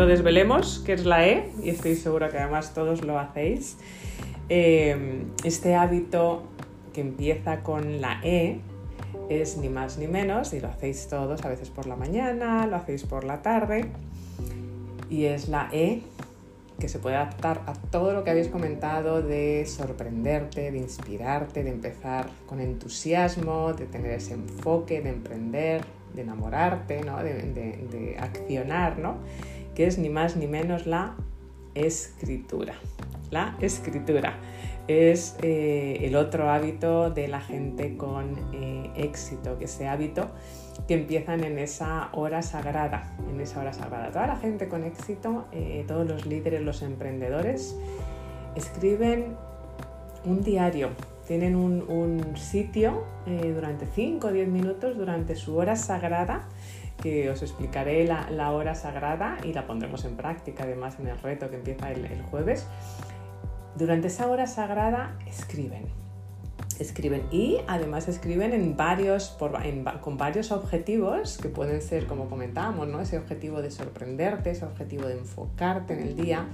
Lo 0.00 0.06
desvelemos, 0.06 0.78
que 0.78 0.94
es 0.94 1.04
la 1.04 1.28
E, 1.28 1.50
y 1.62 1.68
estoy 1.68 1.94
segura 1.94 2.30
que 2.30 2.38
además 2.38 2.72
todos 2.72 3.04
lo 3.04 3.18
hacéis. 3.18 3.76
Eh, 4.48 5.26
este 5.44 5.74
hábito 5.74 6.44
que 6.94 7.02
empieza 7.02 7.62
con 7.62 8.00
la 8.00 8.18
E 8.24 8.60
es 9.28 9.58
ni 9.58 9.68
más 9.68 9.98
ni 9.98 10.06
menos, 10.06 10.54
y 10.54 10.60
lo 10.60 10.68
hacéis 10.68 11.06
todos, 11.08 11.44
a 11.44 11.50
veces 11.50 11.68
por 11.68 11.84
la 11.84 11.96
mañana, 11.96 12.66
lo 12.66 12.76
hacéis 12.76 13.04
por 13.04 13.24
la 13.24 13.42
tarde, 13.42 13.90
y 15.10 15.26
es 15.26 15.50
la 15.50 15.68
E 15.70 16.00
que 16.78 16.88
se 16.88 16.98
puede 16.98 17.16
adaptar 17.16 17.60
a 17.66 17.74
todo 17.74 18.14
lo 18.14 18.24
que 18.24 18.30
habéis 18.30 18.48
comentado 18.48 19.20
de 19.20 19.66
sorprenderte, 19.66 20.70
de 20.70 20.78
inspirarte, 20.78 21.62
de 21.62 21.72
empezar 21.72 22.26
con 22.46 22.60
entusiasmo, 22.60 23.74
de 23.74 23.84
tener 23.84 24.12
ese 24.12 24.32
enfoque, 24.32 25.02
de 25.02 25.10
emprender, 25.10 25.82
de 26.14 26.22
enamorarte, 26.22 27.02
¿no? 27.02 27.22
de, 27.22 27.34
de 27.34 28.16
accionar, 28.18 28.98
¿no? 28.98 29.18
Que 29.80 29.86
es 29.86 29.96
ni 29.96 30.10
más 30.10 30.36
ni 30.36 30.46
menos 30.46 30.86
la 30.86 31.14
escritura. 31.74 32.74
La 33.30 33.56
escritura 33.62 34.34
es 34.88 35.38
eh, 35.40 36.00
el 36.02 36.16
otro 36.16 36.50
hábito 36.50 37.08
de 37.08 37.28
la 37.28 37.40
gente 37.40 37.96
con 37.96 38.36
eh, 38.52 38.90
éxito, 38.94 39.58
que 39.58 39.64
ese 39.64 39.88
hábito 39.88 40.26
que 40.86 40.92
empiezan 40.92 41.44
en 41.44 41.58
esa 41.58 42.10
hora 42.12 42.42
sagrada, 42.42 43.16
en 43.30 43.40
esa 43.40 43.58
hora 43.58 43.72
sagrada. 43.72 44.10
Toda 44.10 44.26
la 44.26 44.36
gente 44.36 44.68
con 44.68 44.84
éxito, 44.84 45.46
eh, 45.50 45.82
todos 45.88 46.06
los 46.06 46.26
líderes, 46.26 46.60
los 46.60 46.82
emprendedores, 46.82 47.74
escriben 48.56 49.34
un 50.26 50.42
diario, 50.42 50.90
tienen 51.26 51.56
un, 51.56 52.36
sitio 52.36 53.04
durante 53.24 53.86
5 53.86 54.26
o 54.26 54.30
10 54.30 54.46
minutos, 54.48 54.98
durante 54.98 55.36
su 55.36 55.56
hora 55.56 55.74
sagrada, 55.74 56.48
que 57.02 57.30
os 57.30 57.42
explicaré 57.42 58.04
la, 58.04 58.52
hora 58.52 58.74
sagrada 58.74 59.38
y 59.44 59.52
la 59.52 59.66
pondremos 59.66 60.04
en 60.04 60.16
práctica 60.16 60.64
además 60.64 60.98
en 60.98 61.08
el 61.08 61.18
reto 61.18 61.50
que 61.50 61.56
empieza 61.56 61.90
el 61.90 62.22
jueves 62.22 62.66
durante 63.76 64.08
esa 64.08 64.26
hora 64.28 64.46
sagrada 64.46 65.16
escriben. 65.26 65.99
Escriben 66.80 67.24
y 67.30 67.58
además 67.66 68.08
escriben 68.08 68.74
con 70.00 70.16
varios 70.16 70.50
objetivos 70.50 71.36
que 71.36 71.50
pueden 71.50 71.82
ser, 71.82 72.06
como 72.06 72.30
comentábamos, 72.30 72.88
¿no? 72.88 73.02
ese 73.02 73.18
objetivo 73.18 73.60
de 73.60 73.70
sorprenderte, 73.70 74.52
ese 74.52 74.64
objetivo 74.64 75.06
de 75.06 75.18
enfocarte 75.18 75.92
en 75.92 76.00
el 76.00 76.16
día, 76.16 76.48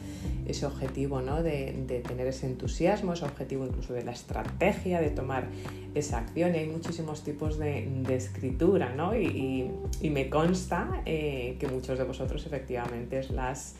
ese 0.48 0.66
objetivo 0.66 1.22
¿no? 1.22 1.44
de, 1.44 2.02
tener 2.04 2.26
ese 2.26 2.46
entusiasmo, 2.46 3.12
ese 3.12 3.24
objetivo 3.24 3.66
incluso 3.66 3.92
de 3.92 4.02
la 4.02 4.10
estrategia, 4.10 5.00
de 5.00 5.10
tomar 5.10 5.46
esa 5.94 6.18
acción. 6.18 6.56
Y 6.56 6.58
hay 6.58 6.66
muchísimos 6.66 7.22
tipos 7.22 7.56
de, 7.56 8.02
escritura 8.08 8.92
¿no? 8.96 9.16
y, 9.16 9.70
me 10.10 10.28
consta 10.28 11.02
eh, 11.04 11.56
que 11.60 11.68
muchos 11.68 11.98
de 11.98 12.04
vosotros 12.04 12.44
efectivamente 12.46 13.22
las 13.30 13.76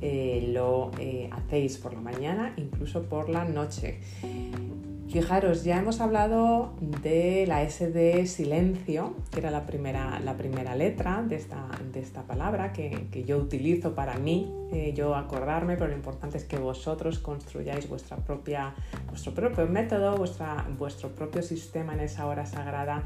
eh, 0.00 0.50
lo 0.52 0.90
eh, 0.98 1.30
hacéis 1.30 1.78
por 1.78 1.94
la 1.94 2.00
mañana, 2.00 2.52
incluso 2.56 3.02
por 3.04 3.28
la 3.28 3.44
noche. 3.44 4.00
Fijaros, 5.14 5.62
ya 5.62 5.78
hemos 5.78 6.00
hablado 6.00 6.72
de 6.80 7.44
la 7.46 7.62
S 7.62 7.88
de 7.92 8.26
silencio, 8.26 9.14
que 9.30 9.38
era 9.38 9.52
la 9.52 9.64
primera, 9.64 10.18
la 10.18 10.36
primera 10.36 10.74
letra 10.74 11.22
de 11.22 11.36
esta, 11.36 11.68
de 11.92 12.00
esta 12.00 12.22
palabra 12.22 12.72
que, 12.72 13.22
yo 13.24 13.38
utilizo 13.38 13.94
para 13.94 14.16
mí, 14.18 14.52
eh, 14.72 14.92
yo 14.92 15.14
acordarme, 15.14 15.76
pero 15.76 15.86
lo 15.86 15.94
importante 15.94 16.36
es 16.36 16.42
que 16.42 16.58
vosotros 16.58 17.20
construyáis 17.20 17.88
vuestra 17.88 18.16
propia, 18.16 18.74
vuestro 19.08 19.32
propio 19.32 19.68
método, 19.68 20.16
vuestra, 20.16 20.66
vuestro 20.76 21.10
propio 21.10 21.42
sistema 21.42 21.94
en 21.94 22.00
esa 22.00 22.26
hora 22.26 22.44
sagrada 22.44 23.04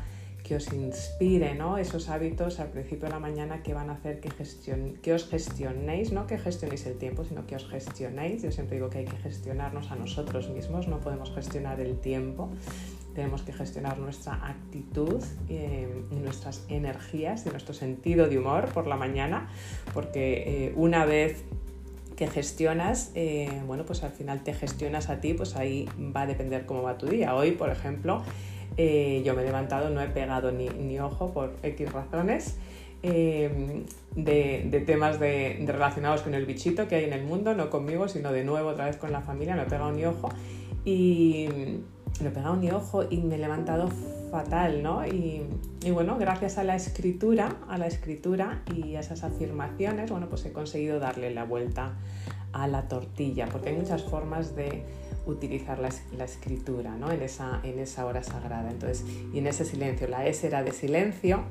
que 0.49 0.57
os 0.57 0.73
inspire 0.73 1.59
esos 1.79 2.09
hábitos 2.09 2.59
al 2.59 2.69
principio 2.69 3.07
de 3.07 3.11
la 3.11 3.21
mañana 3.21 3.63
que 3.63 3.75
van 3.75 3.91
a 3.91 3.93
hacer 3.93 4.19
que, 4.19 4.31
que 5.03 5.13
os 5.13 5.29
gestionéis, 5.29 6.11
no 6.11 6.27
que 6.27 6.39
gestionéis 6.39 6.87
el 6.87 6.97
tiempo, 6.97 7.23
sino 7.23 7.47
que 7.47 7.55
os 7.55 7.69
gestionéis. 7.69 8.43
Yo 8.43 8.51
siempre 8.51 8.77
digo 8.77 8.89
que 8.89 8.99
hay 8.99 9.05
que 9.05 9.19
gestionarnos 9.19 9.91
a 9.91 9.97
nosotros 9.97 10.49
mismos, 10.49 10.89
no 10.89 11.00
podemos 11.00 11.34
gestionar 11.34 11.81
el 11.81 11.99
tiempo, 11.99 12.49
tenemos 13.15 13.43
que 13.43 13.53
gestionar 13.53 13.99
nuestra 13.99 14.41
actitud 14.49 15.22
eh, 15.50 16.03
y 16.11 16.15
nuestras 16.15 16.65
energías 16.71 17.45
y 17.45 17.51
nuestro 17.51 17.75
sentido 17.75 18.27
de 18.27 18.39
humor 18.39 18.72
por 18.72 18.87
la 18.87 18.97
mañana, 18.97 19.51
porque 19.93 20.45
eh, 20.47 20.72
una 20.77 21.05
vez 21.05 21.45
que 22.17 22.27
gestionas, 22.27 23.12
eh, 23.15 23.61
bueno, 23.67 23.84
pues 23.84 24.03
al 24.03 24.12
final 24.12 24.43
te 24.45 24.55
gestionas 24.55 25.11
a 25.11 25.21
ti, 25.21 25.34
pues 25.34 25.56
ahí 25.56 25.87
va 25.99 26.22
a 26.22 26.27
depender 26.27 26.65
cómo 26.65 26.83
va 26.83 26.97
tu 26.97 27.06
día. 27.06 27.34
Hoy, 27.34 27.53
por 27.53 27.71
ejemplo, 27.71 28.22
eh, 28.78 29.22
yo 29.25 29.34
me 29.34 29.43
he 29.43 29.44
levantado, 29.44 29.91
no 29.91 30.00
he 30.00 30.06
pegado 30.06 30.53
ni, 30.53 31.00
ojo 31.00 31.33
por 31.33 31.53
X 31.65 31.93
razones. 31.93 32.56
Eh, 33.03 33.84
de, 34.15 34.83
temas 34.87 35.21
de, 35.21 35.65
relacionados 35.66 36.22
con 36.22 36.34
el 36.34 36.47
bichito 36.47 36.89
que 36.89 36.94
hay 36.94 37.05
en 37.05 37.12
el 37.12 37.25
mundo, 37.25 37.55
no 37.55 37.71
conmigo, 37.71 38.09
sino 38.09 38.33
de 38.33 38.44
nuevo 38.44 38.71
otra 38.71 38.87
vez 38.87 38.97
con 38.97 39.12
la 39.12 39.21
familia, 39.21 39.56
no 39.56 39.62
he 39.62 39.66
pegado 39.66 39.93
ni 39.93 40.05
ojo 40.05 40.28
y 40.84 41.49
no 42.21 42.28
he 42.28 42.31
pegado 42.31 42.56
ni 42.56 42.71
ojo 42.71 43.05
y 43.09 43.19
me 43.19 43.34
he 43.34 43.39
levantado 43.39 43.89
fatal, 44.31 44.83
¿no? 44.83 45.05
Y, 45.06 45.43
y, 45.84 45.91
bueno, 45.91 46.16
gracias 46.19 46.59
a 46.59 46.65
la 46.65 46.77
escritura, 46.77 47.56
a 47.69 47.78
la 47.78 47.87
escritura 47.89 48.62
y 48.72 48.95
a 48.95 49.00
esas 49.00 49.25
afirmaciones, 49.25 50.10
bueno, 50.10 50.28
pues 50.28 50.45
he 50.45 50.53
conseguido 50.53 51.00
darle 51.00 51.33
la 51.33 51.45
vuelta 51.45 51.95
a 52.53 52.66
la 52.66 52.88
tortilla, 52.88 53.47
porque 53.47 53.70
hay 53.70 53.76
muchas 53.76 54.03
formas 54.03 54.54
de 54.56 54.84
utilizar 55.26 55.78
la, 55.78 56.25
escritura 56.25 56.97
¿no? 56.97 57.10
en, 57.10 57.22
esa, 57.22 57.60
en 57.62 57.78
esa 57.78 58.06
hora 58.06 58.22
sagrada. 58.22 58.70
Entonces, 58.70 59.04
y 59.32 59.38
en 59.38 59.47
ese 59.47 59.64
silencio, 59.64 60.09
la 60.09 60.26
S 60.26 60.47
era 60.47 60.62
de 60.62 60.72
silencio, 60.72 61.42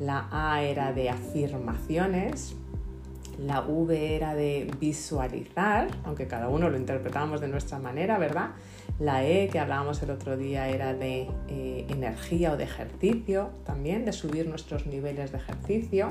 la 0.00 0.28
A 0.30 0.62
era 0.62 0.92
de 0.92 1.10
afirmaciones, 1.10 2.56
la 3.38 3.62
V 3.62 4.16
era 4.16 4.34
de 4.34 4.70
visualizar, 4.78 5.88
aunque 6.04 6.26
cada 6.26 6.48
uno 6.48 6.68
lo 6.68 6.76
interpretamos 6.76 7.40
de 7.40 7.48
nuestra 7.48 7.78
manera, 7.78 8.18
¿verdad? 8.18 8.50
La 8.98 9.24
E 9.24 9.48
que 9.48 9.58
hablábamos 9.58 10.02
el 10.02 10.10
otro 10.10 10.36
día 10.36 10.68
era 10.68 10.92
de 10.92 11.28
eh, 11.48 11.86
energía 11.88 12.52
o 12.52 12.56
de 12.56 12.64
ejercicio 12.64 13.50
también, 13.64 14.04
de 14.04 14.12
subir 14.12 14.46
nuestros 14.46 14.86
niveles 14.86 15.32
de 15.32 15.38
ejercicio. 15.38 16.10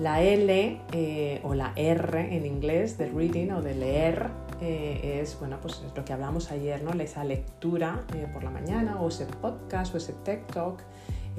La 0.00 0.22
L 0.22 0.80
eh, 0.92 1.40
o 1.44 1.52
la 1.52 1.74
R 1.76 2.34
en 2.34 2.46
inglés 2.46 2.96
de 2.96 3.10
reading 3.10 3.50
o 3.50 3.60
de 3.60 3.74
leer 3.74 4.30
eh, 4.62 5.20
es, 5.20 5.38
bueno, 5.38 5.58
pues 5.60 5.82
es 5.86 5.94
lo 5.94 6.06
que 6.06 6.14
hablamos 6.14 6.50
ayer, 6.50 6.82
¿no? 6.82 6.92
Esa 7.02 7.22
lectura 7.22 8.00
eh, 8.14 8.26
por 8.32 8.42
la 8.42 8.50
mañana 8.50 8.98
o 8.98 9.08
ese 9.08 9.26
podcast 9.26 9.94
o 9.94 9.98
ese 9.98 10.14
TikTok, 10.14 10.80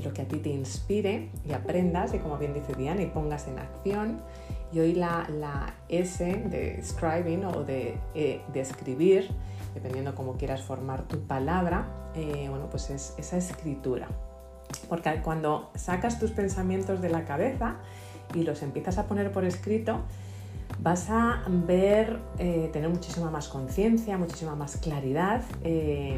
lo 0.03 0.13
que 0.13 0.21
a 0.21 0.27
ti 0.27 0.37
te 0.37 0.49
inspire 0.49 1.29
y 1.43 1.53
aprendas 1.53 2.13
y 2.13 2.19
como 2.19 2.37
bien 2.37 2.53
dice 2.53 2.75
Diana 2.75 3.01
y 3.01 3.07
pongas 3.07 3.47
en 3.47 3.57
acción. 3.57 4.21
Y 4.71 4.79
hoy 4.79 4.93
la, 4.93 5.27
la 5.27 5.73
S 5.89 6.23
de 6.23 6.79
scribing 6.83 7.45
o 7.45 7.63
de, 7.63 7.97
de, 8.13 8.61
escribir, 8.61 9.27
dependiendo 9.73 10.13
cómo 10.13 10.37
quieras 10.37 10.61
formar 10.61 11.07
tu 11.07 11.19
palabra, 11.21 11.87
bueno, 12.47 12.69
pues 12.69 12.91
es 12.91 13.15
esa 13.17 13.37
escritura. 13.37 14.07
Porque 14.87 15.19
cuando 15.23 15.71
sacas 15.75 16.19
tus 16.19 16.31
pensamientos 16.31 17.01
de 17.01 17.09
la 17.09 17.25
cabeza 17.25 17.77
y 18.33 18.43
los 18.43 18.61
empiezas 18.63 18.97
a 18.97 19.07
poner 19.07 19.31
por 19.31 19.45
escrito, 19.45 20.01
vas 20.79 21.09
a 21.09 21.43
ver, 21.47 22.19
eh, 22.39 22.69
tener 22.73 22.89
muchísima 22.89 23.29
más 23.29 23.47
conciencia, 23.47 24.17
muchísima 24.17 24.55
más 24.55 24.77
claridad 24.77 25.43
eh, 25.63 26.17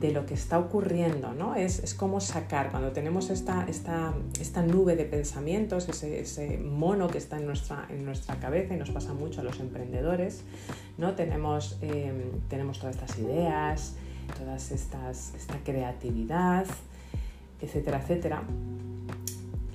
de 0.00 0.12
lo 0.12 0.24
que 0.24 0.34
está 0.34 0.58
ocurriendo, 0.58 1.32
¿no? 1.34 1.54
Es, 1.54 1.94
como 1.94 2.20
sacar, 2.20 2.70
cuando 2.70 2.92
tenemos 2.92 3.30
esta, 3.30 3.66
esta, 3.68 4.14
esta 4.40 4.62
nube 4.62 4.96
de 4.96 5.04
pensamientos, 5.04 5.88
ese, 5.88 6.58
mono 6.58 7.08
que 7.08 7.18
está 7.18 7.38
en 7.38 7.46
nuestra, 7.46 7.86
en 7.90 8.04
nuestra 8.04 8.36
cabeza 8.36 8.74
y 8.74 8.78
nos 8.78 8.90
pasa 8.90 9.12
mucho 9.12 9.40
a 9.40 9.44
los 9.44 9.60
emprendedores, 9.60 10.44
¿no? 10.96 11.14
Tenemos, 11.14 11.78
eh, 11.82 12.30
tenemos 12.48 12.78
todas 12.78 12.96
estas 12.96 13.18
ideas, 13.18 13.96
estas, 14.70 15.34
esta 15.34 15.58
creatividad, 15.64 16.64
etcétera, 17.60 17.98
etcétera 17.98 18.42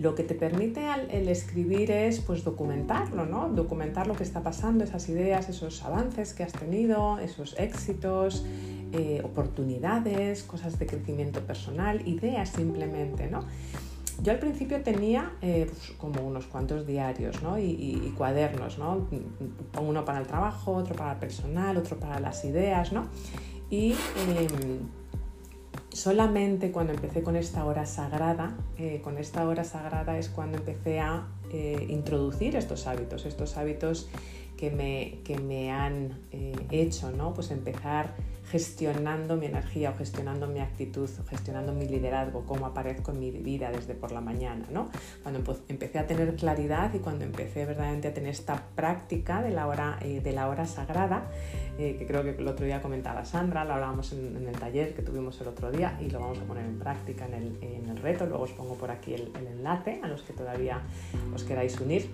lo 0.05 0.13
que 0.13 0.23
te 0.23 0.35
permite 0.35 0.81
el 1.09 1.27
escribir 1.29 1.89
es 1.89 2.19
pues 2.19 2.43
documentarlo, 2.43 3.25
¿no? 3.25 3.49
Documentar 3.49 4.05
lo 4.05 4.13
que 4.13 4.21
está 4.21 4.43
pasando, 4.43 4.83
esas 4.83 5.09
ideas, 5.09 5.49
esos 5.49 5.83
avances 5.83 6.35
que 6.35 6.43
has 6.43 6.51
tenido, 6.53 7.17
esos 7.17 7.55
éxitos, 7.57 8.45
eh, 8.93 9.21
oportunidades, 9.23 10.43
cosas 10.43 10.77
de 10.77 10.85
crecimiento 10.85 11.39
personal, 11.41 12.07
ideas 12.07 12.49
simplemente, 12.49 13.31
¿no? 13.31 13.45
Yo 14.21 14.31
al 14.31 14.37
principio 14.37 14.83
tenía 14.83 15.31
eh, 15.41 15.65
pues, 15.67 15.97
como 15.97 16.21
unos 16.21 16.45
cuantos 16.45 16.85
diarios 16.85 17.41
¿no? 17.41 17.57
y, 17.57 18.13
cuadernos, 18.15 18.77
¿no? 18.77 19.07
uno 19.81 20.05
para 20.05 20.19
el 20.19 20.27
trabajo, 20.27 20.71
otro 20.73 20.95
para 20.95 21.13
el 21.13 21.17
personal, 21.17 21.75
otro 21.77 21.97
para 21.97 22.19
las 22.19 22.45
ideas, 22.45 22.93
¿no? 22.93 23.07
Em, 23.71 24.79
solamente 25.91 26.71
cuando 26.71 26.93
empecé 26.93 27.23
con 27.23 27.35
esta 27.35 27.65
hora 27.65 27.85
sagrada, 27.85 28.57
eh, 28.77 29.01
con 29.03 29.17
esta 29.17 29.47
hora 29.47 29.63
sagrada 29.63 30.17
es 30.17 30.29
cuando 30.29 30.57
empecé 30.57 30.99
a 30.99 31.27
introducir 31.87 32.57
estos 32.57 32.85
hábitos, 32.85 33.25
estos 33.25 33.55
hábitos 33.55 34.09
que 34.57 34.71
me, 34.71 35.19
que 35.23 35.37
me 35.37 35.71
han 35.71 36.19
hecho, 36.69 37.11
¿no? 37.11 37.33
Pues 37.33 37.49
empezar 37.49 38.13
gestionando 38.49 39.35
mi 39.35 39.47
energía 39.47 39.91
o 39.91 39.97
gestionando 39.97 40.47
mi 40.47 40.59
actitud 40.59 41.09
o 41.19 41.23
gestionando 41.27 41.73
mi 41.73 41.87
liderazgo, 41.87 42.45
cómo 42.45 42.65
aparezco 42.67 43.11
en 43.11 43.19
mi 43.19 43.31
vida 43.31 43.71
desde 43.71 43.95
por 43.95 44.11
la 44.11 44.21
mañana, 44.21 44.65
¿no? 44.71 44.89
Cuando 45.23 45.57
empecé 45.67 45.99
a 45.99 46.07
tener 46.07 46.35
claridad 46.35 46.93
y 46.93 46.99
cuando 46.99 47.25
empecé 47.25 47.65
verdaderamente 47.65 48.09
a 48.09 48.13
tener 48.13 48.31
esta 48.31 48.63
práctica 48.75 49.41
de 49.41 49.51
la 49.51 49.67
hora, 49.67 49.97
eh, 50.01 50.21
de 50.21 50.31
la 50.31 50.47
hora 50.47 50.65
sagrada, 50.65 51.25
eh, 51.77 51.95
que 51.97 52.05
creo 52.05 52.23
que 52.23 52.29
el 52.29 52.47
otro 52.47 52.65
día 52.65 52.81
comentaba 52.81 53.25
Sandra, 53.25 53.65
lo 53.65 53.73
hablábamos 53.73 54.13
en, 54.13 54.47
el 54.47 54.57
taller 54.57 54.93
que 54.93 55.01
tuvimos 55.01 55.39
el 55.41 55.47
otro 55.47 55.71
día 55.71 55.97
y 55.99 56.09
lo 56.09 56.19
vamos 56.19 56.39
a 56.39 56.43
poner 56.43 56.65
en 56.65 56.79
práctica 56.79 57.25
en 57.25 57.33
el, 57.33 57.57
en 57.61 57.89
el 57.89 57.97
reto, 57.97 58.25
luego 58.25 58.43
os 58.43 58.51
pongo 58.51 58.75
por 58.75 58.91
aquí 58.91 59.13
el, 59.13 59.31
enlace 59.35 59.99
a 60.03 60.07
los 60.07 60.21
que 60.21 60.33
todavía 60.33 60.81
os 61.33 61.43
queráis 61.43 61.79
unir. 61.79 62.09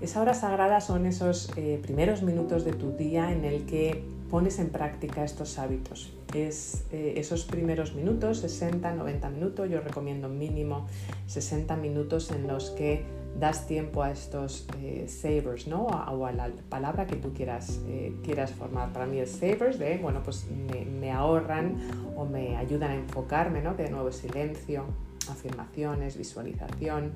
Esa 0.00 0.22
hora 0.22 0.32
sagrada 0.32 0.80
son 0.80 1.06
esos 1.06 1.50
eh, 1.56 1.78
primeros 1.82 2.22
minutos 2.22 2.64
de 2.64 2.72
tu 2.72 2.92
día 2.92 3.32
en 3.32 3.44
el 3.44 3.66
que 3.66 4.02
pones 4.30 4.58
en 4.58 4.70
práctica 4.70 5.24
estos 5.24 5.58
hábitos. 5.58 6.12
Es 6.34 6.84
eh, 6.92 7.14
esos 7.16 7.44
primeros 7.44 7.94
minutos, 7.94 8.38
60, 8.38 8.94
90 8.94 9.30
minutos, 9.30 9.68
yo 9.68 9.80
recomiendo 9.80 10.28
mínimo 10.28 10.86
60 11.26 11.76
minutos 11.76 12.30
en 12.30 12.46
los 12.46 12.70
que 12.70 13.04
das 13.38 13.66
tiempo 13.66 14.02
a 14.02 14.10
estos 14.10 14.66
eh, 14.78 15.06
savers, 15.08 15.66
¿no? 15.66 15.86
O 15.86 16.26
a, 16.26 16.32
la 16.32 16.50
palabra 16.68 17.06
que 17.06 17.16
tú 17.16 17.32
quieras, 17.32 17.80
quieras 18.22 18.52
formar. 18.52 18.92
Para 18.92 19.06
mí 19.06 19.18
es 19.18 19.30
savers 19.30 19.78
de, 19.78 19.98
bueno, 19.98 20.22
pues 20.22 20.46
me, 20.50 20.84
me, 20.84 21.12
ahorran 21.12 21.76
o 22.16 22.24
me 22.24 22.56
ayudan 22.56 22.90
a 22.90 22.94
enfocarme, 22.96 23.62
¿no? 23.62 23.76
Que 23.76 23.84
de 23.84 23.90
nuevo 23.90 24.10
silencio, 24.10 24.84
afirmaciones, 25.28 26.16
visualización, 26.16 27.12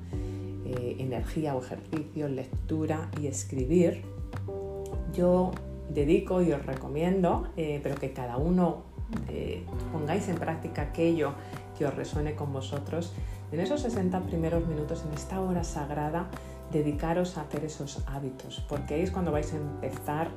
eh, 0.67 0.97
energía 0.99 1.55
o 1.55 1.63
ejercicio, 1.63 2.29
lectura 2.29 3.11
y 3.21 3.27
escribir, 3.27 4.03
yo 5.13 5.53
dedico 5.89 6.43
y 6.43 6.53
os 6.53 6.65
recomiendo, 6.65 7.49
eh, 7.57 7.81
pero 7.83 7.95
que 7.97 8.13
cada 8.13 8.37
uno 8.37 8.85
eh, 9.29 9.65
pongáis 9.93 10.29
en 10.29 10.37
práctica 10.37 10.83
aquello 10.83 11.35
que 11.77 11.87
os 11.87 11.95
resuene 11.95 12.35
con 12.35 12.53
vosotros, 12.53 13.13
en 13.53 13.61
esos 13.61 13.83
60 13.83 14.21
primeros 14.23 14.67
minutos, 14.67 15.05
en 15.07 15.15
esta 15.15 15.41
hora 15.41 15.65
sagrada, 15.65 16.29
dedicaros 16.73 17.39
a 17.39 17.43
hacer 17.43 17.65
esos 17.65 18.03
hábitos, 18.07 18.65
porque 18.69 18.95
ahí 18.95 19.03
es 19.03 19.11
cuando 19.11 19.31
vais 19.31 19.53
a 19.53 19.57
empezar 19.57 20.31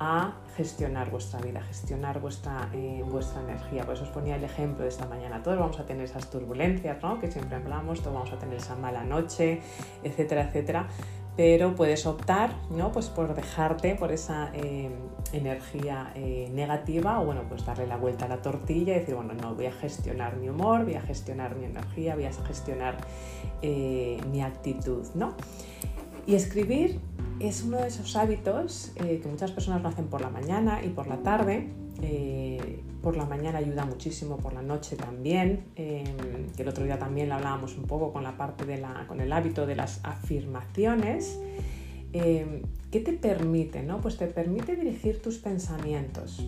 a 0.00 0.32
gestionar 0.56 1.10
vuestra 1.10 1.40
vida, 1.40 1.60
gestionar 1.60 2.20
vuestra, 2.20 2.70
eh, 2.72 3.04
vuestra 3.06 3.42
energía. 3.42 3.84
Por 3.84 3.94
eso 3.94 4.04
os 4.04 4.08
ponía 4.08 4.36
el 4.36 4.44
ejemplo 4.44 4.82
de 4.82 4.88
esta 4.88 5.06
mañana. 5.06 5.42
Todos 5.42 5.58
vamos 5.58 5.78
a 5.78 5.84
tener 5.84 6.04
esas 6.04 6.30
turbulencias, 6.30 7.02
¿no? 7.02 7.20
que 7.20 7.30
siempre 7.30 7.56
hablamos, 7.56 8.00
todos 8.00 8.14
vamos 8.14 8.32
a 8.32 8.38
tener 8.38 8.56
esa 8.56 8.76
mala 8.76 9.04
noche, 9.04 9.60
etcétera, 10.02 10.48
etcétera. 10.48 10.88
Pero 11.40 11.74
puedes 11.74 12.04
optar 12.04 12.54
¿no? 12.68 12.92
pues 12.92 13.08
por 13.08 13.34
dejarte 13.34 13.94
por 13.94 14.12
esa 14.12 14.50
eh, 14.52 14.90
energía 15.32 16.12
eh, 16.14 16.50
negativa 16.52 17.18
o 17.18 17.24
bueno, 17.24 17.44
pues 17.48 17.64
darle 17.64 17.86
la 17.86 17.96
vuelta 17.96 18.26
a 18.26 18.28
la 18.28 18.42
tortilla 18.42 18.94
y 18.94 18.98
decir, 18.98 19.14
bueno, 19.14 19.32
no, 19.32 19.54
voy 19.54 19.64
a 19.64 19.72
gestionar 19.72 20.36
mi 20.36 20.50
humor, 20.50 20.84
voy 20.84 20.96
a 20.96 21.00
gestionar 21.00 21.56
mi 21.56 21.64
energía, 21.64 22.14
voy 22.14 22.26
a 22.26 22.32
gestionar 22.34 22.98
mi 23.62 24.42
actitud. 24.42 25.06
¿no? 25.14 25.32
Y 26.26 26.34
escribir 26.34 27.00
es 27.38 27.62
uno 27.62 27.78
de 27.78 27.88
esos 27.88 28.16
hábitos 28.16 28.92
eh, 28.96 29.20
que 29.22 29.28
muchas 29.30 29.50
personas 29.50 29.80
lo 29.80 29.88
hacen 29.88 30.08
por 30.08 30.20
la 30.20 30.28
mañana 30.28 30.84
y 30.84 30.90
por 30.90 31.06
la 31.06 31.22
tarde. 31.22 31.70
Por 33.02 33.16
la 33.16 33.24
mañana 33.24 33.58
ayuda 33.58 33.84
muchísimo, 33.84 34.36
por 34.36 34.52
la 34.52 34.62
noche 34.62 34.96
también. 34.96 35.64
Eh, 35.76 36.04
el 36.56 36.68
otro 36.68 36.84
día 36.84 36.98
también 36.98 37.28
lo 37.28 37.36
hablábamos 37.36 37.76
un 37.76 37.84
poco 37.84 38.12
con 38.12 38.22
la 38.22 38.36
parte 38.36 38.64
de 38.66 38.78
la, 38.78 39.06
con 39.06 39.20
el 39.20 39.32
hábito 39.32 39.66
de 39.66 39.76
las 39.76 40.00
afirmaciones. 40.04 41.38
¿Qué 42.12 43.00
te 43.00 43.12
permite? 43.12 43.82
No? 43.82 44.00
Pues 44.00 44.16
te 44.16 44.26
permite 44.26 44.74
dirigir 44.74 45.22
tus 45.22 45.38
pensamientos. 45.38 46.44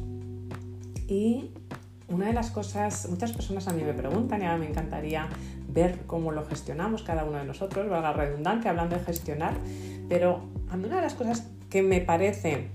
Y 1.08 1.50
una 2.08 2.26
de 2.26 2.32
las 2.32 2.50
cosas, 2.50 3.08
muchas 3.08 3.32
personas 3.32 3.68
a 3.68 3.72
mí 3.72 3.82
me 3.82 3.94
preguntan 3.94 4.42
y 4.42 4.44
a 4.44 4.56
me 4.56 4.68
encantaría 4.68 5.28
ver 5.68 6.00
cómo 6.06 6.32
lo 6.32 6.44
gestionamos 6.44 7.02
cada 7.02 7.24
uno 7.24 7.38
de 7.38 7.44
nosotros, 7.44 7.88
valga 7.88 8.12
redundante, 8.12 8.68
hablando 8.68 8.96
de 8.96 9.04
gestionar, 9.04 9.54
pero 10.08 10.42
a 10.68 10.76
mí 10.76 10.84
una 10.84 10.96
de 10.96 11.02
las 11.02 11.14
cosas 11.14 11.48
que 11.70 11.82
me 11.82 12.00
parece 12.00 12.68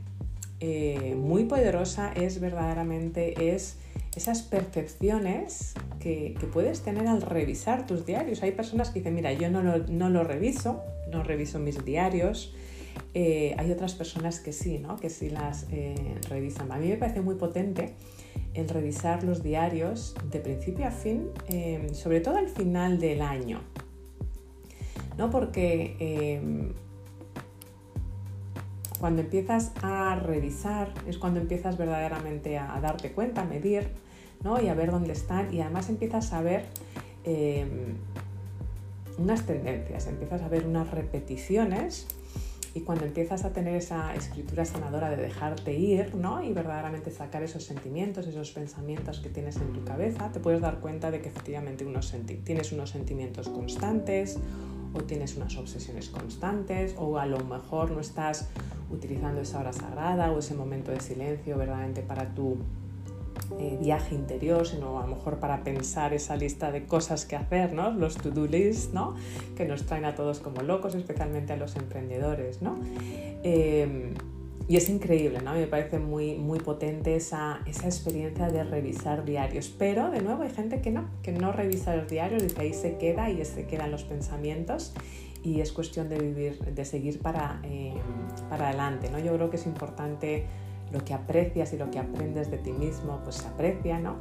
eh, 0.60 1.16
muy 1.16 1.44
poderosa 1.44 2.12
es 2.14 2.40
verdaderamente 2.40 3.54
es 3.54 3.78
esas 4.16 4.42
percepciones 4.42 5.76
que, 6.00 6.36
puedes 6.52 6.82
tener 6.82 7.08
al 7.08 7.22
revisar 7.22 7.86
tus 7.86 8.06
diarios. 8.08 8.42
Hay 8.42 8.54
personas 8.54 8.90
que 8.90 9.00
dicen, 9.00 9.14
mira, 9.14 9.32
yo 9.34 9.52
no 9.52 9.62
lo, 9.62 10.24
reviso, 10.24 10.82
no 11.12 11.24
reviso 11.24 11.60
mis 11.60 11.86
diarios. 11.86 12.56
Eh, 13.14 13.54
hay 13.60 13.72
otras 13.72 13.94
personas 13.94 14.40
que 14.40 14.52
sí, 14.52 14.80
¿no? 14.80 14.96
que 14.96 15.12
sí 15.12 15.30
las 15.30 15.68
eh, 15.72 16.16
revisan. 16.30 16.72
A 16.72 16.78
mí 16.78 16.88
me 16.88 16.98
parece 16.98 17.22
muy 17.22 17.36
potente 17.36 17.94
el 18.56 18.68
revisar 18.68 19.24
los 19.24 19.44
diarios 19.44 20.16
de 20.32 20.40
principio 20.40 20.88
a 20.88 20.92
fin, 20.92 21.30
sobre 21.94 22.22
todo 22.22 22.38
al 22.38 22.50
final 22.50 23.00
del 23.00 23.22
año. 23.22 23.62
¿no? 25.20 25.30
Porque 25.30 26.72
cuando 29.00 29.22
empiezas 29.22 29.72
a 29.82 30.16
revisar 30.16 30.94
es 31.08 31.18
cuando 31.18 31.40
empiezas 31.40 31.78
verdaderamente 31.78 32.58
a, 32.58 32.80
darte 32.82 33.12
cuenta, 33.12 33.42
a 33.42 33.46
medir 33.46 33.90
¿no? 34.44 34.62
y 34.62 34.68
a 34.68 34.74
ver 34.74 34.92
dónde 34.92 35.14
están 35.14 35.54
y 35.54 35.62
además 35.62 35.90
empiezas 35.90 36.34
a 36.34 36.42
ver 36.42 36.66
em, 37.24 37.96
unas 39.18 39.46
tendencias, 39.46 40.08
empiezas 40.08 40.42
a 40.42 40.48
ver 40.48 40.66
unas 40.66 40.92
repeticiones 40.92 42.08
y 42.74 42.82
cuando 42.82 43.06
empiezas 43.06 43.44
a 43.44 43.54
tener 43.54 43.76
esa 43.76 44.14
escritura 44.14 44.64
sanadora 44.64 45.10
de 45.10 45.18
dejarte 45.18 45.74
ir 45.74 46.14
¿no? 46.16 46.44
y 46.44 46.54
verdaderamente 46.54 47.10
sacar 47.10 47.42
esos 47.42 47.64
sentimientos, 47.64 48.28
esos 48.28 48.52
pensamientos 48.52 49.20
que 49.20 49.30
tienes 49.30 49.58
en 49.58 49.74
tu 49.74 49.84
cabeza, 49.84 50.32
te 50.32 50.40
puedes 50.40 50.62
dar 50.62 50.80
cuenta 50.80 51.10
de 51.10 51.22
que 51.22 51.30
efectivamente 51.30 51.86
unos 51.86 52.14
tienes 52.44 52.72
unos 52.72 52.92
sentimientos 52.92 53.50
constantes 53.50 54.38
o 54.94 55.02
tienes 55.02 55.36
unas 55.38 55.56
obsesiones 55.58 56.10
constantes 56.10 56.96
o 56.98 57.18
a 57.18 57.26
lo 57.26 57.44
mejor 57.44 57.92
no 57.92 58.00
estás 58.00 58.48
utilizando 58.90 59.42
esa 59.42 59.60
hora 59.60 59.74
sagrada 59.74 60.32
o 60.32 60.40
ese 60.40 60.56
momento 60.56 60.92
de 60.92 61.00
silencio 61.00 61.58
verdaderamente 61.58 62.02
para 62.02 62.34
tu 62.34 62.58
eh, 63.60 63.78
viaje 63.82 64.14
interior, 64.14 64.68
sino 64.68 65.00
a 65.00 65.08
lo 65.08 65.16
mejor 65.16 65.40
para 65.40 65.64
pensar 65.64 66.14
esa 66.14 66.36
lista 66.36 66.72
de 66.72 66.86
cosas 66.86 67.26
que 67.26 67.36
hacer, 67.36 67.72
¿no? 67.74 67.92
los 67.92 68.18
to-do 68.18 68.46
lists, 68.46 68.94
¿no? 68.94 69.16
que 69.56 69.66
nos 69.66 69.86
traen 69.86 70.06
a 70.06 70.16
todos 70.16 70.40
como 70.40 70.62
locos, 70.64 70.96
especialmente 70.96 71.54
a 71.54 71.58
los 71.58 71.76
emprendedores. 71.76 72.62
¿no? 72.62 72.78
Em, 73.44 74.14
y 74.70 74.76
es 74.76 74.90
increíble, 74.90 75.40
¿no? 75.42 75.54
Me 75.54 75.66
parece 75.66 75.98
muy, 75.98 76.36
muy 76.36 76.60
potente 76.60 77.16
esa, 77.16 77.62
esa, 77.66 77.86
experiencia 77.86 78.50
de 78.50 78.66
revisar 78.66 79.24
diarios. 79.24 79.74
Pero, 79.78 80.12
de 80.12 80.22
nuevo, 80.22 80.44
hay 80.44 80.50
gente 80.50 80.82
que 80.82 80.92
no, 80.92 81.10
que 81.24 81.32
no 81.32 81.54
revisa 81.54 81.96
los 81.96 82.10
diarios, 82.10 82.44
dice 82.44 82.60
ahí 82.60 82.74
se 82.74 82.98
queda 82.98 83.30
y 83.30 83.44
se 83.46 83.66
quedan 83.66 83.92
los 83.92 84.04
pensamientos 84.04 84.94
y 85.42 85.62
es 85.62 85.72
cuestión 85.72 86.10
de 86.10 86.20
vivir, 86.20 86.60
de 86.60 86.84
seguir 86.84 87.20
para, 87.20 87.62
eh, 87.64 87.94
para 88.50 88.68
adelante, 88.68 89.10
¿no? 89.10 89.20
Yo 89.20 89.34
creo 89.36 89.50
que 89.50 89.56
es 89.56 89.66
importante 89.66 90.46
lo 90.92 91.04
que 91.04 91.14
aprecias 91.14 91.72
y 91.72 91.78
lo 91.78 91.90
que 91.90 92.00
aprendes 92.00 92.52
de 92.52 92.58
ti 92.58 92.72
mismo, 92.72 93.22
pues 93.24 93.38
se 93.38 93.48
aprecia, 93.48 94.00
¿no? 94.00 94.18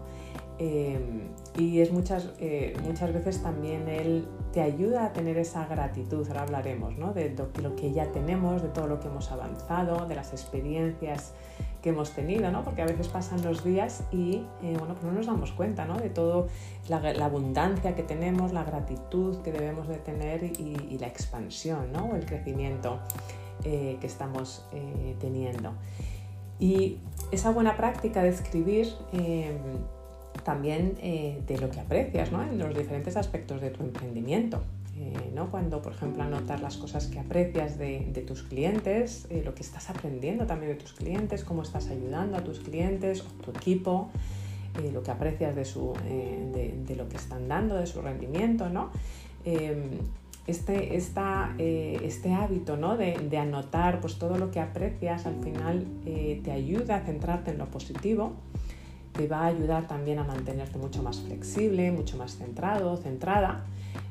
Em, 0.59 1.29
y 1.59 1.81
es 1.81 1.93
muchas, 1.93 2.31
eh, 2.39 2.75
muchas 2.83 3.13
veces 3.13 3.43
también 3.43 3.89
él 3.89 4.27
te 4.53 4.63
ayuda 4.63 5.05
a 5.05 5.13
tener 5.13 5.37
esa 5.37 5.67
gratitud, 5.67 6.27
ahora 6.29 6.43
hablaremos 6.43 6.97
¿no? 6.97 7.13
de, 7.13 7.35
lo 7.63 7.77
que 7.77 7.93
ya 7.93 8.11
tenemos, 8.13 8.63
de 8.63 8.69
todo 8.69 8.87
lo 8.87 8.99
que 8.99 9.09
hemos 9.09 9.31
avanzado, 9.31 10.07
de 10.07 10.15
las 10.15 10.33
experiencias 10.33 11.35
que 11.83 11.91
hemos 11.91 12.13
tenido, 12.13 12.51
¿no? 12.51 12.65
porque 12.65 12.81
a 12.81 12.87
veces 12.87 13.09
pasan 13.09 13.43
los 13.45 13.65
días 13.65 14.03
y 14.11 14.47
eh, 14.63 14.77
bueno, 14.79 14.95
pues 14.95 15.05
no 15.05 15.13
nos 15.13 15.27
damos 15.27 15.53
cuenta 15.53 15.85
¿no? 15.85 15.99
de 15.99 16.09
toda 16.09 16.47
la, 16.89 17.25
abundancia 17.25 17.95
que 17.95 18.03
tenemos, 18.03 18.55
la 18.55 18.65
gratitud 18.65 19.43
que 19.43 19.53
debemos 19.53 19.89
de 19.89 19.97
tener 19.97 20.43
y, 20.43 20.97
la 20.99 21.07
expansión, 21.07 21.93
¿no? 21.93 22.17
el 22.17 22.25
crecimiento 22.25 22.99
eh, 23.63 23.99
que 24.01 24.07
estamos 24.07 24.65
teniendo. 25.21 25.73
Y 26.59 26.97
esa 27.31 27.51
buena 27.51 27.77
práctica 27.77 28.23
de 28.23 28.31
escribir 28.31 28.89
em, 29.13 29.59
también 30.45 30.97
eh, 31.01 31.43
de 31.47 31.59
lo 31.59 31.71
que 31.71 31.81
aprecias 31.81 32.33
¿no? 32.33 32.43
en 32.43 32.59
los 32.59 32.77
diferentes 32.77 33.17
aspectos 33.17 33.61
de 33.61 33.71
tu 33.71 33.83
emprendimiento. 33.83 34.63
Eh, 34.99 35.31
¿no? 35.35 35.51
Cuando, 35.51 35.83
por 35.83 35.93
ejemplo, 35.93 36.23
anotar 36.23 36.61
las 36.61 36.79
cosas 36.79 37.07
que 37.07 37.19
aprecias 37.19 37.79
de, 37.79 38.25
tus 38.27 38.43
clientes, 38.43 39.27
eh, 39.29 39.43
lo 39.45 39.55
que 39.55 39.63
estás 39.63 39.91
aprendiendo 39.91 40.47
también 40.47 40.73
de 40.73 40.79
tus 40.79 40.95
clientes, 40.95 41.45
cómo 41.45 41.63
estás 41.63 41.89
ayudando 41.89 42.39
a 42.39 42.41
tus 42.41 42.61
clientes 42.61 43.23
tu 43.45 43.51
equipo, 43.51 44.09
lo 44.93 45.03
que 45.03 45.11
aprecias 45.11 45.57
de, 45.57 45.65
su, 45.65 45.95
de, 46.05 46.97
lo 46.97 47.09
que 47.09 47.17
están 47.17 47.49
dando, 47.49 47.77
de 47.77 47.87
su 47.87 48.03
rendimiento. 48.03 48.69
¿no? 48.69 48.91
Em, 49.45 49.89
este, 50.47 50.97
este 50.97 52.33
hábito 52.33 52.77
¿no? 52.77 52.97
de, 52.97 53.39
anotar 53.39 54.01
pues, 54.01 54.19
todo 54.19 54.37
lo 54.37 54.51
que 54.51 54.61
aprecias 54.61 55.25
al 55.27 55.43
final 55.43 55.87
te 56.05 56.53
ayuda 56.53 56.97
a 56.97 57.01
centrarte 57.01 57.53
en 57.53 57.59
lo 57.59 57.67
positivo 57.67 58.35
te 59.17 59.27
va 59.27 59.41
a 59.41 59.47
ayudar 59.47 59.87
también 59.87 60.19
a 60.19 60.25
mantenerte 60.25 60.79
mucho 60.79 61.03
más 61.03 61.21
flexible, 61.21 61.91
mucho 61.91 62.17
más 62.17 62.37
centrado, 62.37 62.97
centrada 62.97 63.65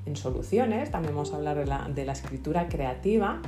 en 0.06 0.16
soluciones, 0.16 0.92
también 0.92 1.16
vamos 1.16 1.34
a 1.34 1.38
hablar 1.38 1.58
de 1.94 2.06
la, 2.06 2.14
escritura 2.14 2.68
creativa, 2.68 3.42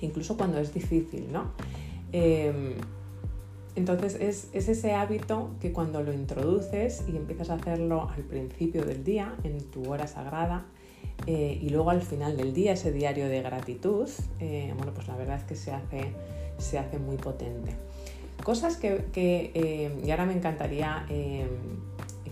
incluso 0.00 0.36
cuando 0.36 0.58
es 0.58 0.72
difícil, 0.74 1.32
¿no? 1.32 1.52
Em, 2.12 2.74
entonces 3.76 4.16
es, 4.20 4.48
ese 4.52 4.92
hábito 4.92 5.50
que 5.60 5.72
cuando 5.72 6.02
lo 6.02 6.12
introduces 6.12 7.04
y 7.08 7.16
empiezas 7.16 7.50
a 7.50 7.54
hacerlo 7.54 8.10
al 8.10 8.22
principio 8.22 8.84
del 8.84 9.04
día, 9.04 9.34
en 9.44 9.58
tu 9.70 9.90
hora 9.90 10.06
sagrada, 10.06 10.66
eh, 11.26 11.58
y 11.60 11.68
luego 11.70 11.90
al 11.90 12.02
final 12.02 12.36
del 12.36 12.52
día, 12.52 12.72
ese 12.72 12.92
diario 12.92 13.28
de 13.28 13.42
gratitud, 13.42 14.08
eh, 14.38 14.72
bueno, 14.76 14.92
pues 14.92 15.08
la 15.08 15.16
verdad 15.16 15.36
es 15.36 15.44
que 15.44 15.54
se 15.54 15.72
hace, 15.72 16.12
se 16.58 16.78
hace 16.78 16.98
muy 16.98 17.16
potente. 17.16 17.76
Cosas 18.44 18.76
que, 18.76 19.04
eh, 19.14 20.00
y 20.04 20.10
ahora 20.10 20.26
me 20.26 20.34
encantaría 20.34 21.06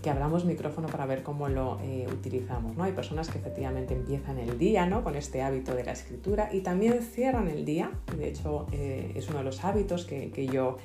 que 0.01 0.09
abramos 0.09 0.45
micrófono 0.45 0.87
para 0.87 1.05
ver 1.05 1.23
cómo 1.23 1.49
lo 1.49 1.79
eh, 1.81 2.07
utilizamos. 2.11 2.75
¿no? 2.77 2.83
Hay 2.83 2.93
personas 2.93 3.29
que 3.29 3.37
efectivamente 3.37 3.93
empiezan 3.93 4.37
el 4.37 4.57
día 4.57 4.85
¿no? 4.85 5.03
con 5.03 5.15
este 5.15 5.41
hábito 5.41 5.75
de 5.75 5.83
la 5.83 5.91
escritura 5.91 6.49
y 6.53 6.61
también 6.61 7.01
cierran 7.01 7.49
el 7.49 7.65
día. 7.65 7.91
De 8.17 8.29
hecho, 8.29 8.67
eh, 8.71 9.11
es 9.15 9.27
uno 9.29 9.39
de 9.39 9.43
los 9.43 9.63
hábitos 9.63 10.05
que, 10.05 10.29
yo 10.51 10.77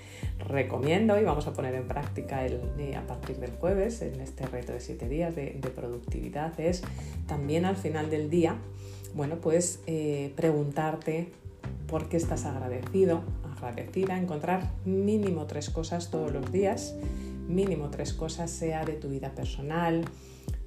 recomiendo 0.49 1.19
y 1.19 1.25
vamos 1.25 1.47
a 1.47 1.52
poner 1.52 1.75
en 1.75 1.87
práctica 1.87 2.45
el, 2.45 2.61
eh, 2.78 2.97
a 2.97 3.07
partir 3.07 3.37
del 3.37 3.52
jueves 3.52 4.02
en 4.02 4.21
este 4.21 4.47
reto 4.47 4.73
de 4.73 4.81
siete 4.81 5.09
días 5.09 5.35
de, 5.35 5.59
de 5.61 5.69
productividad. 5.71 6.59
Es 6.59 6.83
también 7.26 7.64
al 7.64 7.76
final 7.76 8.11
del 8.11 8.31
día, 8.31 8.57
bueno, 9.14 9.37
pues 9.37 9.81
preguntarte 10.35 11.31
por 11.87 12.09
qué 12.09 12.16
estás 12.16 12.45
agradecido, 12.45 13.23
agradecida, 13.56 14.18
encontrar 14.18 14.73
mínimo 14.84 15.46
tres 15.46 15.70
cosas 15.70 16.11
todos 16.11 16.32
los 16.32 16.50
días 16.52 16.94
mínimo 17.49 17.90
tres 17.90 18.12
cosas, 18.12 18.50
sea 18.50 18.84
de 18.84 18.94
tu 18.94 19.08
vida 19.08 19.30
personal, 19.34 20.04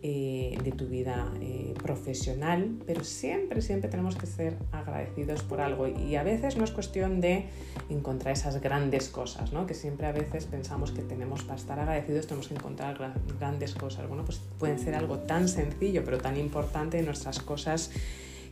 eh, 0.04 0.58
de 0.64 0.72
tu 0.72 0.88
vida 0.88 1.32
eh, 1.42 1.74
profesional, 1.82 2.78
pero 2.86 3.04
siempre, 3.04 3.62
siempre 3.62 3.90
tenemos 3.90 4.16
que 4.16 4.28
ser 4.28 4.56
agradecidos 4.72 5.42
por 5.42 5.60
algo 5.60 5.88
y 5.88 6.16
a 6.16 6.24
veces 6.24 6.56
no 6.56 6.64
es 6.64 6.72
cuestión 6.72 7.20
de 7.20 7.46
encontrar 7.90 8.34
esas 8.34 8.62
grandes 8.62 9.10
cosas, 9.10 9.54
¿no? 9.54 9.66
que 9.66 9.74
siempre 9.74 10.06
a 10.06 10.12
veces 10.12 10.46
pensamos 10.46 10.92
que 10.92 11.02
tenemos 11.02 11.44
para 11.44 11.56
estar 11.56 11.80
agradecidos 11.80 12.28
tenemos 12.28 12.48
que 12.48 12.56
encontrar 12.56 13.16
grandes 13.40 13.74
cosas. 13.74 14.08
Bueno, 14.08 14.24
pues 14.24 14.40
pueden 14.60 14.80
ser 14.80 14.94
algo 14.94 15.20
tan 15.20 15.48
sencillo 15.48 16.04
pero 16.06 16.20
tan 16.20 16.38
importante 16.38 17.00
en 17.00 17.06
nuestras 17.06 17.40
cosas 17.40 17.92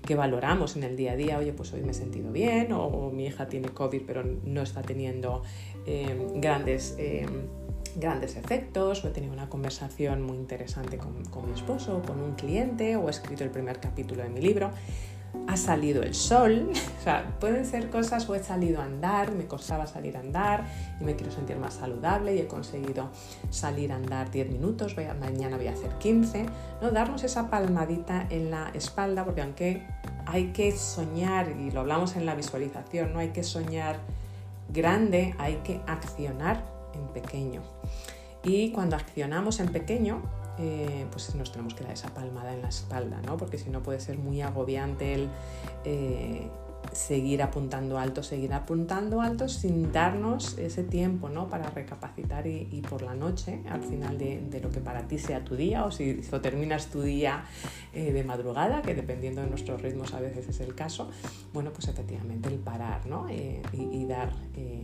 que 0.06 0.16
valoramos 0.16 0.76
en 0.76 0.84
el 0.84 0.96
día 0.96 1.14
a 1.14 1.16
día, 1.16 1.38
oye, 1.38 1.54
pues 1.54 1.74
hoy 1.74 1.82
me 1.82 1.92
he 1.92 1.94
sentido 1.94 2.32
bien 2.32 2.72
o, 2.72 3.12
mi 3.12 3.26
hija 3.26 3.48
tiene 3.48 3.70
COVID 3.70 4.02
pero 4.06 4.24
no 4.24 4.62
está 4.62 4.82
teniendo 4.82 5.44
eh, 5.86 6.28
grandes 6.36 6.96
grandes 7.96 8.36
efectos, 8.36 9.04
o 9.04 9.08
he 9.08 9.12
tenido 9.12 9.34
una 9.34 9.50
conversación 9.50 10.22
muy 10.22 10.38
interesante 10.38 10.98
con, 10.98 11.16
mi 11.46 11.54
esposo, 11.54 12.02
con 12.06 12.20
un 12.20 12.36
cliente, 12.36 12.96
o 12.96 13.08
he 13.08 13.12
escrito 13.12 13.44
el 13.44 13.50
primer 13.50 13.80
capítulo 13.80 14.24
de 14.24 14.30
mi 14.30 14.42
libro. 14.42 14.72
Ha 15.48 15.58
salido 15.58 16.04
el 16.04 16.14
sol, 16.14 16.72
o 17.00 17.04
sea, 17.04 17.36
pueden 17.40 17.66
ser 17.66 17.90
cosas, 17.90 18.28
o 18.30 18.36
he 18.36 18.44
salido 18.44 18.82
a 18.82 18.86
andar, 18.86 19.32
me 19.32 19.46
costaba 19.46 19.88
salir 19.88 20.18
a 20.18 20.20
andar 20.20 20.66
y 21.00 21.04
me 21.04 21.16
quiero 21.16 21.32
sentir 21.32 21.58
más 21.58 21.76
saludable 21.76 22.36
y 22.36 22.40
he 22.40 22.48
conseguido 22.48 23.10
salir 23.50 23.92
a 23.92 23.96
andar 23.96 24.32
10 24.32 24.50
minutos, 24.52 24.96
mañana 25.20 25.58
voy 25.58 25.68
a 25.68 25.72
hacer 25.72 25.92
15, 26.00 26.46
¿no? 26.82 26.92
Darnos 26.92 27.24
esa 27.24 27.50
palmadita 27.50 28.28
en 28.30 28.52
la 28.52 28.70
espalda, 28.74 29.24
porque 29.24 29.42
aunque 29.42 29.88
hay 30.26 30.52
que 30.52 30.72
soñar, 30.72 31.50
y 31.60 31.72
lo 31.72 31.82
hablamos 31.82 32.16
en 32.16 32.26
la 32.26 32.36
visualización, 32.36 33.14
no 33.14 33.20
hay 33.20 33.30
que 33.30 33.44
soñar 33.44 34.00
grande, 34.70 35.36
hay 35.38 35.56
que 35.58 35.82
accionar 35.88 36.64
en 36.94 37.08
pequeño. 37.10 37.62
Y 38.44 38.72
cuando 38.72 38.96
accionamos 38.96 39.60
en 39.60 39.70
pequeño, 39.70 40.22
eh, 40.58 41.06
pues 41.12 41.34
nos 41.36 41.52
tenemos 41.52 41.74
que 41.74 41.84
dar 41.84 41.94
esa 41.94 42.14
palmada 42.14 42.54
en 42.54 42.62
la 42.62 42.70
espalda, 42.70 43.22
¿no? 43.26 43.38
Porque 43.38 43.58
si 43.58 43.70
no 43.70 43.84
puede 43.84 44.00
ser 44.00 44.18
muy 44.18 44.42
agobiante 44.42 45.14
el 45.14 45.30
eh, 45.84 46.50
seguir 46.96 47.44
apuntando 47.44 48.00
alto, 48.00 48.24
seguir 48.24 48.54
apuntando 48.54 49.22
alto 49.22 49.50
sin 49.50 49.92
darnos 49.92 50.58
ese 50.58 50.84
tiempo 50.84 51.30
¿no? 51.30 51.50
para 51.50 51.70
recapacitar 51.70 52.48
y, 52.48 52.82
por 52.90 53.02
la 53.02 53.14
noche, 53.14 53.62
al 53.70 53.84
final 53.84 54.18
de, 54.18 54.60
lo 54.62 54.70
que 54.70 54.80
para 54.80 55.08
ti 55.08 55.20
sea 55.20 55.44
tu 55.44 55.56
día, 55.56 55.84
o 55.86 55.92
si, 55.92 56.22
terminas 56.42 56.88
tu 56.88 57.02
día 57.02 57.46
eh, 57.94 58.12
de 58.12 58.24
madrugada, 58.24 58.82
que 58.82 58.96
dependiendo 58.96 59.42
de 59.42 59.48
nuestros 59.48 59.82
ritmos 59.82 60.14
a 60.14 60.22
veces 60.22 60.48
es 60.48 60.60
el 60.62 60.74
caso, 60.74 61.10
bueno, 61.54 61.72
pues 61.72 61.88
efectivamente 61.88 62.50
el 62.50 62.60
parar 62.60 63.06
¿no? 63.06 63.28
Eh, 63.30 63.62
y, 63.74 64.06
dar 64.06 64.32
eh, 64.56 64.82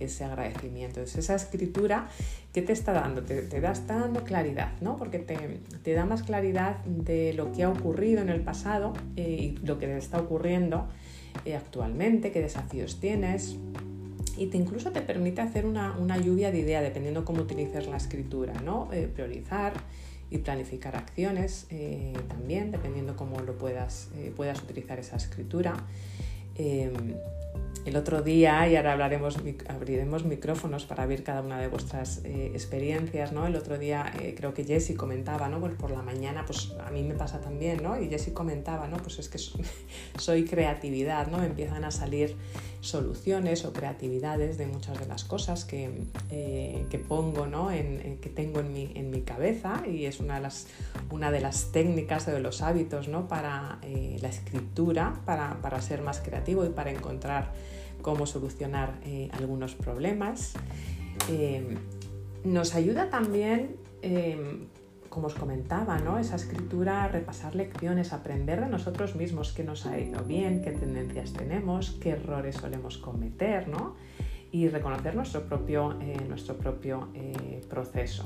ese, 0.00 0.24
agradecimiento. 0.24 1.00
Esa 1.00 1.34
escritura, 1.34 2.08
¿qué 2.52 2.62
te 2.62 2.72
está 2.72 2.92
dando? 2.92 3.22
Te, 3.22 3.42
te 3.42 3.60
da, 3.60 3.72
está 3.72 3.98
dando 3.98 4.24
claridad, 4.24 4.72
¿no? 4.80 4.96
porque 4.96 5.18
te, 5.18 5.60
te, 5.82 5.92
da 5.92 6.04
más 6.04 6.22
claridad 6.22 6.84
de 6.84 7.32
lo 7.34 7.52
que 7.52 7.64
ha 7.64 7.68
ocurrido 7.68 8.20
en 8.20 8.30
el 8.30 8.40
pasado 8.40 8.94
y 9.14 9.56
lo 9.62 9.78
que 9.78 9.86
te 9.86 9.96
está 9.98 10.18
ocurriendo 10.18 10.88
actualmente, 11.54 12.32
qué 12.32 12.40
desafíos 12.40 13.00
tienes 13.00 13.56
y 14.36 14.46
te 14.46 14.56
incluso 14.56 14.92
te 14.92 15.00
permite 15.00 15.40
hacer 15.40 15.64
una, 15.66 16.18
lluvia 16.18 16.50
de 16.50 16.58
ideas 16.58 16.82
dependiendo 16.82 17.24
cómo 17.24 17.42
utilices 17.42 17.86
la 17.86 17.96
escritura, 17.96 18.54
¿no? 18.64 18.92
Eh, 18.92 19.08
priorizar 19.12 19.72
y 20.30 20.38
planificar 20.38 20.96
acciones 20.96 21.66
eh, 21.70 22.12
también, 22.28 22.70
dependiendo 22.72 23.16
cómo 23.16 23.40
lo 23.40 23.56
puedas, 23.56 24.08
puedas 24.34 24.62
utilizar 24.62 24.98
esa 24.98 25.16
escritura. 25.16 25.84
El 27.84 27.96
otro 27.96 28.22
día, 28.22 28.68
y 28.68 28.74
ahora 28.76 28.92
hablaremos, 28.92 29.38
abriremos 29.68 30.24
micrófonos 30.24 30.86
para 30.86 31.06
ver 31.06 31.22
cada 31.22 31.42
una 31.42 31.60
de 31.60 31.68
vuestras 31.68 32.20
eh, 32.24 32.50
experiencias, 32.52 33.32
¿no? 33.32 33.46
El 33.46 33.54
otro 33.54 33.78
día 33.78 34.12
eh, 34.20 34.34
creo 34.36 34.54
que 34.54 34.64
Jessie 34.64 34.96
comentaba, 34.96 35.48
¿no? 35.48 35.60
Pues 35.60 35.74
por 35.74 35.90
la 35.90 36.02
mañana, 36.02 36.44
pues 36.44 36.72
a 36.84 36.90
mí 36.90 37.02
me 37.04 37.14
pasa 37.14 37.40
también, 37.40 37.82
¿no? 37.82 38.00
Y 38.00 38.08
Jessie 38.08 38.32
comentaba, 38.32 38.88
¿no? 38.88 38.96
Pues 38.96 39.18
es 39.18 39.28
que 39.28 39.38
soy 40.18 40.44
creatividad, 40.44 41.28
¿no? 41.28 41.42
empiezan 41.42 41.84
a 41.84 41.90
salir 41.90 42.36
soluciones 42.80 43.64
o 43.64 43.72
creatividades 43.72 44.58
de 44.58 44.66
muchas 44.66 44.98
de 44.98 45.06
las 45.06 45.24
cosas 45.24 45.64
que, 45.64 45.90
eh, 46.30 46.86
que 46.90 46.98
pongo, 46.98 47.46
¿no? 47.46 47.70
En, 47.70 48.18
que 48.18 48.28
tengo 48.30 48.60
en 48.60 48.72
mi, 48.72 48.92
en 48.94 49.10
mi, 49.10 49.22
cabeza 49.22 49.82
y 49.86 50.06
es 50.06 50.20
una 50.20 50.36
de 50.36 50.42
las, 50.42 50.66
una 51.10 51.30
de 51.30 51.40
las 51.40 51.72
técnicas 51.72 52.28
o 52.28 52.30
de 52.30 52.40
los 52.40 52.62
hábitos, 52.62 53.08
¿no? 53.08 53.28
Para 53.28 53.80
la 53.82 54.28
escritura, 54.28 55.20
para, 55.24 55.60
para 55.62 55.80
ser 55.82 56.02
más 56.02 56.20
creativo 56.20 56.64
y 56.64 56.70
para 56.70 56.90
encontrar 56.90 57.52
cómo 58.06 58.24
solucionar 58.24 59.00
eh, 59.04 59.28
algunos 59.32 59.74
problemas. 59.74 60.54
Eh, 61.28 61.76
nos 62.44 62.76
ayuda 62.76 63.10
también, 63.10 63.78
eh, 64.00 64.68
como 65.08 65.26
os 65.26 65.34
comentaba, 65.34 65.98
¿no? 65.98 66.16
esa 66.16 66.36
escritura 66.36 67.08
repasar 67.08 67.56
lecciones, 67.56 68.12
aprender 68.12 68.60
de 68.60 68.68
nosotros 68.68 69.16
mismos 69.16 69.52
qué 69.52 69.64
nos 69.64 69.86
ha 69.86 69.98
ido 69.98 70.22
bien, 70.22 70.62
qué 70.62 70.70
tendencias 70.70 71.32
tenemos, 71.32 71.98
qué 72.00 72.10
errores 72.10 72.54
solemos 72.54 72.96
cometer 72.96 73.66
¿no? 73.66 73.96
y 74.52 74.68
reconocer 74.68 75.16
nuestro 75.16 75.42
propio, 75.42 75.98
nuestro 76.28 76.56
propio 76.56 77.08
proceso. 77.68 78.24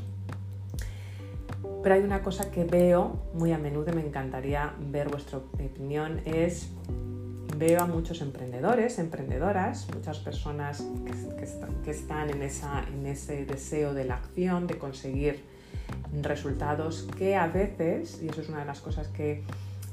Pero 1.82 1.94
hay 1.94 2.02
una 2.02 2.20
cosa 2.20 2.50
que 2.50 2.64
veo 2.64 3.30
muy 3.32 3.52
a 3.52 3.58
menudo 3.58 3.92
y 3.92 3.96
me 3.96 4.06
encantaría 4.06 4.74
ver 4.78 5.08
vuestra 5.08 5.38
opinión, 5.38 6.20
es 6.26 6.68
veo 7.60 7.82
a 7.82 7.86
muchos 7.86 8.22
emprendedores, 8.22 8.98
emprendedoras, 8.98 9.86
muchas 9.94 10.18
personas 10.18 10.82
que, 11.84 11.90
están 11.90 12.30
en, 12.30 12.42
ese 13.06 13.44
deseo 13.44 13.92
de 13.92 14.06
la 14.06 14.14
acción, 14.14 14.66
de 14.66 14.78
conseguir 14.78 15.44
resultados 16.22 17.06
que 17.18 17.36
a 17.36 17.48
veces, 17.48 18.22
y 18.22 18.28
eso 18.28 18.40
es 18.40 18.48
una 18.48 18.60
de 18.60 18.64
las 18.64 18.80
cosas 18.80 19.08
que 19.08 19.44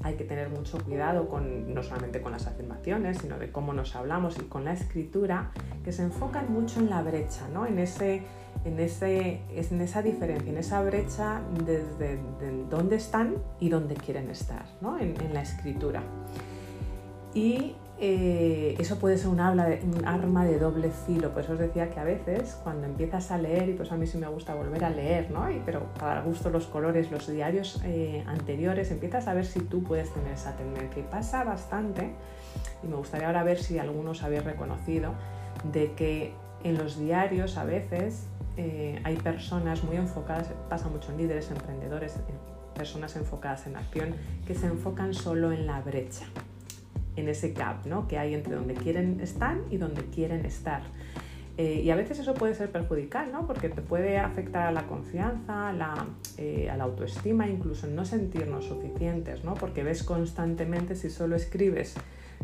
hay 0.01 0.15
que 0.15 0.23
tener 0.23 0.47
mucho 0.47 0.81
cuidado 0.81 1.27
con, 1.27 1.73
no 1.73 1.83
solamente 1.83 2.21
con 2.21 2.31
las 2.31 2.47
afirmaciones, 2.47 3.17
sino 3.17 3.37
de 3.37 3.51
cómo 3.51 3.73
nos 3.73 3.97
hablamos 3.97 4.37
y 4.39 4.43
con 4.43 4.63
la 4.63 4.71
escritura, 4.71 5.51
que 5.83 5.91
se 5.91 6.03
enfocan 6.03 6.49
mucho 6.53 6.79
en 6.79 6.89
la 6.89 7.01
brecha, 7.01 7.49
¿no? 7.53 7.65
en, 7.65 7.79
ese, 7.79 8.21
en, 8.63 8.79
ese, 8.79 9.41
en 9.51 9.81
esa 9.81 10.01
diferencia, 10.01 10.49
en 10.49 10.57
esa 10.57 10.81
brecha 10.83 11.41
desde 11.65 12.15
de 12.39 12.65
dónde 12.69 12.95
están 12.95 13.35
y 13.59 13.67
dónde 13.67 13.95
quieren 13.95 14.29
estar 14.29 14.65
¿no? 14.79 14.97
en 14.97 15.33
la 15.33 15.41
escritura. 15.41 16.01
Y 17.37 17.75
eh, 17.99 18.75
eso 18.79 18.97
puede 18.97 19.15
ser 19.19 19.27
un, 19.27 19.39
arma 19.39 20.43
de 20.43 20.57
doble 20.57 20.89
filo, 20.89 21.31
por 21.33 21.43
eso 21.43 21.53
os 21.53 21.59
decía 21.59 21.91
que 21.91 21.99
a 21.99 22.03
veces 22.03 22.59
cuando 22.63 22.87
empiezas 22.87 23.29
a 23.29 23.37
leer, 23.37 23.69
y 23.69 23.73
pues 23.73 23.91
a 23.91 23.95
mí 23.95 24.07
sí 24.07 24.17
me 24.17 24.27
gusta 24.27 24.55
volver 24.55 24.83
a 24.83 24.89
leer, 24.89 25.29
¿no? 25.29 25.45
pero 25.63 25.93
para 25.99 26.23
gusto 26.23 26.49
los 26.49 26.65
colores, 26.65 27.11
los 27.11 27.27
diarios 27.27 27.79
eh, 27.85 28.23
anteriores, 28.25 28.89
empiezas 28.89 29.27
a 29.27 29.35
ver 29.35 29.45
si 29.45 29.59
tú 29.59 29.83
puedes 29.83 30.11
tener 30.11 30.31
esa 30.31 30.55
tendencia. 30.55 30.99
Y 30.99 31.05
pasa 31.05 31.43
bastante, 31.43 32.09
y 32.81 32.87
me 32.87 32.95
gustaría 32.95 33.27
ahora 33.27 33.43
ver 33.43 33.59
si 33.59 33.77
algunos 33.77 34.23
habéis 34.23 34.43
reconocido, 34.43 35.13
de 35.71 35.91
que 35.91 36.33
en 36.63 36.75
los 36.75 36.97
diarios 36.97 37.55
a 37.57 37.65
veces 37.65 38.25
eh, 38.57 38.99
hay 39.03 39.15
personas 39.17 39.83
muy 39.83 39.97
enfocadas, 39.97 40.47
pasa 40.69 40.89
mucho 40.89 41.11
en 41.11 41.19
líderes, 41.19 41.51
emprendedores, 41.51 42.15
personas 42.73 43.15
enfocadas 43.15 43.67
en 43.67 43.75
acción, 43.75 44.15
que 44.47 44.55
se 44.55 44.65
enfocan 44.65 45.13
solo 45.13 45.51
en 45.51 45.67
la 45.67 45.81
brecha 45.81 46.25
en 47.17 47.29
ese 47.29 47.51
gap 47.51 47.85
¿no? 47.85 48.07
que 48.07 48.17
hay 48.17 48.33
entre 48.33 48.55
donde 48.55 48.73
quieren 48.73 49.19
estar 49.21 49.57
y 49.69 49.77
donde 49.77 50.03
quieren 50.05 50.45
estar. 50.45 50.83
Eh, 51.57 51.81
y 51.83 51.89
a 51.89 51.95
veces 51.95 52.19
eso 52.19 52.35
puede 52.35 52.53
ser 52.53 52.71
perjudicial, 52.71 53.31
¿no? 53.31 53.47
Porque 53.47 53.67
te 53.69 53.81
puede 53.81 54.19
afectar 54.19 54.67
a 54.67 54.71
la 54.71 54.85
confianza, 54.85 55.69
a 55.69 55.73
la, 55.73 56.05
eh, 56.37 56.69
autoestima, 56.79 57.49
incluso 57.49 57.87
no 57.87 58.05
sentirnos 58.05 58.65
suficientes, 58.65 59.43
¿no? 59.43 59.55
Porque 59.55 59.81
ves 59.81 60.03
constantemente 60.03 60.95
si 60.95 61.09
solo 61.09 61.35
escribes 61.35 61.95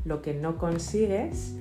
lo 0.04 0.24
que 0.24 0.34
no 0.34 0.58
consigues, 0.58 1.56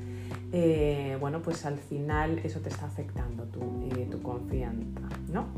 eh, 0.51 1.19
bueno, 1.21 1.43
pues 1.43 1.67
al 1.67 1.77
final 1.77 2.41
eso 2.43 2.61
te 2.61 2.71
está 2.71 2.87
afectando 2.87 3.45
tu, 3.45 3.61
tu 4.11 4.23
confianza, 4.23 5.03
¿no? 5.31 5.49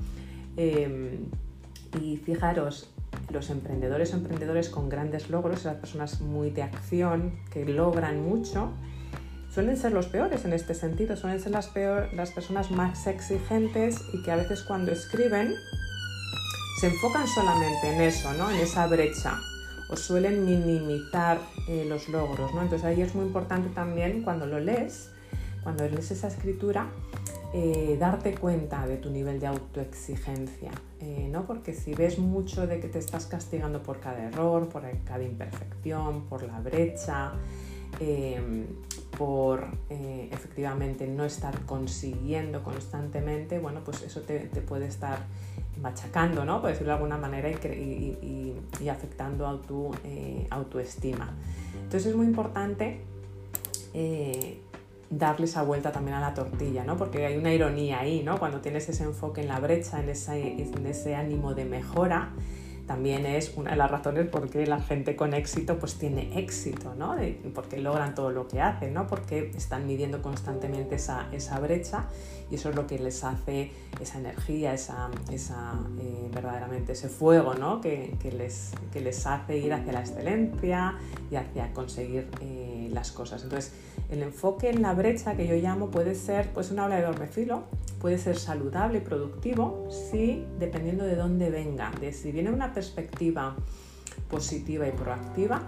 Y 0.57 2.17
fijaros, 2.17 2.94
los 3.31 3.51
emprendedores 3.51 4.13
o 4.13 4.17
emprendedores 4.17 4.69
con 4.69 4.89
grandes 4.89 5.31
logros, 5.31 5.65
las 5.65 5.77
personas 5.77 6.21
muy 6.21 6.51
de 6.51 6.63
acción, 6.63 7.33
que 7.51 7.65
logran 7.65 8.23
mucho, 8.23 8.73
suelen 9.53 9.77
ser 9.77 9.93
los 9.93 10.07
peores 10.07 10.45
en 10.45 10.53
este 10.53 10.75
sentido, 10.75 11.17
suelen 11.17 11.41
ser 11.41 11.53
las, 11.53 11.69
peor, 11.69 12.13
las 12.15 12.33
personas 12.33 12.71
más 12.71 13.07
exigentes 13.07 14.01
y 14.13 14.23
que 14.23 14.31
a 14.33 14.37
veces 14.37 14.63
cuando 14.63 14.93
escriben 14.93 15.55
se 16.81 16.89
enfocan 16.89 17.27
solamente 17.29 17.95
en 17.95 18.01
eso, 18.01 18.33
¿no? 18.35 18.51
en 18.51 18.57
esa 18.57 18.87
brecha 18.87 19.39
o 19.89 19.97
suelen 19.97 20.45
minimizar 20.45 21.39
eh, 21.69 21.87
los 21.89 22.09
logros. 22.09 22.53
¿no? 22.55 22.63
Entonces 22.63 22.85
ahí 22.85 23.01
es 23.01 23.15
muy 23.15 23.27
importante 23.27 23.69
también 23.71 24.23
cuando 24.23 24.47
lo 24.47 24.59
lees, 24.59 25.11
cuando 25.65 25.89
lees 25.89 26.11
esa 26.11 26.29
escritura, 26.29 26.89
eh, 27.57 27.97
darte 28.01 28.35
cuenta 28.35 28.85
de 28.85 28.97
tu 28.97 29.11
nivel 29.11 29.39
de 29.39 29.47
autoexigencia, 29.47 30.73
eh, 31.01 31.29
¿no? 31.31 31.47
porque 31.47 31.73
si 31.73 31.95
ves 31.95 32.19
mucho 32.19 32.67
de 32.67 32.81
que 32.81 32.89
te 32.89 32.99
estás 32.99 33.27
castigando 33.27 33.81
por 33.81 34.01
cada 34.01 34.25
error, 34.25 34.69
por 34.69 34.83
cada 35.05 35.23
imperfección, 35.23 36.25
por 36.25 36.43
la 36.43 36.59
brecha, 36.59 37.33
em, 38.01 38.67
por 39.17 39.69
eh, 39.89 40.29
efectivamente 40.33 41.07
no 41.07 41.25
estar 41.25 41.61
consiguiendo 41.65 42.65
constantemente, 42.65 43.61
bueno, 43.61 43.83
pues 43.85 44.03
eso 44.03 44.23
te, 44.23 44.41
puede 44.67 44.87
estar 44.87 45.21
machacando, 45.81 46.45
¿no? 46.45 46.61
Por 46.61 46.71
decirlo 46.71 46.89
de 46.89 46.95
alguna 46.95 47.19
manera, 47.19 47.49
y, 47.49 48.53
afectando 48.91 49.47
a 49.47 49.63
tu 49.63 49.93
autoestima. 50.51 51.33
Entonces 51.85 52.07
es 52.07 52.17
muy 52.17 52.27
importante 52.27 53.01
darle 55.19 55.47
esa 55.47 55.63
vuelta 55.63 55.93
también 55.93 56.17
a 56.17 56.21
la 56.21 56.35
tortilla, 56.35 56.85
¿no? 56.85 56.97
Porque 56.97 57.27
hay 57.27 57.37
una 57.37 57.53
ironía 57.53 58.01
ahí, 58.01 58.23
¿no? 58.23 58.39
Cuando 58.39 58.61
tienes 58.61 58.89
ese 58.89 59.05
enfoque 59.05 59.43
en 59.43 59.49
la 59.49 59.61
brecha, 59.61 60.01
en 60.01 60.09
ese, 60.09 61.15
ánimo 61.15 61.55
de 61.55 61.65
mejora, 61.65 62.33
también 62.87 63.25
es 63.25 63.55
una 63.57 63.71
de 63.71 63.77
las 63.77 63.91
razones 63.91 64.29
por 64.29 64.51
qué 64.51 64.67
la 64.67 64.79
gente 64.79 65.17
con 65.17 65.33
éxito 65.33 65.79
pues 65.79 65.95
tiene 65.95 66.39
éxito, 66.39 66.95
¿no? 66.95 67.17
porque 67.55 67.79
logran 67.79 68.15
todo 68.15 68.31
lo 68.31 68.47
que 68.47 68.61
hacen, 68.61 68.93
¿no? 68.93 69.07
Porque 69.07 69.53
están 69.57 69.87
midiendo 69.87 70.21
constantemente 70.21 70.97
esa, 70.97 71.59
brecha 71.61 72.05
y 72.51 72.57
eso 72.57 72.69
es 72.69 72.77
lo 72.77 72.87
que 72.87 72.99
les 72.99 73.25
hace 73.25 73.71
esa 74.03 74.19
energía, 74.19 74.75
esa, 74.75 75.09
eh, 75.31 76.29
verdaderamente 76.31 76.93
ese 76.93 77.09
fuego, 77.09 77.55
¿no? 77.55 77.81
Que, 77.81 78.19
que, 78.21 78.31
les, 78.33 78.73
que 78.93 79.01
les 79.01 79.27
hace 79.27 79.57
ir 79.57 79.73
hacia 79.73 79.93
la 79.95 80.01
excelencia 80.01 80.99
y 81.31 81.37
hacia 81.37 81.73
conseguir 81.73 82.29
eh, 82.43 82.74
las 82.95 83.13
cosas. 83.13 83.43
Entonces, 83.43 83.73
el 84.11 84.23
enfoque 84.23 84.71
en 84.71 84.83
la 84.83 84.95
brecha 84.95 85.37
que 85.37 85.47
yo 85.47 85.55
llamo 85.57 85.91
puede 85.91 86.15
ser 86.15 86.51
pues 86.53 86.71
una 86.71 86.87
ola 86.87 86.97
de 86.97 87.03
doble 87.03 87.27
filo, 87.27 87.65
puede 88.01 88.19
ser 88.19 88.37
saludable 88.37 88.99
y 88.99 89.01
productivo 89.01 89.89
si 89.91 90.47
dependiendo 90.59 91.05
de 91.05 91.17
dónde 91.17 91.51
venga, 91.51 91.91
de 92.01 92.13
si 92.13 92.33
viene 92.33 92.51
una 92.51 92.73
perspectiva 92.73 93.57
positiva 94.31 94.87
y 94.87 94.93
proactiva 94.93 95.63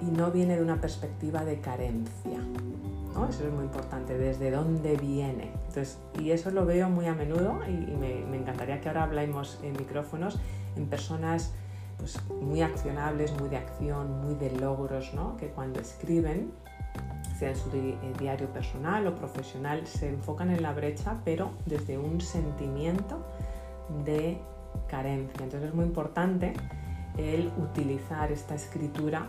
y 0.00 0.06
no 0.06 0.30
viene 0.30 0.56
de 0.56 0.62
una 0.62 0.80
perspectiva 0.80 1.44
de 1.44 1.60
carencia. 1.60 2.40
Eso 3.28 3.46
es 3.46 3.52
muy 3.52 3.64
importante, 3.64 4.18
desde 4.18 4.50
dónde 4.50 4.96
viene. 4.96 5.50
Entonces, 5.68 5.98
y 6.20 6.32
eso 6.32 6.50
lo 6.50 6.66
veo 6.66 6.90
muy 6.90 7.06
a 7.06 7.14
menudo 7.14 7.60
y, 7.66 7.96
me, 7.96 8.36
encantaría 8.36 8.80
que 8.80 8.88
ahora 8.88 9.04
hablemos 9.04 9.58
en 9.62 9.72
micrófonos 9.72 10.38
en 10.76 10.86
personas 10.86 11.54
pues, 11.98 12.18
muy 12.30 12.62
accionables, 12.62 13.38
muy 13.38 13.48
de 13.48 13.56
acción, 13.56 14.20
muy 14.22 14.34
de 14.34 14.50
logros, 14.58 15.12
¿no? 15.14 15.36
que 15.36 15.48
cuando 15.48 15.80
escriben 15.80 16.52
sea 17.38 17.50
en 17.50 17.56
su 17.56 17.70
diario 18.18 18.48
personal 18.48 19.06
o 19.06 19.14
profesional, 19.14 19.86
se 19.86 20.08
enfocan 20.08 20.50
en 20.50 20.62
la 20.62 20.72
brecha, 20.72 21.18
pero 21.24 21.50
desde 21.66 21.98
un 21.98 22.20
sentimiento 22.20 23.18
de 24.04 24.38
carencia. 24.88 25.44
Entonces 25.44 25.68
es 25.68 25.74
muy 25.74 25.84
importante 25.84 26.54
el 27.18 27.50
utilizar 27.58 28.32
esta 28.32 28.54
escritura 28.54 29.26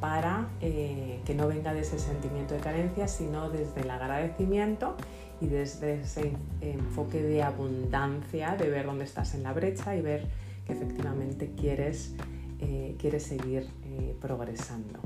para 0.00 0.48
eh, 0.60 1.20
que 1.24 1.34
no 1.34 1.46
venga 1.46 1.74
de 1.74 1.80
ese 1.80 1.98
sentimiento 1.98 2.54
de 2.54 2.60
carencia, 2.60 3.06
sino 3.08 3.50
desde 3.50 3.82
el 3.82 3.90
agradecimiento 3.90 4.96
y 5.40 5.46
desde 5.46 6.00
ese 6.00 6.32
enfoque 6.60 7.22
de 7.22 7.42
abundancia, 7.42 8.56
de 8.56 8.70
ver 8.70 8.86
dónde 8.86 9.04
estás 9.04 9.34
en 9.34 9.42
la 9.42 9.52
brecha 9.52 9.94
y 9.94 10.00
ver 10.00 10.26
efectivamente 10.70 11.52
quieres, 11.56 12.14
eh, 12.60 12.96
quieres 12.98 13.24
seguir 13.24 13.68
eh, 13.84 14.14
progresando. 14.20 15.00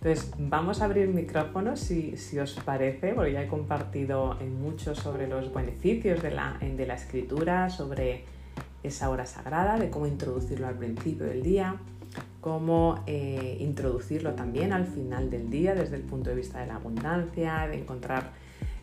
Entonces, 0.00 0.32
vamos 0.38 0.80
a 0.80 0.84
abrir 0.84 1.08
micrófonos 1.08 1.80
si, 1.80 2.38
os 2.38 2.54
parece, 2.64 3.14
porque 3.14 3.32
ya 3.32 3.42
he 3.42 3.48
compartido 3.48 4.36
mucho 4.60 4.94
sobre 4.94 5.26
los 5.26 5.52
beneficios 5.52 6.22
de 6.22 6.30
la, 6.30 6.56
de 6.60 6.86
la 6.86 6.94
escritura, 6.94 7.68
sobre 7.68 8.24
esa 8.84 9.10
hora 9.10 9.26
sagrada, 9.26 9.76
de 9.76 9.90
cómo 9.90 10.06
introducirlo 10.06 10.68
al 10.68 10.76
principio 10.76 11.26
del 11.26 11.42
día, 11.42 11.80
cómo 12.40 13.02
eh, 13.06 13.56
introducirlo 13.60 14.34
también 14.34 14.72
al 14.72 14.86
final 14.86 15.30
del 15.30 15.50
día 15.50 15.74
desde 15.74 15.96
el 15.96 16.02
punto 16.02 16.30
de 16.30 16.36
vista 16.36 16.60
de 16.60 16.66
la 16.66 16.76
abundancia, 16.76 17.66
de 17.66 17.78
encontrar 17.78 18.32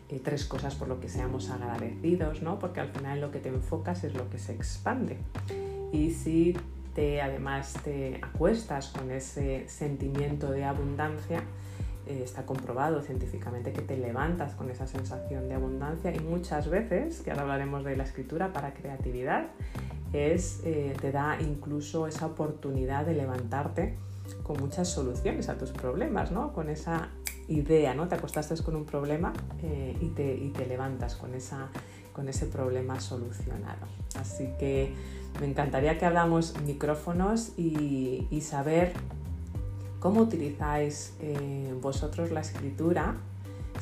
eh, 0.08 0.20
tres 0.22 0.44
cosas 0.44 0.74
por 0.74 0.88
lo 0.88 1.00
que 1.00 1.08
seamos 1.08 1.50
agradecidos, 1.50 2.42
¿no? 2.42 2.58
porque 2.58 2.80
al 2.80 2.88
final 2.88 3.20
lo 3.20 3.30
que 3.30 3.40
te 3.40 3.48
enfocas 3.48 4.04
es 4.04 4.14
lo 4.14 4.28
que 4.30 4.38
se 4.38 4.52
expande. 4.52 5.16
Y 5.92 6.10
si 6.10 6.54
además 7.22 7.74
te 7.84 8.20
acuestas 8.22 8.88
con 8.88 9.10
ese 9.10 9.68
sentimiento 9.68 10.50
de 10.50 10.64
abundancia, 10.64 11.42
eh, 12.06 12.22
está 12.22 12.46
comprobado 12.46 13.02
científicamente 13.02 13.72
que 13.72 13.82
te 13.82 13.96
levantas 13.96 14.54
con 14.54 14.70
esa 14.70 14.86
sensación 14.86 15.48
de 15.48 15.54
abundancia 15.54 16.14
y 16.14 16.20
muchas 16.20 16.70
veces, 16.70 17.20
que 17.20 17.30
ahora 17.30 17.42
hablaremos 17.42 17.84
de 17.84 17.96
la 17.96 18.04
escritura 18.04 18.52
para 18.52 18.72
creatividad, 18.72 19.48
es, 20.12 20.60
eh, 20.64 20.94
te 21.00 21.12
da 21.12 21.36
incluso 21.40 22.06
esa 22.06 22.26
oportunidad 22.26 23.04
de 23.04 23.14
levantarte 23.14 23.98
con 24.42 24.58
muchas 24.58 24.88
soluciones 24.88 25.48
a 25.48 25.58
tus 25.58 25.72
problemas, 25.72 26.30
¿no? 26.30 26.52
con 26.52 26.70
esa 26.70 27.08
idea, 27.48 27.94
¿no? 27.94 28.08
te 28.08 28.14
acostaste 28.14 28.56
con 28.62 28.76
un 28.76 28.86
problema 28.86 29.32
eh, 29.62 29.96
y, 30.00 30.08
te, 30.10 30.34
y, 30.34 30.50
te, 30.50 30.66
levantas 30.66 31.16
con, 31.16 31.34
esa, 31.34 31.68
con 32.16 32.30
ese 32.30 32.46
problema 32.46 32.98
solucionado. 32.98 33.86
Así 34.18 34.48
que 34.58 34.94
me 35.38 35.46
encantaría 35.46 35.98
que 35.98 36.06
hablamos 36.06 36.58
micrófonos 36.62 37.50
y, 37.58 38.26
saber 38.40 38.94
cómo 40.00 40.22
utilizáis 40.22 41.12
eh, 41.20 41.74
vosotros 41.82 42.30
la 42.30 42.40
escritura, 42.40 43.16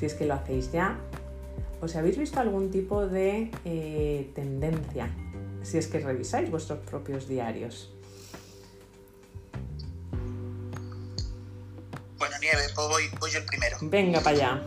si 0.00 0.06
es 0.06 0.14
que 0.14 0.26
lo 0.26 0.34
hacéis 0.34 0.72
ya, 0.72 0.98
o 1.80 1.86
si 1.86 1.96
habéis 1.96 2.18
visto 2.18 2.40
algún 2.40 2.72
tipo 2.72 3.06
de 3.06 3.52
eh, 3.64 4.30
tendencia, 4.34 5.10
si 5.62 5.78
es 5.78 5.86
que 5.86 6.00
revisáis 6.00 6.50
vuestros 6.50 6.80
propios 6.80 7.28
diarios. 7.28 7.92
Bueno, 12.18 12.34
Nieve, 12.40 12.62
pues 12.74 12.88
voy, 12.88 13.04
voy 13.20 13.30
yo 13.30 13.38
el 13.38 13.44
primero. 13.44 13.76
Venga 13.82 14.20
para 14.20 14.36
allá. 14.36 14.62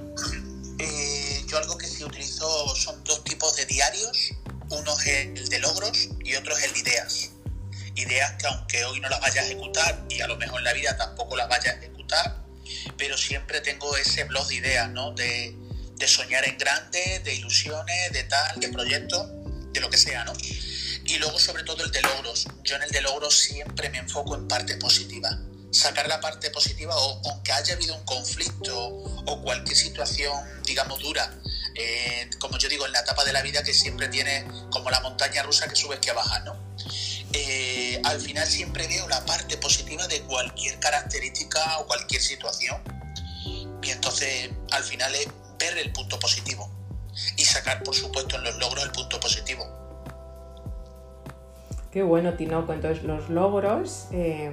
Eh, 0.80 1.44
yo 1.48 1.58
algo 1.58 1.78
que 1.78 1.88
sí 1.88 2.04
utilizo 2.04 2.46
son 2.76 2.97
tipos 3.38 3.56
de 3.56 3.68
diarios 3.68 4.34
uno 4.72 5.00
es 5.00 5.08
el 5.08 5.48
de 5.48 5.60
logros 5.60 6.10
y 6.26 6.34
otro 6.34 6.58
es 6.58 6.64
el 6.64 6.74
de 6.74 6.80
ideas. 6.80 7.30
Ideas 7.94 8.34
que 8.40 8.48
aunque 8.48 8.84
hoy 8.84 9.00
no 9.00 9.10
las 9.10 9.22
vaya 9.22 9.42
a 9.42 9.46
ejecutar 9.46 10.06
y 10.10 10.22
a 10.22 10.28
lo 10.28 10.38
mejor 10.38 10.58
en 10.58 10.64
la 10.64 10.74
vida 10.74 10.98
tampoco 10.98 11.38
las 11.38 11.48
vaya 11.48 11.70
a 11.70 11.74
ejecutar, 11.76 12.44
pero 12.98 13.16
siempre 13.16 13.62
tengo 13.62 13.96
ese 13.96 14.24
blog 14.24 14.48
de 14.48 14.56
ideas, 14.56 14.90
¿no? 14.90 15.12
De, 15.12 15.56
soñar 16.08 16.48
en 16.48 16.58
grande, 16.58 17.22
de 17.24 17.36
ilusiones, 17.36 18.12
de 18.12 18.24
tal, 18.24 18.60
de 18.60 18.70
proyectos, 18.70 19.28
de 19.72 19.82
lo 19.82 19.90
que 19.92 19.98
sea, 19.98 20.24
¿no? 20.24 20.34
Y 21.06 21.18
luego 21.20 21.38
sobre 21.38 21.64
todo 21.64 21.84
el 21.84 21.92
de 21.92 22.02
logros. 22.02 22.48
Yo 22.64 22.76
en 22.76 22.84
el 22.84 22.90
de 22.90 23.02
logros 23.02 23.38
siempre 23.38 23.90
me 23.92 24.00
enfoco 24.00 24.36
en 24.36 24.48
parte 24.48 24.78
positiva. 24.78 25.30
Sacar 25.72 26.08
la 26.08 26.20
parte 26.22 26.50
positiva 26.50 26.96
o 26.96 27.22
aunque 27.30 27.52
haya 27.52 27.76
habido 27.76 27.96
un 27.96 28.04
conflicto 28.06 28.76
o 28.78 29.42
cualquier 29.42 29.78
situación, 29.78 30.34
digamos, 30.64 31.00
dura, 31.00 31.34
eh, 31.76 32.30
como 32.40 32.58
yo 32.58 32.70
digo, 32.70 32.86
en 32.86 32.92
la 32.92 33.00
etapa 33.00 33.24
de 33.24 33.34
la 33.34 33.42
vida 33.42 33.62
que 33.64 33.74
siempre 33.74 34.08
tiene 34.08 34.48
como 34.72 34.90
la 34.90 35.00
montaña 35.02 35.44
rusa 35.44 35.68
que 35.68 35.76
subes 35.76 36.00
que 36.00 36.12
bajas, 36.12 36.44
¿no? 36.44 36.56
Eh, 37.34 38.02
al 38.04 38.20
final 38.20 38.48
siempre 38.48 38.88
veo 38.88 39.08
la 39.08 39.24
parte 39.26 39.58
positiva 39.58 40.08
de 40.08 40.22
cualquier 40.22 40.80
característica 40.80 41.80
o 41.80 41.88
cualquier 41.88 42.22
situación. 42.22 42.82
Y 43.84 43.92
entonces 43.92 44.50
al 44.72 44.84
final 44.84 45.14
es 45.14 45.28
ver 45.60 45.78
el 45.78 45.92
punto 45.92 46.20
positivo 46.20 46.70
y 47.36 47.46
sacar, 47.46 47.84
por 47.84 47.96
supuesto, 47.96 48.38
en 48.38 48.44
los 48.44 48.56
logros 48.58 48.84
el 48.84 48.92
punto 48.92 49.20
positivo. 49.20 49.66
Qué 51.92 52.04
bueno, 52.04 52.34
Tinoco. 52.34 52.74
Entonces 52.74 53.04
los 53.04 53.30
logros, 53.30 54.08
eh, 54.12 54.52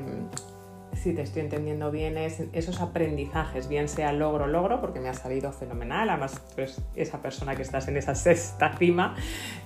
si 1.05 1.13
te 1.13 1.21
estoy 1.21 1.43
entendiendo 1.43 1.91
bien, 1.91 2.17
es 2.17 2.43
esos 2.55 2.81
aprendizajes, 2.81 3.69
bien 3.69 3.89
sea 3.89 4.13
logro, 4.13 4.47
logro, 4.47 4.81
porque 4.81 5.01
me 5.01 5.11
ha 5.11 5.15
salido 5.15 5.53
fenomenal, 5.53 6.09
además 6.09 6.41
pues, 6.55 6.81
esa 6.97 7.21
persona 7.21 7.55
que 7.55 7.63
estás 7.63 7.89
en 7.89 7.99
esa 7.99 8.15
sexta 8.15 8.77
cima 8.79 9.15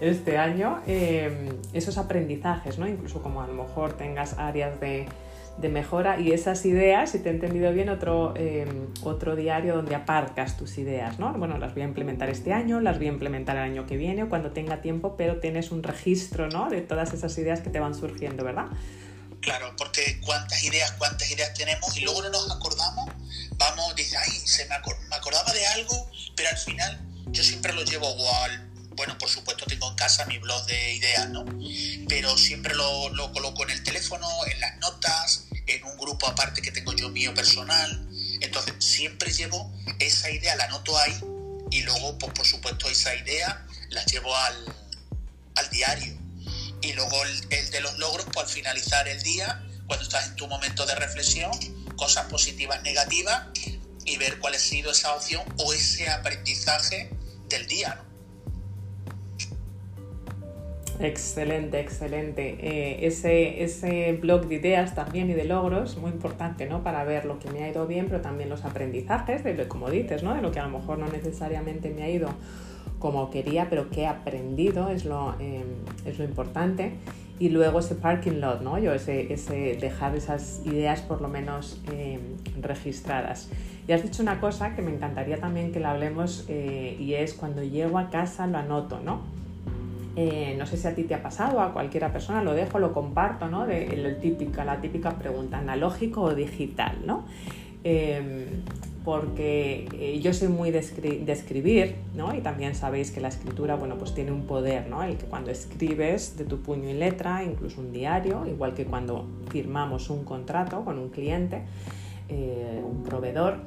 este 0.00 0.36
año, 0.36 0.80
eh, 0.88 1.48
esos 1.72 1.96
aprendizajes, 1.96 2.78
¿no? 2.78 2.88
Incluso 2.88 3.22
como 3.22 3.40
a 3.40 3.46
lo 3.46 3.54
mejor 3.54 3.92
tengas 3.92 4.36
áreas 4.36 4.80
de 4.80 5.06
de 5.60 5.68
mejora 5.68 6.20
y 6.20 6.30
esas 6.30 6.64
ideas, 6.66 7.10
si 7.10 7.18
te 7.18 7.30
he 7.30 7.32
entendido 7.32 7.72
bien, 7.72 7.88
otro, 7.88 8.32
em, 8.36 8.86
otro 9.02 9.34
diario 9.34 9.74
donde 9.74 9.96
aparcas 9.96 10.56
tus 10.56 10.78
ideas, 10.78 11.18
¿no? 11.18 11.32
Bueno, 11.32 11.58
las 11.58 11.74
voy 11.74 11.82
a 11.82 11.86
implementar 11.86 12.30
este 12.30 12.52
año, 12.52 12.80
las 12.80 12.98
voy 12.98 13.08
a 13.08 13.10
implementar 13.10 13.56
el 13.56 13.62
año 13.62 13.84
que 13.84 13.96
viene 13.96 14.22
o 14.22 14.28
cuando 14.28 14.52
tenga 14.52 14.80
tiempo, 14.80 15.16
pero 15.16 15.40
tienes 15.40 15.72
un 15.72 15.82
registro, 15.82 16.48
¿no? 16.48 16.70
De 16.70 16.80
todas 16.80 17.12
esas 17.12 17.36
ideas 17.38 17.60
que 17.60 17.70
te 17.70 17.80
van 17.80 17.96
surgiendo, 17.96 18.44
¿verdad? 18.44 18.66
Claro, 19.40 19.74
porque 19.76 20.20
cuántas 20.20 20.62
ideas, 20.62 20.92
cuántas 20.92 21.30
ideas 21.30 21.54
tenemos 21.54 21.96
y 21.96 22.00
luego 22.00 22.22
no 22.22 22.30
nos 22.30 22.50
acordamos, 22.50 23.08
vamos, 23.52 23.94
dice, 23.94 24.16
ay, 24.16 24.42
se 24.44 24.66
me, 24.66 24.74
acordaba 24.74 25.52
de 25.52 25.66
algo, 25.68 26.10
pero 26.36 26.48
al 26.48 26.58
final 26.58 27.00
yo 27.28 27.42
siempre 27.42 27.72
lo 27.72 27.84
llevo 27.84 28.10
igual 28.14 28.68
bueno, 28.98 29.16
por 29.16 29.28
supuesto 29.28 29.64
tengo 29.64 29.88
en 29.88 29.94
casa 29.94 30.26
mi 30.26 30.38
blog 30.38 30.66
de 30.66 30.94
ideas, 30.94 31.28
¿no? 31.28 31.44
Pero 32.08 32.36
siempre 32.36 32.74
lo, 32.74 33.08
lo, 33.10 33.32
coloco 33.32 33.62
en 33.62 33.70
el 33.70 33.84
teléfono, 33.84 34.28
en 34.50 34.58
las 34.58 34.76
notas, 34.78 35.44
en 35.68 35.84
un 35.84 35.96
grupo 35.96 36.26
aparte 36.26 36.60
que 36.60 36.72
tengo 36.72 36.92
yo 36.94 37.08
mío 37.08 37.32
personal. 37.32 38.08
Entonces 38.40 38.74
siempre 38.80 39.32
llevo 39.32 39.72
esa 40.00 40.28
idea, 40.32 40.56
la 40.56 40.64
anoto 40.64 40.98
ahí 40.98 41.16
y 41.70 41.82
luego, 41.82 42.18
pues 42.18 42.32
por 42.32 42.44
supuesto, 42.44 42.88
esa 42.88 43.14
idea 43.14 43.64
la 43.90 44.04
llevo 44.06 44.34
al, 44.34 44.74
diario. 45.70 46.17
Y 46.80 46.92
luego 46.92 47.16
el, 47.24 47.70
de 47.70 47.80
los 47.80 47.98
logros, 47.98 48.26
pues 48.32 48.46
al 48.46 48.52
finalizar 48.52 49.08
el 49.08 49.22
día, 49.22 49.64
cuando 49.86 50.04
estás 50.04 50.28
en 50.28 50.36
tu 50.36 50.46
momento 50.46 50.86
de 50.86 50.94
reflexión, 50.94 51.50
cosas 51.96 52.26
positivas, 52.26 52.82
negativas, 52.82 53.48
y 54.04 54.16
ver 54.16 54.38
cuál 54.38 54.54
ha 54.54 54.58
sido 54.58 54.90
esa 54.90 55.14
opción 55.14 55.42
o 55.58 55.72
ese 55.72 56.08
aprendizaje 56.08 57.10
del 57.48 57.66
día. 57.66 58.02
Excelente, 61.00 61.78
excelente. 61.78 62.58
Eh, 62.60 63.06
ese, 63.06 63.62
ese 63.62 64.12
blog 64.14 64.48
de 64.48 64.56
ideas 64.56 64.94
también 64.94 65.30
y 65.30 65.34
de 65.34 65.44
logros, 65.44 65.96
muy 65.96 66.10
importante, 66.10 66.66
¿no? 66.66 66.82
Para 66.82 67.04
ver 67.04 67.24
lo 67.24 67.38
que 67.38 67.50
me 67.50 67.62
ha 67.62 67.68
ido 67.68 67.86
bien, 67.86 68.06
pero 68.06 68.20
también 68.20 68.48
los 68.48 68.64
aprendizajes, 68.64 69.44
de 69.44 69.68
como 69.68 69.90
dices, 69.90 70.22
¿no? 70.22 70.34
De 70.34 70.42
lo 70.42 70.50
que 70.50 70.58
a 70.58 70.64
lo 70.64 70.76
mejor 70.76 70.98
no 70.98 71.06
necesariamente 71.08 71.90
me 71.90 72.02
ha 72.02 72.10
ido 72.10 72.34
como 72.98 73.30
quería, 73.30 73.68
pero 73.70 73.90
que 73.90 74.02
he 74.02 74.06
aprendido, 74.06 74.88
es 74.90 75.04
lo, 75.04 75.34
em, 75.38 75.64
es 76.04 76.18
lo 76.18 76.24
importante. 76.24 76.94
Y 77.38 77.50
luego 77.50 77.78
ese 77.78 77.94
parking 77.94 78.40
lot, 78.40 78.62
¿no? 78.62 78.78
Yo 78.78 78.92
ese, 78.92 79.32
ese 79.32 79.76
dejar 79.80 80.16
esas 80.16 80.60
ideas 80.64 81.02
por 81.02 81.20
lo 81.20 81.28
menos 81.28 81.80
em, 81.92 82.20
registradas. 82.60 83.48
Y 83.86 83.92
has 83.92 84.02
dicho 84.02 84.22
una 84.22 84.40
cosa 84.40 84.74
que 84.74 84.82
me 84.82 84.92
encantaría 84.92 85.38
también 85.38 85.72
que 85.72 85.80
la 85.80 85.92
hablemos 85.92 86.44
eh, 86.48 86.96
y 86.98 87.14
es 87.14 87.34
cuando 87.34 87.62
llego 87.62 87.98
a 87.98 88.10
casa 88.10 88.46
lo 88.46 88.58
anoto, 88.58 89.00
¿no? 89.00 89.20
Eh, 90.16 90.56
no 90.58 90.66
sé 90.66 90.76
si 90.76 90.88
a 90.88 90.96
ti 90.96 91.04
te 91.04 91.14
ha 91.14 91.22
pasado, 91.22 91.60
a 91.60 91.72
cualquiera 91.72 92.12
persona, 92.12 92.42
lo 92.42 92.52
dejo, 92.52 92.80
lo 92.80 92.92
comparto, 92.92 93.46
¿no? 93.46 93.66
De, 93.66 94.18
típica, 94.20 94.64
la 94.64 94.80
típica 94.80 95.12
pregunta, 95.12 95.58
¿analógico 95.58 96.22
o 96.22 96.34
digital? 96.34 96.98
¿no? 97.06 97.24
Em, 97.84 98.46
porque 99.04 99.88
eh, 99.94 100.20
yo 100.20 100.32
soy 100.34 100.48
muy 100.48 100.70
de, 100.70 100.78
escribir, 100.78 101.96
¿no? 102.14 102.34
Y 102.34 102.40
también 102.40 102.74
sabéis 102.74 103.10
que 103.10 103.20
la 103.20 103.28
escritura, 103.28 103.76
bueno, 103.76 103.96
pues 103.96 104.14
tiene 104.14 104.32
un 104.32 104.46
poder, 104.46 104.88
¿no? 104.88 105.02
El 105.02 105.16
que 105.16 105.26
cuando 105.26 105.50
escribes 105.50 106.36
de 106.36 106.44
tu 106.44 106.60
puño 106.60 106.88
y 106.88 106.94
letra, 106.94 107.42
incluso 107.44 107.80
un 107.80 107.92
diario, 107.92 108.46
igual 108.46 108.74
que 108.74 108.84
cuando 108.84 109.26
firmamos 109.50 110.10
un 110.10 110.24
contrato 110.24 110.84
con 110.84 110.98
un 110.98 111.08
cliente, 111.08 111.62
eh, 112.28 112.82
un 112.84 113.02
proveedor, 113.02 113.58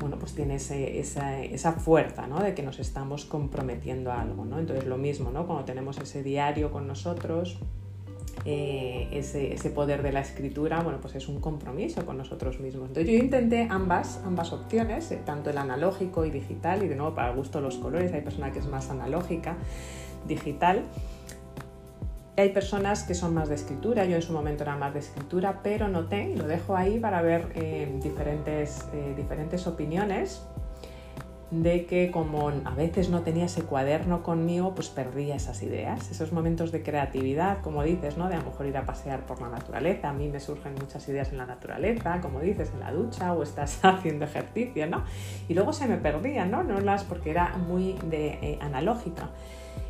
bueno, 0.00 0.18
pues 0.18 0.34
tiene 0.34 0.54
esa, 0.56 1.72
fuerza 1.72 2.26
¿no? 2.26 2.40
de 2.40 2.54
que 2.54 2.62
nos 2.62 2.78
estamos 2.78 3.24
comprometiendo 3.24 4.12
a 4.12 4.20
algo. 4.20 4.44
¿no? 4.44 4.58
Entonces 4.58 4.86
lo 4.86 4.96
mismo, 4.96 5.30
¿no? 5.30 5.46
cuando 5.46 5.64
tenemos 5.64 5.98
ese 5.98 6.22
diario 6.22 6.70
con 6.70 6.86
nosotros, 6.86 7.58
eh, 8.44 9.08
ese, 9.12 9.70
poder 9.70 10.02
de 10.02 10.12
la 10.12 10.20
escritura, 10.20 10.80
bueno, 10.82 11.00
pues 11.00 11.14
es 11.16 11.28
un 11.28 11.40
compromiso 11.40 12.06
con 12.06 12.16
nosotros 12.16 12.60
mismos. 12.60 12.88
Entonces 12.88 13.12
yo 13.12 13.18
intenté 13.18 13.66
ambas, 13.70 14.20
ambas 14.24 14.52
opciones, 14.52 15.10
eh, 15.10 15.20
tanto 15.24 15.50
el 15.50 15.58
analógico 15.58 16.24
y 16.24 16.30
digital, 16.30 16.82
y 16.82 16.88
de 16.88 16.96
nuevo 16.96 17.14
para 17.14 17.30
gusto 17.32 17.60
los 17.60 17.76
colores, 17.76 18.12
hay 18.12 18.22
persona 18.22 18.52
que 18.52 18.60
es 18.60 18.66
más 18.66 18.90
analógica, 18.90 19.56
digital, 20.26 20.84
hay 22.36 22.50
personas 22.50 23.02
que 23.02 23.14
son 23.14 23.34
más 23.34 23.48
de 23.48 23.56
escritura, 23.56 24.04
yo 24.04 24.14
en 24.14 24.22
su 24.22 24.32
momento 24.32 24.62
era 24.62 24.76
más 24.76 24.94
de 24.94 25.00
escritura, 25.00 25.60
pero 25.62 25.88
noté, 25.88 26.30
y 26.30 26.36
lo 26.36 26.46
dejo 26.46 26.76
ahí 26.76 27.00
para 27.00 27.20
ver 27.20 27.50
eh, 27.56 27.92
diferentes, 28.00 28.86
diferentes 29.16 29.66
opiniones, 29.66 30.42
de 31.50 31.86
que 31.86 32.10
como 32.10 32.48
a 32.48 32.74
veces 32.74 33.08
no 33.08 33.22
tenía 33.22 33.46
ese 33.46 33.62
cuaderno 33.62 34.22
conmigo, 34.22 34.74
pues 34.74 34.88
perdía 34.88 35.34
esas 35.34 35.62
ideas, 35.62 36.10
esos 36.10 36.32
momentos 36.32 36.72
de 36.72 36.82
creatividad, 36.82 37.62
como 37.62 37.82
dices, 37.82 38.18
¿no? 38.18 38.28
De 38.28 38.34
a 38.34 38.38
lo 38.38 38.44
mejor 38.44 38.66
ir 38.66 38.76
a 38.76 38.84
pasear 38.84 39.24
por 39.24 39.40
la 39.40 39.48
naturaleza, 39.48 40.10
a 40.10 40.12
mí 40.12 40.28
me 40.28 40.40
surgen 40.40 40.74
muchas 40.74 41.08
ideas 41.08 41.30
en 41.32 41.38
la 41.38 41.46
naturaleza, 41.46 42.20
como 42.20 42.40
dices, 42.40 42.70
en 42.74 42.80
la 42.80 42.92
ducha 42.92 43.32
o 43.32 43.42
estás 43.42 43.80
haciendo 43.82 44.26
ejercicio, 44.26 44.86
¿no? 44.86 45.04
Y 45.48 45.54
luego 45.54 45.72
se 45.72 45.86
me 45.86 45.96
perdían, 45.96 46.50
¿no? 46.50 46.62
No 46.64 46.80
las 46.80 47.04
porque 47.04 47.30
era 47.30 47.56
muy 47.56 47.94
de 48.10 48.38
eh, 48.42 48.58
analógica. 48.60 49.30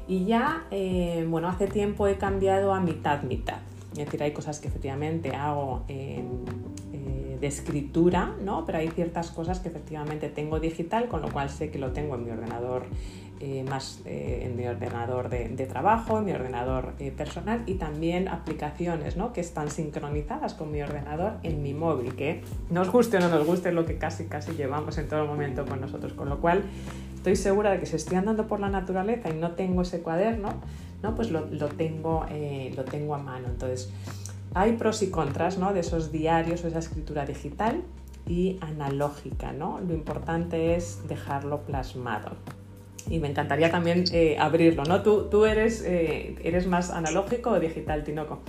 Y 0.07 0.25
ya, 0.25 0.65
eh, 0.71 1.27
bueno, 1.29 1.49
hace 1.49 1.67
tiempo 1.67 2.07
he 2.07 2.17
cambiado 2.17 2.73
a 2.73 2.81
mitad, 2.81 3.23
mitad. 3.23 3.59
Es 3.93 4.05
decir, 4.05 4.23
hay 4.23 4.33
cosas 4.33 4.61
que 4.61 4.69
efectivamente 4.69 5.35
hago 5.35 5.85
eh, 5.89 6.23
de 7.41 7.47
escritura, 7.47 8.35
¿no? 8.43 8.65
Pero 8.67 8.79
hay 8.79 8.89
ciertas 8.89 9.31
cosas 9.31 9.61
que 9.61 9.69
efectivamente 9.69 10.29
tengo 10.29 10.61
digital, 10.61 11.09
con 11.09 11.23
lo 11.23 11.31
cual 11.31 11.51
sé 11.51 11.71
que 11.71 11.79
lo 11.79 11.93
tengo 11.93 12.15
en 12.17 12.25
mi 12.25 12.31
ordenador 12.31 12.85
eh, 13.41 13.65
más 13.69 14.03
en 14.05 14.57
mi 14.57 14.67
ordenador 14.67 15.29
de, 15.29 15.49
trabajo, 15.67 16.19
en 16.19 16.25
mi 16.25 16.33
ordenador 16.33 16.95
personal 17.17 17.63
y 17.67 17.75
también 17.75 18.27
aplicaciones 18.27 19.17
¿no? 19.17 19.33
que 19.33 19.41
están 19.41 19.71
sincronizadas 19.71 20.55
con 20.55 20.73
mi 20.73 20.83
ordenador 20.83 21.35
en 21.45 21.63
mi 21.63 21.73
móvil, 21.73 22.17
que 22.17 22.43
nos 22.69 22.91
guste 22.91 23.19
o 23.19 23.21
no 23.21 23.29
nos 23.29 23.47
guste 23.47 23.71
lo 23.71 23.87
que 23.87 23.97
casi 23.97 24.25
casi 24.25 24.55
llevamos 24.55 24.99
en 24.99 25.07
todo 25.07 25.25
momento 25.25 25.65
con 25.67 25.81
nosotros, 25.81 26.15
con 26.15 26.29
lo 26.29 26.41
cual 26.41 26.65
estoy 27.15 27.37
segura 27.37 27.71
de 27.71 27.79
que 27.79 27.87
si 27.87 27.95
estoy 27.95 28.17
andando 28.17 28.49
por 28.49 28.59
la 28.59 28.71
naturaleza 28.71 29.29
y 29.31 29.35
no 29.35 29.53
tengo 29.53 29.83
ese 29.83 30.01
cuaderno, 30.01 30.55
¿no? 31.03 31.15
pues 31.15 31.31
lo, 31.31 31.43
tengo, 31.69 32.27
eh, 32.31 32.73
lo 32.77 32.85
tengo 32.85 33.15
a 33.15 33.19
mano. 33.19 33.47
Entonces, 33.49 33.93
hay 34.61 34.73
pros 34.73 35.03
y 35.03 35.11
contras 35.11 35.59
¿no? 35.59 35.73
de 35.73 35.81
esos 35.81 36.11
diarios 36.11 36.65
o 36.65 36.69
esa 36.69 36.79
escritura 36.79 37.25
digital 37.25 37.83
y 38.27 38.59
analógica. 38.61 39.53
¿no? 39.53 39.81
Lo 39.81 39.95
importante 39.95 40.77
es 40.77 41.07
dejarlo 41.09 41.63
plasmado. 41.63 42.37
Y 43.09 43.21
me 43.21 43.29
encantaría 43.29 43.71
también 43.71 44.05
eh, 44.13 44.37
abrirlo. 44.39 44.85
¿no? 44.85 45.03
¿Tú, 45.03 45.29
tú 45.31 45.47
eres, 45.47 45.83
eh, 45.83 46.37
eres 46.43 46.67
más 46.67 46.91
analógico 46.91 47.51
o 47.51 47.61
digital, 47.61 48.05
Tinoco? 48.05 48.43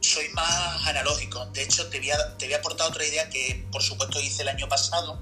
Soy 0.00 0.28
más 0.34 0.86
analógico. 0.86 1.46
De 1.46 1.62
hecho, 1.62 1.88
te 1.88 1.98
voy, 1.98 2.10
a, 2.10 2.36
te 2.36 2.54
aportar 2.54 2.88
otra 2.88 3.04
idea 3.04 3.28
que, 3.28 3.66
por 3.72 3.82
supuesto, 3.82 4.20
hice 4.20 4.42
el 4.42 4.48
año 4.48 4.68
pasado. 4.68 5.18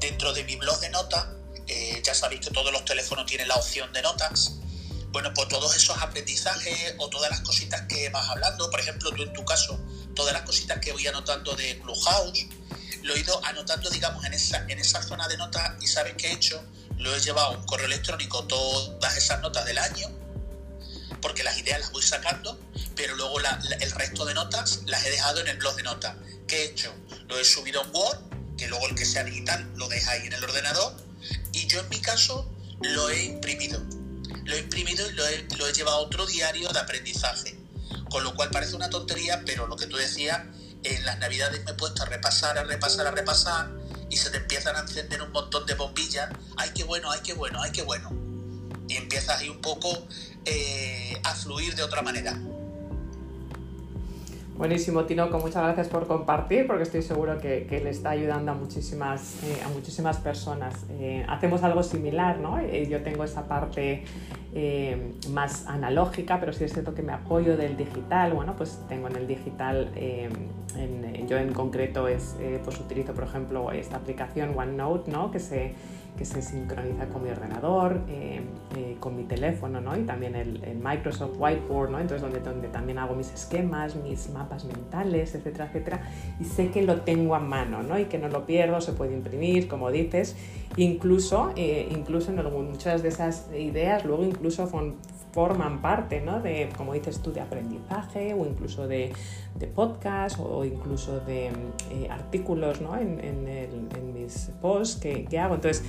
Dentro 0.00 0.32
de 0.32 0.44
mi 0.44 0.56
blog 0.56 0.78
de 0.80 0.90
notas 0.90 1.26
eh, 1.66 2.02
ya 2.04 2.14
sabéis 2.14 2.40
que 2.40 2.50
todos 2.50 2.72
los 2.72 2.84
teléfonos 2.84 3.26
tienen 3.26 3.48
la 3.48 3.54
opción 3.54 3.92
de 3.92 4.02
notas. 4.02 4.58
Bueno, 5.12 5.30
pues 5.34 5.46
todos 5.48 5.76
esos 5.76 5.98
aprendizajes 5.98 6.94
o 6.96 7.08
todas 7.10 7.30
las 7.30 7.40
cositas 7.40 7.82
que 7.82 8.08
vas 8.08 8.30
hablando, 8.30 8.70
por 8.70 8.80
ejemplo, 8.80 9.10
tú 9.12 9.22
en 9.24 9.32
tu 9.34 9.44
caso, 9.44 9.78
todas 10.14 10.32
las 10.32 10.42
cositas 10.42 10.78
que 10.78 10.90
voy 10.92 11.06
anotando 11.06 11.54
de 11.54 11.78
Clubhouse, 11.80 12.46
lo 13.02 13.14
he 13.14 13.20
ido 13.20 13.44
anotando, 13.44 13.90
digamos, 13.90 14.24
en 14.24 14.32
esa, 14.32 14.64
en 14.68 14.78
esa 14.78 15.02
zona 15.02 15.28
de 15.28 15.36
notas 15.36 15.72
y 15.82 15.86
¿sabes 15.86 16.14
qué 16.16 16.28
he 16.28 16.32
hecho? 16.32 16.64
Lo 16.96 17.14
he 17.14 17.20
llevado 17.20 17.48
a 17.48 17.58
un 17.58 17.66
correo 17.66 17.86
electrónico 17.86 18.44
todas 18.44 19.16
esas 19.16 19.42
notas 19.42 19.66
del 19.66 19.76
año, 19.76 20.08
porque 21.20 21.42
las 21.42 21.58
ideas 21.58 21.80
las 21.80 21.92
voy 21.92 22.02
sacando, 22.02 22.58
pero 22.96 23.14
luego 23.14 23.38
el 23.38 23.90
resto 23.90 24.24
de 24.24 24.32
notas 24.32 24.80
las 24.86 25.04
he 25.04 25.10
dejado 25.10 25.40
en 25.40 25.48
el 25.48 25.58
blog 25.58 25.76
de 25.76 25.82
notas. 25.82 26.16
¿Qué 26.48 26.62
he 26.62 26.64
hecho? 26.70 26.94
Lo 27.28 27.38
he 27.38 27.44
subido 27.44 27.82
en 27.82 27.94
Word, 27.94 28.18
que 28.56 28.66
luego 28.66 28.88
el 28.88 28.94
que 28.94 29.04
sea 29.04 29.24
digital 29.24 29.70
lo 29.76 29.88
deja 29.88 30.12
ahí 30.12 30.26
en 30.26 30.32
el 30.32 30.42
ordenador, 30.42 30.96
y 31.52 31.66
yo 31.66 31.80
en 31.80 31.88
mi 31.90 32.00
caso 32.00 32.50
lo 32.80 33.10
he 33.10 33.24
imprimido. 33.24 33.78
Lo 34.44 34.54
he 34.54 34.58
imprimido 34.58 35.08
y 35.08 35.12
lo 35.14 35.26
he, 35.26 35.72
llevado 35.72 35.98
a 35.98 36.00
otro 36.00 36.26
diario 36.26 36.68
de 36.70 36.78
aprendizaje. 36.78 37.58
Con 38.10 38.24
lo 38.24 38.34
cual 38.34 38.50
parece 38.50 38.76
una 38.76 38.90
tontería, 38.90 39.42
pero 39.46 39.66
lo 39.66 39.76
que 39.76 39.86
tú 39.86 39.96
decías, 39.96 40.42
en 40.82 41.04
las 41.04 41.18
navidades 41.18 41.64
me 41.64 41.70
he 41.70 41.74
puesto 41.74 42.02
a 42.02 42.06
repasar, 42.06 42.58
a 42.58 42.64
repasar, 42.64 43.06
a 43.06 43.10
repasar, 43.10 43.70
y 44.10 44.16
se 44.16 44.30
te 44.30 44.38
empiezan 44.38 44.76
a 44.76 44.80
encender 44.80 45.22
un 45.22 45.32
montón 45.32 45.64
de 45.66 45.74
bombillas. 45.74 46.30
¡Ay, 46.56 46.70
qué 46.74 46.84
bueno, 46.84 47.10
ay, 47.10 47.20
qué 47.24 47.32
bueno, 47.32 47.60
ay, 47.62 47.72
qué 47.72 47.82
bueno! 47.82 48.10
Y 48.88 48.96
empiezas 48.96 49.40
ahí 49.40 49.48
un 49.48 49.60
poco 49.60 50.06
eh, 50.44 51.18
a 51.24 51.34
fluir 51.34 51.74
de 51.74 51.82
otra 51.82 52.02
manera. 52.02 52.38
Buenísimo, 54.56 55.06
Tinoco, 55.06 55.38
muchas 55.38 55.62
gracias 55.62 55.88
por 55.88 56.06
compartir 56.06 56.66
porque 56.66 56.82
estoy 56.82 57.00
seguro 57.00 57.38
que, 57.38 57.66
le 57.82 57.88
está 57.88 58.10
ayudando 58.10 58.52
a 58.52 58.54
muchísimas, 58.54 59.42
eh, 59.44 59.62
a 59.64 59.68
muchísimas 59.70 60.18
personas. 60.18 60.84
Eh, 60.90 61.24
hacemos 61.26 61.62
algo 61.62 61.82
similar, 61.82 62.38
¿no? 62.38 62.58
Eh, 62.58 62.86
yo 62.88 63.02
tengo 63.02 63.24
esa 63.24 63.48
parte 63.48 64.04
más 65.30 65.66
analógica, 65.66 66.38
pero 66.38 66.52
sí 66.52 66.64
es 66.64 66.74
cierto 66.74 66.94
que 66.94 67.02
me 67.02 67.12
apoyo 67.12 67.56
del 67.56 67.78
digital. 67.78 68.34
Bueno, 68.34 68.54
pues 68.54 68.78
tengo 68.90 69.08
en 69.08 69.16
el 69.16 69.26
digital, 69.26 69.90
eh, 69.96 70.28
yo 71.26 71.38
en 71.38 71.54
concreto 71.54 72.06
es, 72.06 72.36
pues 72.62 72.78
utilizo 72.78 73.14
por 73.14 73.24
ejemplo 73.24 73.72
esta 73.72 73.96
aplicación 73.96 74.56
OneNote, 74.56 75.10
¿no? 75.10 75.30
que 75.30 75.40
se 75.40 75.74
que 76.16 76.24
se 76.24 76.42
sincroniza 76.42 77.06
con 77.06 77.22
mi 77.22 77.30
ordenador, 77.30 78.00
eh, 78.08 78.42
eh, 78.76 78.96
con 79.00 79.16
mi 79.16 79.24
teléfono, 79.24 79.80
¿no? 79.80 79.96
Y 79.96 80.02
también 80.02 80.34
el, 80.36 80.60
Microsoft 80.82 81.36
Whiteboard, 81.38 81.90
¿no? 81.90 82.00
Entonces, 82.00 82.22
donde, 82.22 82.40
donde 82.40 82.68
también 82.68 82.98
hago 82.98 83.14
mis 83.14 83.32
esquemas, 83.32 83.96
mis 83.96 84.28
mapas 84.30 84.64
mentales, 84.64 85.34
etcétera, 85.34 85.66
etcétera. 85.66 86.02
Y 86.40 86.44
sé 86.44 86.70
que 86.70 86.82
lo 86.82 87.00
tengo 87.00 87.34
a 87.34 87.38
mano, 87.38 87.82
¿no? 87.82 87.98
Y 87.98 88.06
que 88.06 88.18
no 88.18 88.28
lo 88.28 88.44
pierdo, 88.44 88.80
se 88.80 88.92
puede 88.92 89.14
imprimir, 89.14 89.68
como 89.68 89.90
dices. 89.90 90.36
Incluso, 90.76 91.52
eh, 91.56 91.88
incluso 91.90 92.30
en 92.30 92.42
muchas 92.70 93.02
de 93.02 93.08
esas 93.08 93.48
ideas 93.54 94.04
luego 94.04 94.24
incluso 94.24 94.66
forman 95.32 95.80
parte, 95.80 96.20
¿no? 96.20 96.40
De, 96.40 96.68
como 96.76 96.92
dices 96.92 97.20
tú, 97.20 97.32
de 97.32 97.40
aprendizaje 97.40 98.34
o 98.34 98.46
incluso 98.46 98.86
de, 98.86 99.12
de 99.58 99.66
podcast 99.66 100.38
o 100.38 100.64
incluso 100.64 101.20
de 101.20 101.50
artículos, 102.10 102.80
¿no? 102.80 102.96
En, 102.96 103.42
mis 104.14 104.50
posts 104.60 105.00
que, 105.00 105.38
hago. 105.38 105.54
Entonces, 105.54 105.82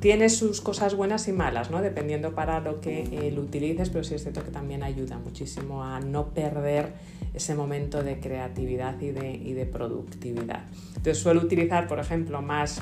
tiene 0.00 0.28
sus 0.28 0.60
cosas 0.60 0.94
buenas 0.94 1.26
y 1.26 1.32
malas, 1.32 1.70
¿no? 1.70 1.82
dependiendo 1.82 2.32
para 2.32 2.60
lo 2.60 2.80
que 2.80 3.02
eh, 3.02 3.32
lo 3.32 3.42
utilices, 3.42 3.90
pero 3.90 4.04
sí 4.04 4.14
es 4.14 4.22
cierto 4.22 4.44
que 4.44 4.52
también 4.52 4.84
ayuda 4.84 5.18
muchísimo 5.18 5.82
a 5.82 5.98
no 5.98 6.28
perder 6.28 6.92
ese 7.34 7.56
momento 7.56 8.04
de 8.04 8.20
creatividad 8.20 9.00
y 9.00 9.10
de 9.10 9.66
productividad. 9.66 10.66
Entonces 10.88 11.18
suelo 11.18 11.40
utilizar, 11.40 11.88
por 11.88 11.98
ejemplo, 11.98 12.40
más 12.42 12.80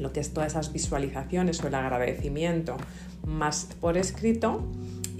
lo 0.00 0.12
que 0.12 0.20
es 0.20 0.32
todas 0.32 0.52
esas 0.52 0.72
visualizaciones 0.72 1.62
o 1.62 1.68
el 1.68 1.74
agradecimiento 1.74 2.76
más 3.26 3.68
por 3.80 3.96
escrito 3.96 4.66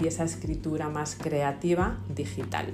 y 0.01 0.07
esa 0.07 0.23
escritura 0.23 0.89
más 0.89 1.15
creativa 1.15 1.99
digital 2.13 2.73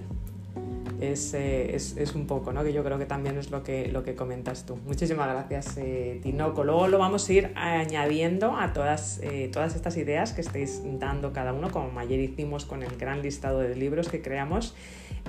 es, 0.99 1.33
eh, 1.33 1.75
es, 1.75 1.95
es, 1.97 2.15
un 2.15 2.27
poco, 2.27 2.51
¿no? 2.51 2.63
que 2.63 2.73
yo 2.73 2.83
creo 2.83 2.97
que 2.97 3.05
también 3.05 3.37
es 3.37 3.51
lo 3.51 3.63
que, 3.63 3.89
lo 3.91 4.03
que 4.03 4.15
comentas 4.15 4.65
tú. 4.65 4.77
Muchísimas 4.85 5.27
gracias, 5.27 5.77
eh, 5.77 6.19
Tinoco. 6.23 6.63
Luego 6.63 6.87
lo 6.87 6.97
vamos 6.97 7.27
a 7.29 7.33
ir 7.33 7.51
añadiendo 7.55 8.55
a 8.57 8.73
todas, 8.73 9.19
eh, 9.21 9.49
todas 9.51 9.75
estas 9.75 9.97
ideas 9.97 10.33
que 10.33 10.41
estáis 10.41 10.81
dando 10.99 11.33
cada 11.33 11.53
uno, 11.53 11.69
como 11.71 11.99
ayer 11.99 12.19
hicimos 12.19 12.65
con 12.65 12.83
el 12.83 12.97
gran 12.97 13.21
listado 13.21 13.59
de 13.59 13.75
libros 13.75 14.09
que 14.09 14.21
creamos 14.21 14.75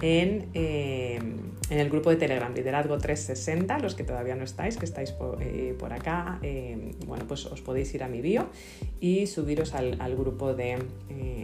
en, 0.00 0.48
en 0.54 1.50
el 1.70 1.90
grupo 1.90 2.10
de 2.10 2.16
Telegram, 2.16 2.54
Liderazgo 2.54 2.98
360, 2.98 3.80
los 3.80 3.96
que 3.96 4.04
todavía 4.04 4.36
no 4.36 4.44
estáis, 4.44 4.76
que 4.76 4.84
estáis 4.84 5.10
por, 5.10 5.38
por 5.76 5.92
acá, 5.92 6.38
bueno, 7.04 7.24
pues 7.26 7.46
os 7.46 7.60
podéis 7.62 7.92
ir 7.94 8.04
a 8.04 8.08
mi 8.08 8.20
bio 8.20 8.46
y 9.00 9.26
subiros 9.26 9.74
al, 9.74 10.00
al 10.00 10.14
grupo 10.14 10.54
de, 10.54 10.78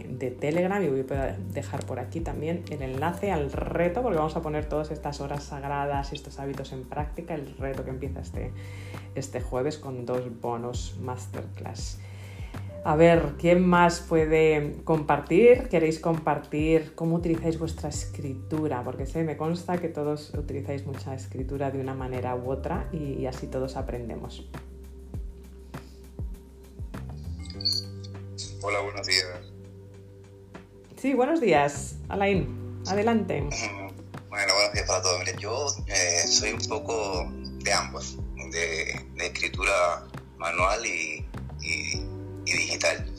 de, 0.09 0.31
Telegram 0.31 0.81
y 0.81 0.87
voy 0.87 1.05
a 1.09 1.37
dejar 1.53 1.85
por 1.85 1.99
aquí 1.99 2.21
también 2.21 2.63
el 2.69 2.81
enlace 2.81 3.31
al 3.31 3.51
reto, 3.51 4.01
vamos 4.15 4.35
a 4.35 4.41
poner 4.41 4.67
todas 4.67 4.91
estas 4.91 5.21
horas 5.21 5.43
sagradas 5.43 6.11
y 6.11 6.15
estos 6.15 6.39
hábitos 6.39 6.71
en 6.71 6.83
práctica, 6.83 7.35
el 7.35 7.55
reto 7.57 7.83
que 7.83 7.91
empieza 7.91 8.21
este, 8.21 8.51
este 9.15 9.41
jueves 9.41 9.77
con 9.77 10.05
dos 10.05 10.39
bonos 10.41 10.97
masterclass. 11.01 11.99
A 12.85 12.95
ver, 12.95 13.33
¿quién 13.39 13.67
más 13.67 13.99
puede 13.99 14.75
compartir? 14.83 15.69
¿Queréis 15.69 15.99
compartir 15.99 16.93
cómo 16.93 17.15
utilizáis 17.15 17.57
vuestra 17.57 17.89
escritura? 17.89 18.83
Porque 18.83 19.07
sé, 19.07 19.23
me 19.23 19.37
consta 19.37 19.79
que 19.79 19.87
todos 19.87 20.35
utilizáis 20.35 20.85
mucha 20.85 21.15
escritura 21.15 21.71
de 21.71 21.79
una 21.79 21.95
manera 21.95 22.35
u 22.35 22.51
otra 22.51 22.87
y, 22.93 23.25
así 23.25 23.47
todos 23.47 23.75
aprendemos. 23.75 24.47
Hola, 28.61 28.81
buenos 28.81 29.07
días. 29.07 29.51
Sí, 30.95 31.15
buenos 31.15 31.41
días. 31.41 31.97
Alain, 32.07 32.83
adelante. 32.85 33.49
Bueno, 34.35 34.53
buenos 34.53 34.73
días 34.73 34.85
para 34.85 35.01
todos. 35.01 35.23
yo 35.39 35.65
eh, 35.87 36.27
soy 36.27 36.51
un 36.51 36.67
poco 36.67 37.25
de 37.31 37.71
ambos, 37.71 38.17
de, 38.51 39.07
escritura 39.17 40.05
manual 40.37 40.85
y, 40.85 41.25
digital. 42.43 43.09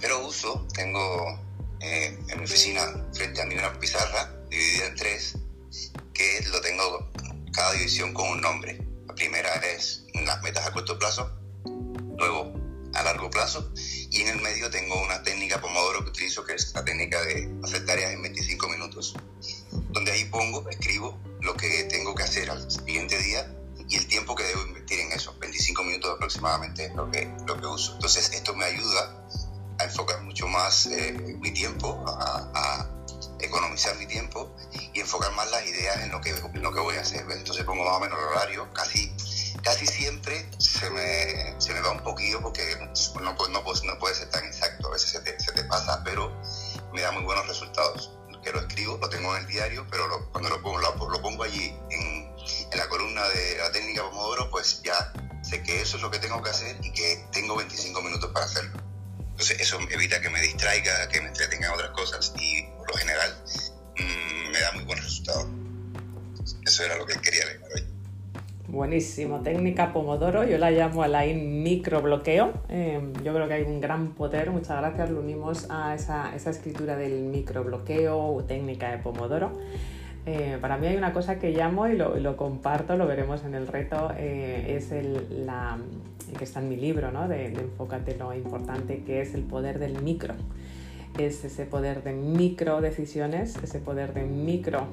Pero 0.00 0.26
uso, 0.26 0.66
tengo 0.72 1.38
eh, 1.80 2.18
en 2.26 2.38
mi 2.38 2.44
oficina 2.44 3.06
frente 3.12 3.42
a 3.42 3.44
mí 3.44 3.54
una 3.54 3.78
pizarra 3.78 4.32
dividida 4.48 4.86
en 4.86 4.94
tres, 4.94 5.36
que 6.14 6.40
lo 6.50 6.58
tengo 6.62 7.12
cada 7.52 7.72
división 7.72 8.14
con 8.14 8.26
un 8.30 8.40
nombre. 8.40 8.80
La 9.08 9.14
primera 9.14 9.52
es 9.56 10.06
las 10.24 10.42
metas 10.42 10.66
a 10.66 10.72
corto 10.72 10.98
plazo, 10.98 11.38
luego 12.16 12.54
a 12.94 13.02
largo 13.02 13.28
plazo 13.28 13.74
y 14.10 14.22
en 14.22 14.28
el 14.28 14.40
medio 14.40 14.70
tengo 14.70 15.02
una 15.02 15.22
técnica 15.22 15.60
Pomodoro 15.60 16.02
que 16.02 16.08
utilizo 16.08 16.42
que 16.46 16.54
es 16.54 16.72
la 16.72 16.82
técnica 16.82 17.22
de 17.24 17.54
hacer 17.62 17.84
tareas 17.84 18.12
en 18.12 18.22
25 18.22 18.68
minutos 18.70 19.14
donde 19.96 20.12
ahí 20.12 20.26
pongo, 20.26 20.68
escribo 20.68 21.18
lo 21.40 21.54
que 21.54 21.84
tengo 21.84 22.14
que 22.14 22.22
hacer 22.22 22.50
al 22.50 22.70
siguiente 22.70 23.16
día 23.16 23.50
y 23.88 23.96
el 23.96 24.06
tiempo 24.06 24.34
que 24.34 24.42
debo 24.42 24.60
invertir 24.66 25.00
en 25.00 25.10
eso, 25.12 25.34
25 25.40 25.82
minutos 25.84 26.14
aproximadamente 26.14 26.84
es 26.84 26.94
lo 26.94 27.10
que, 27.10 27.32
lo 27.46 27.58
que 27.58 27.66
uso. 27.66 27.94
Entonces 27.94 28.30
esto 28.34 28.54
me 28.54 28.66
ayuda 28.66 29.24
a 29.78 29.84
enfocar 29.84 30.20
mucho 30.22 30.46
más 30.48 30.84
eh, 30.86 31.12
mi 31.40 31.50
tiempo, 31.50 32.04
a, 32.06 32.90
economizar 33.40 33.96
mi 33.96 34.06
tiempo 34.06 34.54
y 34.92 35.00
enfocar 35.00 35.32
más 35.32 35.50
las 35.50 35.64
ideas 35.66 35.98
en 36.02 36.10
lo 36.10 36.20
que, 36.20 36.34
lo 36.54 36.72
que 36.72 36.80
voy 36.80 36.96
a 36.96 37.00
hacer. 37.00 37.24
Entonces 37.30 37.64
pongo 37.64 37.84
más 37.84 37.94
o 37.94 38.00
menos 38.00 38.18
el 38.18 38.24
horario, 38.26 38.70
casi, 38.74 39.10
casi 39.62 39.86
siempre 39.86 40.46
se 40.58 40.90
me, 40.90 41.58
se 41.58 41.72
me 41.72 41.80
va 41.80 41.92
un 41.92 42.02
poquillo 42.02 42.42
porque 42.42 42.62
no, 43.14 43.20
no, 43.20 43.48
no, 43.48 43.98
puede 43.98 44.14
ser 44.14 44.28
tan 44.30 44.44
exacto, 44.44 44.88
a 44.88 44.90
veces 44.90 45.10
se 45.10 45.20
te, 45.20 45.40
se 45.40 45.52
te 45.52 45.64
pasa, 45.64 46.02
pero 46.04 46.34
me 46.92 47.02
da 47.02 47.12
muy 47.12 47.22
buenos 47.24 47.46
resultados 47.46 47.85
en 49.36 49.44
el 49.44 49.48
diario, 49.48 49.86
pero 49.90 50.30
cuando 50.32 50.50
lo 50.50 50.62
pongo, 50.62 50.78
lo, 50.78 51.22
pongo 51.22 51.42
allí 51.44 51.74
en, 51.90 52.26
la 52.76 52.88
columna 52.88 53.26
de 53.28 53.56
la 53.58 53.72
técnica 53.72 54.02
Pomodoro, 54.02 54.50
pues 54.50 54.82
ya 54.82 55.12
sé 55.42 55.62
que 55.62 55.80
eso 55.80 55.96
es 55.96 56.02
lo 56.02 56.10
que 56.10 56.18
tengo 56.18 56.42
que 56.42 56.50
hacer 56.50 56.76
y 56.82 56.92
que 56.92 57.24
tengo 57.32 57.56
25 57.56 58.02
minutos 58.02 58.30
para 58.32 58.44
hacerlo. 58.46 58.82
Entonces 59.18 59.60
eso 59.60 59.78
evita 59.90 60.20
que 60.20 60.30
me 60.30 60.40
distraiga, 60.40 61.08
que 61.08 61.20
me 61.20 61.28
entretenga 61.28 61.68
en 61.68 61.74
otras 61.74 61.90
cosas 61.90 62.32
y 62.38 62.62
por 62.76 62.90
lo 62.90 62.96
general 62.96 63.44
mm, 63.98 64.50
me 64.50 64.60
da 64.60 64.72
muy 64.72 64.84
buen 64.84 64.98
resultado. 64.98 65.48
Eso 66.64 66.84
era 66.84 66.96
lo 66.96 67.06
que 67.06 67.18
quería 67.20 67.44
leer 67.44 67.62
hoy. 67.74 67.85
Buenísimo, 68.76 69.40
técnica 69.40 69.94
Pomodoro, 69.94 70.44
yo 70.44 70.58
la 70.58 70.70
llamo 70.70 71.02
a 71.02 71.08
la 71.08 71.24
microbloqueo. 71.24 72.52
Eh, 72.68 73.00
yo 73.24 73.32
creo 73.32 73.48
que 73.48 73.54
hay 73.54 73.62
un 73.62 73.80
gran 73.80 74.08
poder, 74.08 74.50
muchas 74.50 74.76
gracias, 74.76 75.08
lo 75.08 75.20
unimos 75.20 75.66
a 75.70 75.94
esa, 75.94 76.36
escritura 76.36 76.94
del 76.94 77.22
microbloqueo 77.22 78.18
o 78.18 78.44
técnica 78.44 78.90
de 78.90 78.98
Pomodoro. 78.98 79.52
Eh, 80.26 80.58
para 80.60 80.76
mí 80.76 80.88
hay 80.88 80.96
una 80.98 81.14
cosa 81.14 81.38
que 81.38 81.52
llamo 81.52 81.88
y 81.88 81.96
lo, 81.96 82.36
comparto, 82.36 82.98
lo 82.98 83.06
veremos 83.06 83.46
en 83.46 83.54
el 83.54 83.66
reto, 83.66 84.12
eh, 84.18 84.74
es 84.76 84.92
el, 84.92 85.46
la, 85.46 85.78
que 86.36 86.44
está 86.44 86.60
en 86.60 86.68
mi 86.68 86.76
libro, 86.76 87.10
¿no? 87.10 87.28
de 87.28 87.46
Enfócate 87.46 88.14
lo 88.18 88.34
importante, 88.34 89.04
que 89.06 89.22
es 89.22 89.32
el 89.32 89.44
poder 89.44 89.78
del 89.78 90.02
micro 90.02 90.34
es 91.18 91.44
ese 91.44 91.66
poder 91.66 92.02
de 92.02 92.12
micro 92.12 92.80
decisiones, 92.80 93.56
ese 93.62 93.78
poder 93.80 94.14
de 94.14 94.22
micro 94.22 94.86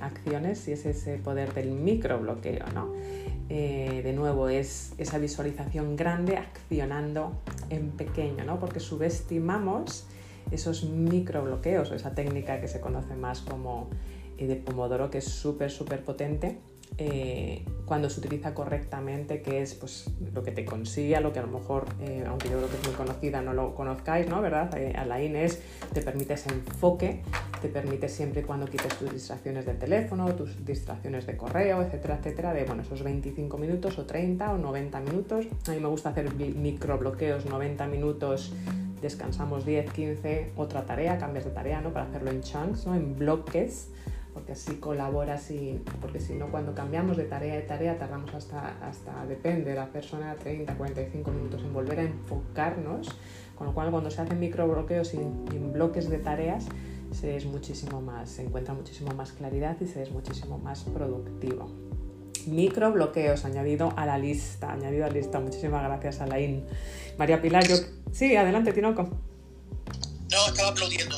acciones 0.00 0.66
y 0.68 0.72
es 0.72 0.86
ese 0.86 1.16
poder 1.16 1.54
del 1.54 1.70
micro 1.70 2.18
bloqueo. 2.18 2.66
¿no? 2.74 2.92
Eh, 3.50 4.02
de 4.04 4.12
nuevo, 4.12 4.48
es 4.50 4.92
esa 4.98 5.18
visualización 5.18 5.96
grande 5.96 6.36
accionando 6.36 7.32
en 7.70 7.90
pequeño, 7.90 8.44
¿no? 8.44 8.60
porque 8.60 8.78
subestimamos 8.78 10.06
esos 10.50 10.84
micro 10.84 11.44
bloqueos, 11.44 11.90
esa 11.92 12.14
técnica 12.14 12.60
que 12.60 12.68
se 12.68 12.80
conoce 12.80 13.14
más 13.14 13.40
como 13.40 13.88
eh, 14.36 14.46
de 14.46 14.56
Pomodoro, 14.56 15.10
que 15.10 15.18
es 15.18 15.24
súper, 15.24 15.70
súper 15.70 16.04
potente 16.04 16.58
eh, 16.96 17.64
cuando 17.84 18.10
se 18.10 18.20
utiliza 18.20 18.54
correctamente, 18.54 19.40
que 19.40 19.62
es 19.62 19.74
pues, 19.74 20.10
lo 20.34 20.42
que 20.42 20.52
te 20.52 20.64
consigue, 20.64 21.18
lo 21.20 21.32
que 21.32 21.38
a 21.38 21.42
lo 21.42 21.48
mejor, 21.48 21.86
eh, 22.00 22.24
aunque 22.26 22.48
yo 22.48 22.56
creo 22.58 22.68
que 22.68 22.76
es 22.76 22.86
muy 22.86 22.94
conocida, 22.94 23.40
no 23.40 23.54
lo 23.54 23.74
conozcáis, 23.74 24.28
¿no? 24.28 24.42
¿Verdad? 24.42 24.76
Eh, 24.76 24.94
Alain 24.96 25.36
es, 25.36 25.60
te 25.92 26.02
permite 26.02 26.34
ese 26.34 26.50
enfoque, 26.50 27.22
te 27.62 27.68
permite 27.68 28.08
siempre 28.08 28.42
cuando 28.42 28.66
quites 28.66 28.94
tus 28.98 29.12
distracciones 29.12 29.64
del 29.64 29.78
teléfono, 29.78 30.34
tus 30.34 30.64
distracciones 30.64 31.26
de 31.26 31.36
correo, 31.36 31.82
etcétera, 31.82 32.18
etcétera, 32.18 32.52
de 32.52 32.64
bueno, 32.64 32.82
esos 32.82 33.02
25 33.02 33.56
minutos 33.58 33.98
o 33.98 34.04
30 34.04 34.52
o 34.52 34.58
90 34.58 35.00
minutos. 35.00 35.46
A 35.66 35.70
mí 35.70 35.80
me 35.80 35.88
gusta 35.88 36.10
hacer 36.10 36.34
microbloqueos, 36.34 37.46
90 37.46 37.86
minutos, 37.86 38.52
descansamos 39.00 39.64
10, 39.64 39.90
15, 39.92 40.52
otra 40.56 40.84
tarea, 40.84 41.16
cambias 41.16 41.44
de 41.44 41.52
tarea, 41.52 41.80
¿no? 41.80 41.92
Para 41.92 42.06
hacerlo 42.06 42.30
en 42.30 42.42
chunks, 42.42 42.86
¿no? 42.86 42.94
En 42.94 43.16
bloques 43.16 43.88
porque 44.38 44.52
así 44.52 44.76
colaboras 44.76 45.50
y 45.50 45.82
porque 46.00 46.20
si 46.20 46.34
no 46.34 46.52
cuando 46.52 46.72
cambiamos 46.72 47.16
de 47.16 47.24
tarea 47.24 47.58
a 47.58 47.66
tarea 47.66 47.98
tardamos 47.98 48.32
hasta, 48.32 48.76
hasta 48.86 49.26
depende 49.26 49.70
de 49.70 49.74
la 49.74 49.86
persona 49.86 50.36
30, 50.36 50.76
45 50.76 51.32
minutos 51.32 51.60
en 51.64 51.72
volver 51.72 51.98
a 51.98 52.02
enfocarnos, 52.02 53.08
con 53.56 53.66
lo 53.66 53.74
cual 53.74 53.90
cuando 53.90 54.12
se 54.12 54.22
hacen 54.22 54.38
microbloqueos 54.38 55.12
y, 55.14 55.16
en 55.16 55.72
bloques 55.72 56.08
de 56.08 56.18
tareas 56.18 56.66
se 57.10 57.36
es 57.36 57.46
muchísimo 57.46 58.00
más, 58.00 58.30
se 58.30 58.44
encuentra 58.44 58.74
muchísimo 58.74 59.12
más 59.12 59.32
claridad 59.32 59.76
y 59.80 59.86
se 59.86 60.04
es 60.04 60.12
muchísimo 60.12 60.56
más 60.58 60.84
productivo. 60.84 61.68
Microbloqueos 62.46 63.44
añadido 63.44 63.92
a 63.96 64.06
la 64.06 64.18
lista, 64.18 64.72
añadido 64.72 65.04
a 65.04 65.08
la 65.08 65.14
lista. 65.14 65.40
Muchísimas 65.40 65.82
gracias, 65.82 66.20
Alain. 66.20 66.64
María 67.18 67.42
Pilar, 67.42 67.66
yo... 67.66 67.74
Sí, 68.12 68.36
adelante, 68.36 68.72
Tinoco. 68.72 69.02
No, 69.02 70.46
estaba 70.46 70.68
aplaudiendo. 70.68 71.16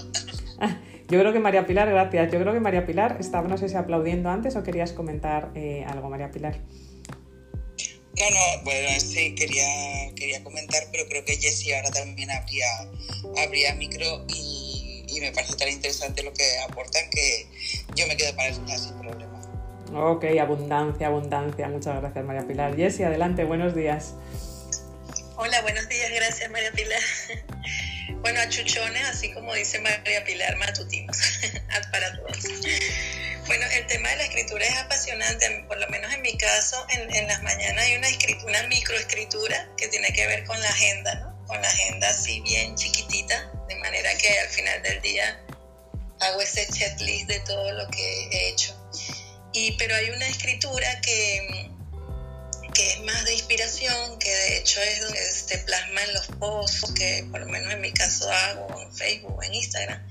Yo 1.10 1.18
creo 1.18 1.32
que 1.32 1.40
María 1.40 1.66
Pilar, 1.66 1.90
gracias. 1.90 2.30
Yo 2.32 2.38
creo 2.38 2.52
que 2.52 2.60
María 2.60 2.86
Pilar 2.86 3.16
estaba, 3.18 3.48
no 3.48 3.58
sé 3.58 3.68
si 3.68 3.74
aplaudiendo 3.74 4.30
antes 4.30 4.54
o 4.54 4.62
querías 4.62 4.92
comentar 4.92 5.50
eh, 5.56 5.84
algo, 5.88 6.08
María 6.08 6.30
Pilar. 6.30 6.60
No, 8.16 8.30
no, 8.30 8.64
bueno, 8.64 8.88
sí, 9.00 9.34
quería, 9.34 10.14
quería 10.14 10.44
comentar, 10.44 10.84
pero 10.92 11.08
creo 11.08 11.24
que 11.24 11.36
Jessie 11.36 11.74
ahora 11.74 11.90
también 11.90 12.30
habría, 12.30 12.66
habría 13.42 13.74
micro 13.74 14.24
y, 14.28 15.04
y, 15.08 15.20
me 15.20 15.32
parece 15.32 15.56
tan 15.56 15.68
interesante 15.68 16.22
lo 16.22 16.32
que 16.32 16.44
aportan 16.68 17.08
que 17.10 17.46
yo 17.96 18.06
me 18.06 18.16
quedo 18.16 18.36
para 18.36 18.48
eso 18.48 18.62
sin 18.78 18.98
problema. 18.98 19.40
Ok, 19.94 20.26
abundancia, 20.40 21.08
abundancia. 21.08 21.68
Muchas 21.68 22.00
gracias, 22.00 22.24
María 22.24 22.46
Pilar. 22.46 22.76
Jessie, 22.76 23.04
adelante, 23.04 23.44
buenos 23.44 23.74
días. 23.74 24.14
Hola, 25.36 25.60
buenos 25.62 25.88
días, 25.88 26.10
gracias, 26.14 26.50
María 26.52 26.70
Pilar. 26.70 27.00
Bueno, 28.20 28.40
achuchones, 28.40 29.02
así 29.08 29.32
como 29.32 29.54
dice 29.54 29.78
María 29.80 30.22
Pilar, 30.24 30.56
matutinos, 30.56 31.16
para 31.92 32.14
todos. 32.16 32.38
Bueno, 33.46 33.66
el 33.72 33.86
tema 33.86 34.10
de 34.10 34.16
la 34.16 34.24
escritura 34.24 34.64
es 34.64 34.76
apasionante, 34.76 35.64
por 35.66 35.78
lo 35.78 35.88
menos 35.88 36.12
en 36.12 36.22
mi 36.22 36.36
caso, 36.36 36.86
en, 36.90 37.14
en 37.14 37.26
las 37.26 37.42
mañanas 37.42 37.84
hay 37.84 37.96
una, 37.96 38.08
una 38.44 38.62
microescritura 38.68 39.68
que 39.76 39.88
tiene 39.88 40.12
que 40.12 40.26
ver 40.26 40.44
con 40.44 40.60
la 40.60 40.68
agenda, 40.68 41.14
¿no? 41.14 41.46
Con 41.46 41.60
la 41.60 41.68
agenda 41.68 42.10
así 42.10 42.40
bien 42.42 42.76
chiquitita, 42.76 43.50
de 43.68 43.76
manera 43.76 44.14
que 44.18 44.38
al 44.38 44.48
final 44.48 44.82
del 44.82 45.00
día 45.00 45.40
hago 46.20 46.40
ese 46.42 46.66
checklist 46.68 47.26
de 47.26 47.40
todo 47.40 47.72
lo 47.72 47.88
que 47.88 48.28
he 48.30 48.48
hecho. 48.50 48.76
Y, 49.52 49.72
pero 49.72 49.96
hay 49.96 50.10
una 50.10 50.28
escritura 50.28 51.00
que 51.00 51.69
que 52.72 52.92
es 52.92 53.00
más 53.02 53.24
de 53.24 53.32
inspiración, 53.32 54.18
que 54.18 54.30
de 54.30 54.58
hecho 54.58 54.80
es 54.80 55.00
donde 55.00 55.20
se 55.32 55.58
plasma 55.58 56.02
en 56.04 56.14
los 56.14 56.26
posts, 56.38 56.92
que 56.92 57.26
por 57.30 57.40
lo 57.40 57.46
menos 57.46 57.72
en 57.72 57.80
mi 57.80 57.92
caso 57.92 58.30
hago 58.30 58.82
en 58.82 58.92
Facebook 58.94 59.42
en 59.44 59.54
Instagram. 59.54 60.06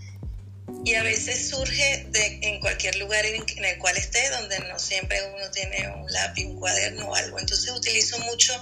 Y 0.85 0.93
a 0.95 1.03
veces 1.03 1.49
surge 1.49 2.05
de, 2.09 2.39
en 2.43 2.59
cualquier 2.59 2.95
lugar 2.97 3.25
en, 3.25 3.43
el 3.65 3.77
cual 3.79 3.97
esté, 3.97 4.29
donde 4.29 4.59
no 4.59 4.77
siempre 4.77 5.19
uno 5.35 5.49
tiene 5.51 5.87
un 5.89 6.11
lápiz, 6.11 6.45
un 6.45 6.59
cuaderno 6.59 7.09
o 7.09 7.15
algo. 7.15 7.39
Entonces 7.39 7.71
utilizo 7.71 8.19
mucho 8.19 8.53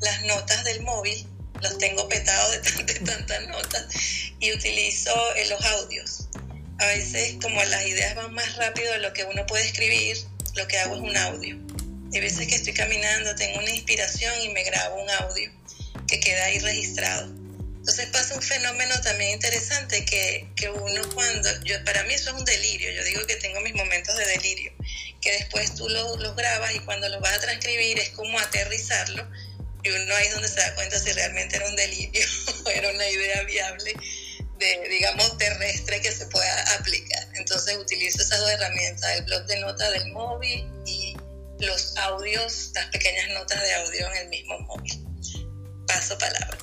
las 0.00 0.24
notas 0.24 0.64
del 0.64 0.82
móvil, 0.82 1.26
los 1.60 1.76
tengo 1.78 2.08
petados 2.08 2.52
de, 2.62 2.94
tantas 3.00 3.46
notas, 3.48 3.86
y 4.38 4.52
utilizo 4.52 5.12
eh, 5.34 5.46
los 5.48 5.64
audios. 5.64 6.28
A 6.78 6.86
veces 6.86 7.36
como 7.42 7.62
las 7.64 7.86
ideas 7.86 8.14
van 8.14 8.32
más 8.34 8.56
rápido 8.56 8.92
de 8.92 8.98
lo 8.98 9.12
que 9.12 9.24
uno 9.24 9.44
puede 9.46 9.66
escribir, 9.66 10.16
lo 10.54 10.66
que 10.68 10.78
hago 10.78 10.94
es 10.94 11.00
un 11.00 11.16
audio 11.16 11.65
hay 12.16 12.22
veces 12.22 12.46
que 12.46 12.54
estoy 12.54 12.72
caminando, 12.72 13.34
tengo 13.34 13.58
una 13.58 13.70
inspiración 13.70 14.32
y 14.40 14.48
me 14.48 14.64
grabo 14.64 15.02
un 15.02 15.10
audio 15.10 15.52
que 16.08 16.18
queda 16.18 16.46
ahí 16.46 16.58
registrado. 16.60 17.26
Entonces 17.26 18.06
pasa 18.06 18.34
un 18.34 18.42
fenómeno 18.42 18.98
también 19.02 19.32
interesante 19.32 20.02
que, 20.06 20.48
que 20.56 20.70
uno 20.70 21.02
cuando, 21.14 21.62
yo, 21.64 21.84
para 21.84 22.04
mí 22.04 22.14
eso 22.14 22.30
es 22.30 22.36
un 22.36 22.44
delirio, 22.46 22.90
yo 22.90 23.04
digo 23.04 23.26
que 23.26 23.36
tengo 23.36 23.60
mis 23.60 23.74
momentos 23.74 24.16
de 24.16 24.24
delirio, 24.28 24.72
que 25.20 25.30
después 25.30 25.74
tú 25.74 25.90
los 25.90 26.18
lo 26.18 26.34
grabas 26.34 26.74
y 26.74 26.80
cuando 26.80 27.06
los 27.10 27.20
vas 27.20 27.34
a 27.34 27.40
transcribir 27.40 27.98
es 27.98 28.08
como 28.10 28.38
aterrizarlo 28.38 29.30
y 29.82 29.90
uno 29.90 30.14
ahí 30.14 30.26
es 30.26 30.32
donde 30.32 30.48
se 30.48 30.58
da 30.58 30.74
cuenta 30.74 30.98
si 30.98 31.12
realmente 31.12 31.56
era 31.56 31.68
un 31.68 31.76
delirio 31.76 32.26
o 32.64 32.70
era 32.70 32.88
una 32.88 33.08
idea 33.10 33.42
viable 33.42 33.94
de, 34.58 34.88
digamos, 34.88 35.36
terrestre 35.36 36.00
que 36.00 36.10
se 36.10 36.24
pueda 36.26 36.76
aplicar. 36.76 37.28
Entonces 37.34 37.76
utilizo 37.76 38.22
esas 38.22 38.40
dos 38.40 38.50
herramientas, 38.50 39.18
el 39.18 39.24
blog 39.24 39.44
de 39.44 39.60
notas 39.60 39.92
del 39.92 40.12
móvil 40.12 40.75
los 41.60 41.96
audios, 41.96 42.72
las 42.74 42.86
pequeñas 42.86 43.30
notas 43.34 43.60
de 43.62 43.74
audio 43.74 44.06
en 44.12 44.16
el 44.22 44.28
mismo 44.28 44.58
móvil. 44.60 45.06
Paso 45.86 46.18
palabra. 46.18 46.58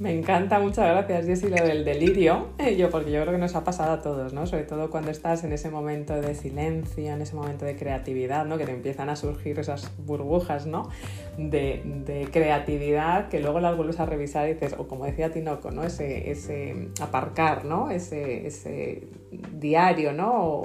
Me 0.00 0.12
encanta, 0.12 0.58
muchas 0.58 0.88
gracias, 0.88 1.24
Jessy, 1.24 1.48
lo 1.48 1.64
del 1.64 1.84
delirio, 1.84 2.48
eh, 2.58 2.76
yo, 2.76 2.90
porque 2.90 3.12
yo 3.12 3.20
creo 3.22 3.32
que 3.32 3.38
nos 3.38 3.54
ha 3.54 3.62
pasado 3.62 3.92
a 3.92 4.02
todos, 4.02 4.32
¿no? 4.32 4.44
Sobre 4.44 4.64
todo 4.64 4.90
cuando 4.90 5.12
estás 5.12 5.44
en 5.44 5.52
ese 5.52 5.70
momento 5.70 6.20
de 6.20 6.34
silencio, 6.34 7.12
en 7.12 7.22
ese 7.22 7.36
momento 7.36 7.64
de 7.64 7.76
creatividad, 7.76 8.44
¿no? 8.44 8.58
Que 8.58 8.64
te 8.66 8.72
empiezan 8.72 9.08
a 9.08 9.14
surgir 9.14 9.56
esas 9.60 9.88
burbujas, 9.98 10.66
¿no? 10.66 10.90
De, 11.38 12.28
creatividad 12.32 13.28
que 13.28 13.38
luego 13.38 13.60
las 13.60 13.76
vuelves 13.76 14.00
a 14.00 14.06
revisar 14.06 14.48
y 14.48 14.54
dices, 14.54 14.74
o 14.76 14.88
como 14.88 15.04
decía 15.04 15.30
Tinoco, 15.30 15.70
¿no? 15.70 15.84
Ese, 15.84 16.28
ese 16.30 16.88
aparcar, 17.00 17.64
¿no? 17.64 17.90
Ese, 17.90 19.06
diario, 19.52 20.12
¿no? 20.12 20.62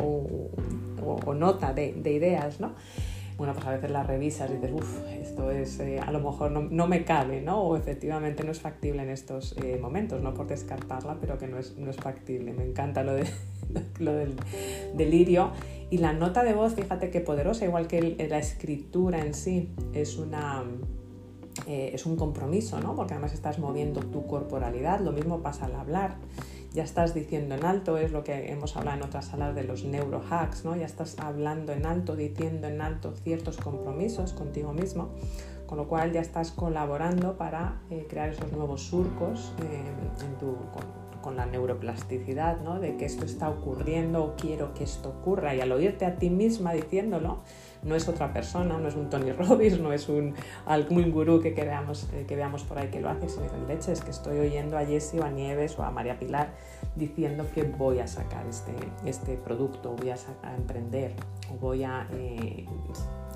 O, 1.04 1.34
nota 1.34 1.74
de, 1.74 1.94
de, 1.94 2.12
ideas, 2.14 2.60
¿no? 2.60 2.74
Bueno, 3.38 3.54
pues 3.54 3.66
a 3.68 3.72
veces 3.72 3.90
las 3.90 4.06
revisas 4.06 4.50
y 4.50 4.56
dices, 4.56 4.72
uff, 4.74 5.08
esto 5.08 5.50
es, 5.50 5.80
eh, 5.80 6.00
a 6.00 6.12
lo 6.12 6.20
mejor 6.20 6.52
no, 6.52 6.62
no, 6.62 6.88
me 6.88 7.06
cabe, 7.06 7.42
¿no? 7.42 7.62
O 7.62 7.78
efectivamente 7.78 8.44
no 8.44 8.52
es 8.52 8.60
factible 8.60 9.02
en 9.02 9.10
estos 9.10 9.56
eh, 9.64 9.78
momentos, 9.82 10.22
no 10.22 10.34
por 10.34 10.48
descartarla, 10.48 11.18
pero 11.22 11.38
que 11.38 11.48
no 11.48 11.58
es, 11.58 11.78
no 11.78 11.90
es 11.90 11.96
factible. 11.96 12.52
Me 12.52 12.66
encanta 12.66 13.04
lo, 13.04 13.14
de, 13.14 13.26
lo 14.00 14.14
del 14.14 14.36
delirio. 14.96 15.52
Y 15.90 16.00
la 16.00 16.12
nota 16.12 16.44
de 16.44 16.54
voz, 16.54 16.76
fíjate 16.76 17.10
qué 17.12 17.22
poderosa, 17.22 17.64
igual 17.64 17.88
que 17.88 18.28
la 18.30 18.40
escritura 18.40 19.26
en 19.26 19.34
sí, 19.34 19.72
es 19.94 20.18
una... 20.18 20.64
Eh, 21.68 21.92
es 21.94 22.06
un 22.06 22.16
compromiso, 22.16 22.80
¿no? 22.80 22.96
Porque 22.96 23.14
además 23.14 23.34
estás 23.34 23.60
moviendo 23.60 24.00
tu 24.02 24.26
corporalidad, 24.26 25.02
lo 25.02 25.12
mismo 25.12 25.42
pasa 25.42 25.66
al 25.66 25.76
hablar 25.76 26.16
ya 26.72 26.84
estás 26.84 27.14
diciendo 27.14 27.56
en 27.56 27.66
alto, 27.66 27.98
es 27.98 28.12
lo 28.12 28.24
que 28.24 28.52
hemos 28.52 28.78
hablado 28.78 28.98
en 28.98 29.04
otras 29.04 29.26
salas 29.26 29.56
de 29.56 29.64
los 29.64 29.84
neurohacks, 29.84 30.66
¿no? 30.66 30.76
Ya 30.76 30.86
estás 30.86 31.18
hablando 31.20 31.74
en 31.74 31.86
alto, 31.86 32.16
diciendo 32.16 32.68
en 32.68 32.82
alto 32.82 33.14
ciertos 33.24 33.58
compromisos 33.58 34.34
contigo 34.34 34.74
mismo, 34.74 35.10
con 35.66 35.78
lo 35.78 35.88
cual 35.88 36.12
ya 36.12 36.22
estás 36.22 36.52
colaborando 36.52 37.38
para 37.38 37.82
eh, 37.90 38.06
crear 38.10 38.30
esos 38.30 38.52
nuevos 38.52 38.84
surcos 38.84 39.54
eh, 39.64 40.26
en 40.26 40.38
tu, 40.38 40.58
con, 41.22 41.36
la 41.36 41.46
neuroplasticidad, 41.46 42.62
¿no? 42.62 42.80
De 42.80 42.98
que 42.98 43.06
esto 43.06 43.24
está 43.24 43.50
ocurriendo 43.50 44.24
o 44.24 44.36
quiero 44.36 44.74
que 44.74 44.84
esto 44.84 45.10
ocurra 45.10 45.54
y 45.54 45.62
al 45.62 45.72
oírte 45.72 46.06
a 46.06 46.16
ti 46.16 46.32
misma 46.32 46.74
diciéndolo, 46.74 47.42
no 47.84 47.96
es 47.96 48.08
otra 48.08 48.34
persona, 48.34 48.78
no 48.78 48.88
es 48.88 48.96
un 48.96 49.10
Tony 49.10 49.32
Robbins, 49.32 49.80
no 49.80 49.94
es 49.94 50.10
un 50.10 50.36
algún 50.66 51.12
gurú 51.12 51.42
que, 51.42 51.52
veamos, 51.52 52.08
eh, 52.14 52.26
que 52.28 52.36
veamos 52.36 52.64
por 52.64 52.78
ahí 52.78 52.90
que 52.90 53.00
lo 53.00 53.10
hace, 53.10 53.30
sino 53.30 53.46
en 53.46 53.68
leche, 53.68 53.92
es 53.92 54.02
que 54.02 54.12
estoy 54.12 54.40
oyendo 54.40 54.78
a 54.78 54.86
Jessie 54.86 55.20
o 55.20 55.24
a 55.24 55.30
Nieves 55.30 55.78
o 55.80 55.84
a 55.84 55.92
María 55.92 56.18
Pilar 56.20 56.50
diciendo 56.96 57.46
que 57.54 57.64
voy 57.64 58.00
a 58.00 58.08
sacar 58.08 58.46
este, 58.48 58.74
este 59.06 59.38
producto, 59.38 59.96
voy 59.96 60.10
a, 60.10 60.16
emprender 60.56 61.14
o 61.52 61.58
voy 61.58 61.84
a 61.84 62.08
eh, 62.12 62.66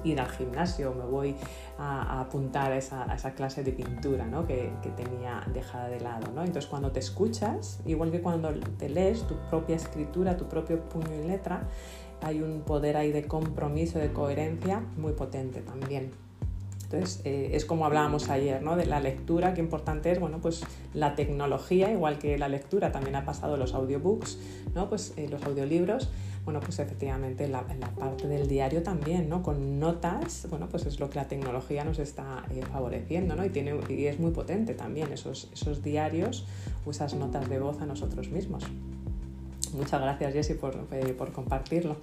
ir 0.04 0.20
al 0.20 0.30
gimnasio, 0.30 0.94
me 0.94 1.06
voy 1.06 1.36
a, 1.78 2.22
apuntar 2.22 2.72
a 2.72 2.78
esa, 2.78 3.34
clase 3.36 3.64
de 3.64 3.72
pintura 3.72 4.26
¿no? 4.26 4.46
que, 4.46 4.72
que, 4.82 4.90
tenía 4.90 5.44
dejada 5.54 5.88
de 5.88 6.00
lado. 6.00 6.32
¿no? 6.34 6.42
Entonces 6.42 6.68
cuando 6.68 6.92
te 6.92 7.00
escuchas, 7.00 7.82
igual 7.86 8.12
que 8.12 8.22
cuando 8.22 8.50
te 8.78 8.90
lees 8.90 9.24
tu 9.28 9.36
propia 9.50 9.76
escritura, 9.76 10.38
tu 10.38 10.48
propio 10.48 10.82
puño 10.82 11.14
y 11.24 11.28
letra, 11.28 11.64
hay 12.24 12.42
un 12.42 12.62
poder 12.62 12.98
ahí 12.98 13.12
de 13.12 13.26
compromiso, 13.26 14.00
de 14.00 14.12
coherencia 14.12 14.82
muy 14.98 15.14
potente 15.14 15.62
también. 15.62 16.12
Entonces, 16.84 17.22
eh, 17.26 17.52
es 17.54 17.66
como 17.66 17.88
hablábamos 17.88 18.30
ayer, 18.30 18.62
¿no? 18.62 18.76
De 18.76 18.86
la 18.86 19.00
lectura, 19.00 19.56
qué 19.56 19.62
importante 19.62 20.12
es, 20.12 20.20
bueno, 20.20 20.40
pues 20.42 20.64
la 20.94 21.16
tecnología, 21.16 21.92
igual 21.92 22.20
que 22.20 22.38
la 22.38 22.50
lectura, 22.50 22.92
también 22.92 23.16
ha 23.16 23.26
pasado 23.26 23.58
los 23.58 23.74
audiobooks, 23.74 24.38
¿no? 24.76 24.90
Pues 24.90 25.14
eh, 25.18 25.28
los 25.28 25.42
audiolibros, 25.44 26.12
bueno, 26.46 26.60
pues 26.60 26.78
efectivamente 26.78 27.48
la, 27.48 27.66
la 27.80 27.90
parte 27.90 28.28
del 28.28 28.48
diario 28.48 28.84
también, 28.84 29.28
¿no? 29.28 29.42
Con 29.42 29.80
notas, 29.80 30.46
bueno, 30.52 30.70
pues 30.70 30.86
es 30.86 31.00
lo 31.00 31.10
que 31.10 31.16
la 31.16 31.28
tecnología 31.28 31.84
nos 31.84 31.98
está 31.98 32.44
eh, 32.52 32.62
favoreciendo, 32.72 33.36
¿no? 33.36 33.44
Y, 33.44 33.50
tiene, 33.50 33.74
y 33.90 34.06
es 34.06 34.20
muy 34.20 34.32
potente 34.32 34.76
también 34.76 35.12
esos, 35.12 35.50
esos 35.52 35.82
diarios 35.82 36.46
o 36.86 36.92
esas 36.92 37.16
notas 37.16 37.50
de 37.50 37.60
voz 37.60 37.82
a 37.82 37.88
nosotros 37.88 38.30
mismos. 38.30 38.66
Muchas 39.74 40.02
gracias, 40.02 40.34
Jessy, 40.34 40.54
por, 40.56 40.76
eh, 40.92 41.14
por 41.18 41.32
compartirlo. 41.32 41.98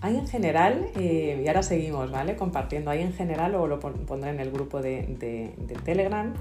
Hay 0.00 0.16
en 0.16 0.28
general, 0.28 0.86
eh, 0.96 1.42
y 1.44 1.48
ahora 1.48 1.62
seguimos, 1.62 2.10
¿vale? 2.10 2.36
Compartiendo, 2.36 2.90
hay 2.90 3.02
en 3.02 3.12
general, 3.12 3.54
o 3.56 3.66
lo 3.66 3.80
pondré 3.80 4.30
en 4.30 4.40
el 4.40 4.52
grupo 4.52 4.80
de, 4.80 5.16
de 5.18 5.74
Telegram, 5.84 6.34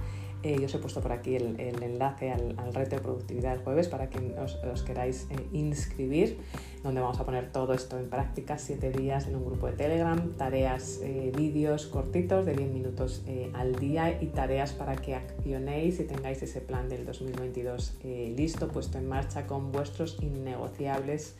eh, 0.45 0.57
yo 0.59 0.67
os 0.67 0.75
he 0.75 0.77
puesto 0.77 1.01
por 1.01 1.11
aquí 1.11 1.35
el, 1.35 1.59
enlace 1.59 2.31
al, 2.31 2.55
reto 2.71 2.97
de 2.97 3.01
productividad 3.01 3.55
del 3.55 3.63
jueves 3.63 3.87
para 3.87 4.11
que 4.11 4.35
os, 4.39 4.83
queráis 4.83 5.25
eh, 5.31 5.47
inscribir, 5.53 6.37
donde 6.83 7.01
vamos 7.01 7.19
a 7.19 7.25
poner 7.25 7.51
todo 7.51 7.73
esto 7.73 7.97
en 7.97 8.11
práctica, 8.11 8.59
siete 8.59 8.91
días 8.91 9.25
en 9.25 9.37
un 9.37 9.43
grupo 9.43 9.65
de 9.65 9.73
Telegram, 9.73 10.33
tareas, 10.37 10.99
eh, 11.01 11.31
vídeos 11.35 11.87
cortitos 11.87 12.45
de 12.45 12.53
10 12.53 12.69
minutos 12.71 13.23
al 13.53 13.75
día 13.77 14.21
y 14.21 14.27
tareas 14.27 14.73
para 14.73 14.95
que 14.95 15.15
accionéis 15.15 15.99
y 15.99 16.03
tengáis 16.03 16.43
ese 16.43 16.61
plan 16.61 16.89
del 16.89 17.07
2022 17.07 17.97
listo, 18.37 18.67
puesto 18.67 18.99
en 18.99 19.07
marcha 19.07 19.47
con 19.47 19.71
vuestros 19.71 20.19
innegociables 20.21 21.35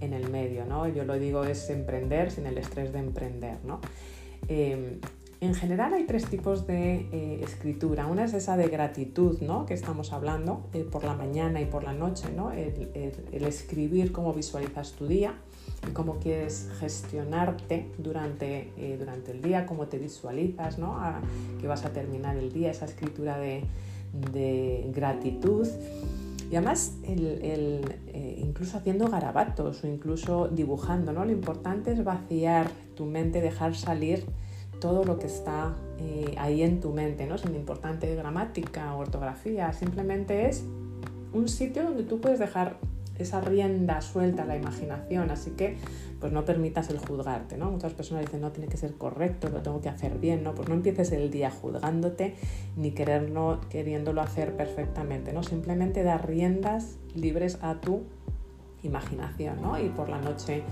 en 0.00 0.12
el 0.12 0.30
medio. 0.30 0.64
¿no? 0.64 0.86
Yo 0.86 1.04
lo 1.04 1.18
digo 1.18 1.42
es 1.42 1.68
emprender 1.70 2.30
sin 2.30 2.46
el 2.46 2.58
estrés 2.58 2.92
de 2.92 3.00
emprender. 3.00 3.56
¿no? 3.64 3.80
En 5.44 5.54
general 5.54 5.94
hay 5.94 6.04
tres 6.04 6.26
tipos 6.26 6.66
de 6.66 7.06
eh, 7.12 7.40
escritura. 7.42 8.06
Una 8.06 8.24
es 8.24 8.34
esa 8.34 8.56
de 8.56 8.68
gratitud, 8.68 9.40
¿no? 9.40 9.66
Que 9.66 9.74
estamos 9.74 10.12
hablando 10.12 10.68
eh, 10.72 10.84
por 10.84 11.04
la 11.04 11.14
mañana 11.14 11.60
y 11.60 11.66
por 11.66 11.84
la 11.84 11.92
noche, 11.92 12.28
¿no? 12.34 12.50
El, 12.52 13.44
escribir 13.44 14.10
cómo 14.10 14.32
visualizas 14.32 14.92
tu 14.92 15.06
día 15.06 15.34
y 15.86 15.92
cómo 15.92 16.18
quieres 16.18 16.70
gestionarte 16.80 17.90
durante, 17.98 18.72
eh, 18.76 18.96
durante 18.98 19.32
el 19.32 19.42
día, 19.42 19.66
cómo 19.66 19.86
te 19.86 19.98
visualizas, 19.98 20.78
¿no? 20.78 20.98
que 21.60 21.66
vas 21.66 21.84
a 21.84 21.90
terminar 21.92 22.36
el 22.36 22.52
día, 22.52 22.70
esa 22.70 22.86
escritura 22.86 23.38
de, 23.38 23.64
gratitud. 24.94 25.68
Y 26.50 26.56
además, 26.56 26.94
incluso 28.38 28.78
haciendo 28.78 29.08
garabatos 29.08 29.84
o 29.84 29.86
incluso 29.86 30.48
dibujando, 30.48 31.12
¿no? 31.12 31.24
Lo 31.24 31.32
importante 31.32 31.92
es 31.92 32.02
vaciar 32.02 32.70
tu 32.94 33.04
mente, 33.04 33.40
dejar 33.40 33.74
salir 33.74 34.24
todo 34.80 35.04
lo 35.04 35.18
que 35.18 35.26
está 35.26 35.74
eh, 35.98 36.34
ahí 36.38 36.62
en 36.62 36.80
tu 36.80 36.92
mente, 36.92 37.26
¿no? 37.26 37.38
Sin 37.38 37.54
importante 37.54 38.14
gramática 38.14 38.94
o 38.94 39.00
ortografía, 39.00 39.72
simplemente 39.72 40.48
es 40.48 40.64
un 41.32 41.48
sitio 41.48 41.84
donde 41.84 42.04
tú 42.04 42.20
puedes 42.20 42.38
dejar 42.38 42.78
esa 43.18 43.40
rienda 43.40 44.00
suelta 44.00 44.42
a 44.42 44.46
la 44.46 44.56
imaginación, 44.56 45.30
así 45.30 45.52
que 45.52 45.76
pues 46.20 46.32
no 46.32 46.44
permitas 46.44 46.90
el 46.90 46.98
juzgarte, 46.98 47.56
¿no? 47.56 47.70
Muchas 47.70 47.92
personas 47.92 48.24
dicen, 48.24 48.40
no, 48.40 48.50
tiene 48.50 48.68
que 48.68 48.76
ser 48.76 48.94
correcto, 48.94 49.48
lo 49.50 49.62
tengo 49.62 49.80
que 49.80 49.88
hacer 49.88 50.18
bien, 50.18 50.42
¿no? 50.42 50.54
Pues 50.54 50.68
no 50.68 50.74
empieces 50.74 51.12
el 51.12 51.30
día 51.30 51.50
juzgándote 51.50 52.34
ni 52.76 52.92
queriéndolo 52.92 54.20
hacer 54.20 54.56
perfectamente, 54.56 55.32
¿no? 55.32 55.42
Simplemente 55.42 56.02
dar 56.02 56.26
riendas 56.26 56.96
libres 57.14 57.58
a 57.62 57.80
tu 57.80 58.02
imaginación, 58.82 59.60
¿no? 59.60 59.78
Y 59.78 59.88
por 59.90 60.08
la 60.08 60.20
noche 60.20 60.62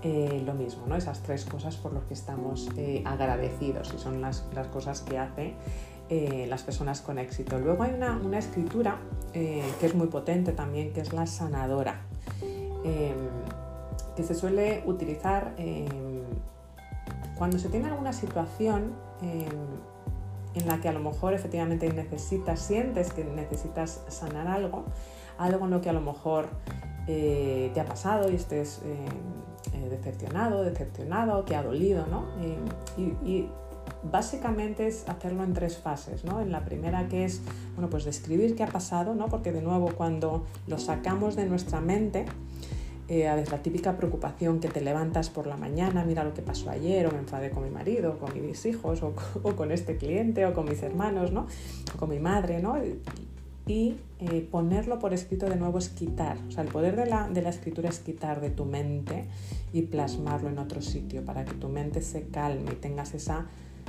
eh, 0.00 0.42
lo 0.46 0.54
mismo, 0.54 0.86
¿no? 0.86 0.94
Esas 0.94 1.22
tres 1.22 1.44
cosas 1.44 1.76
por 1.76 1.92
las 1.92 2.04
que 2.04 2.14
estamos 2.14 2.68
eh, 2.76 3.02
agradecidos 3.04 3.92
y 3.92 3.98
son 3.98 4.20
las, 4.20 4.44
cosas 4.72 5.00
que 5.00 5.18
hacen 5.18 5.54
eh, 6.08 6.46
las 6.48 6.62
personas 6.62 7.00
con 7.00 7.18
éxito. 7.18 7.58
Luego 7.58 7.82
hay 7.82 7.94
una, 7.94 8.38
escritura 8.38 9.00
que 9.32 9.86
es 9.86 9.94
muy 9.96 10.06
potente 10.06 10.52
también, 10.52 10.92
que 10.92 11.00
es 11.00 11.12
la 11.12 11.26
sanadora, 11.26 12.02
em, 12.84 13.16
que 14.16 14.22
se 14.22 14.34
suele 14.34 14.84
utilizar 14.86 15.54
em, 15.58 16.22
cuando 17.36 17.58
se 17.58 17.68
tiene 17.68 17.88
alguna 17.88 18.12
situación 18.12 18.92
em, 19.20 19.48
en 20.54 20.66
la 20.68 20.80
que 20.80 20.88
a 20.88 20.92
lo 20.92 21.00
mejor 21.00 21.34
efectivamente 21.34 21.92
necesitas, 21.92 22.60
sientes 22.60 23.12
que 23.12 23.24
necesitas 23.24 24.04
sanar 24.08 24.46
algo, 24.46 24.84
algo 25.38 25.64
en 25.64 25.70
lo 25.72 25.80
que 25.80 25.90
a 25.90 25.92
lo 25.92 26.00
mejor 26.00 26.48
te 27.06 27.80
ha 27.80 27.86
pasado 27.86 28.30
y 28.30 28.34
estés 28.34 28.82
eh, 28.84 29.06
decepcionado, 29.90 30.62
decepcionado, 30.64 31.44
que 31.44 31.56
ha 31.56 31.62
dolido, 31.62 32.06
¿no? 32.06 32.26
y, 32.96 33.48
básicamente 34.02 34.86
es 34.86 35.08
hacerlo 35.08 35.42
en 35.44 35.54
tres 35.54 35.78
fases, 35.78 36.24
¿no? 36.24 36.40
En 36.40 36.52
la 36.52 36.64
primera 36.64 37.08
que 37.08 37.24
es, 37.24 37.40
bueno, 37.74 37.90
pues 37.90 38.04
describir 38.04 38.54
qué 38.54 38.62
ha 38.62 38.68
pasado, 38.68 39.14
¿no? 39.14 39.28
Porque 39.28 39.50
de 39.50 39.62
nuevo 39.62 39.92
cuando 39.96 40.44
lo 40.66 40.78
sacamos 40.78 41.36
de 41.36 41.46
nuestra 41.46 41.80
mente, 41.80 42.26
eh, 43.08 43.26
a 43.26 43.34
veces 43.34 43.50
la 43.50 43.62
típica 43.62 43.96
preocupación 43.96 44.60
que 44.60 44.68
te 44.68 44.82
levantas 44.82 45.30
por 45.30 45.46
la 45.46 45.56
mañana, 45.56 46.04
mira 46.04 46.22
lo 46.24 46.34
que 46.34 46.42
pasó 46.42 46.70
ayer, 46.70 47.06
o 47.06 47.10
me 47.10 47.18
enfadé 47.18 47.50
con 47.50 47.64
mi 47.64 47.70
marido, 47.70 48.12
o 48.12 48.18
con 48.18 48.40
mis 48.46 48.66
hijos, 48.66 49.02
o, 49.02 49.14
o 49.42 49.56
con 49.56 49.72
este 49.72 49.96
cliente, 49.96 50.44
o 50.46 50.54
con 50.54 50.66
mis 50.66 50.82
hermanos, 50.82 51.32
¿no? 51.32 51.46
O 51.94 51.98
con 51.98 52.10
mi 52.10 52.18
madre, 52.18 52.60
¿no? 52.60 52.76
Y 53.68 53.96
eh, 54.18 54.48
ponerlo 54.50 54.98
por 54.98 55.12
escrito 55.12 55.46
de 55.46 55.56
nuevo 55.56 55.78
es 55.78 55.90
quitar. 55.90 56.38
O 56.48 56.50
sea, 56.50 56.64
el 56.64 56.70
poder 56.70 56.96
de 56.96 57.06
la, 57.06 57.28
de 57.28 57.42
la, 57.42 57.50
escritura 57.50 57.90
es 57.90 58.00
quitar 58.00 58.40
de 58.40 58.50
tu 58.50 58.64
mente 58.64 59.26
y 59.72 59.82
plasmarlo 59.82 60.48
en 60.48 60.58
otro 60.58 60.80
sitio 60.80 61.24
para 61.24 61.44
que 61.44 61.52
tu 61.52 61.68
mente 61.68 62.00
se 62.00 62.22
calme 62.28 62.72
y 62.72 62.76
tengas 62.76 63.14
esa 63.14 63.46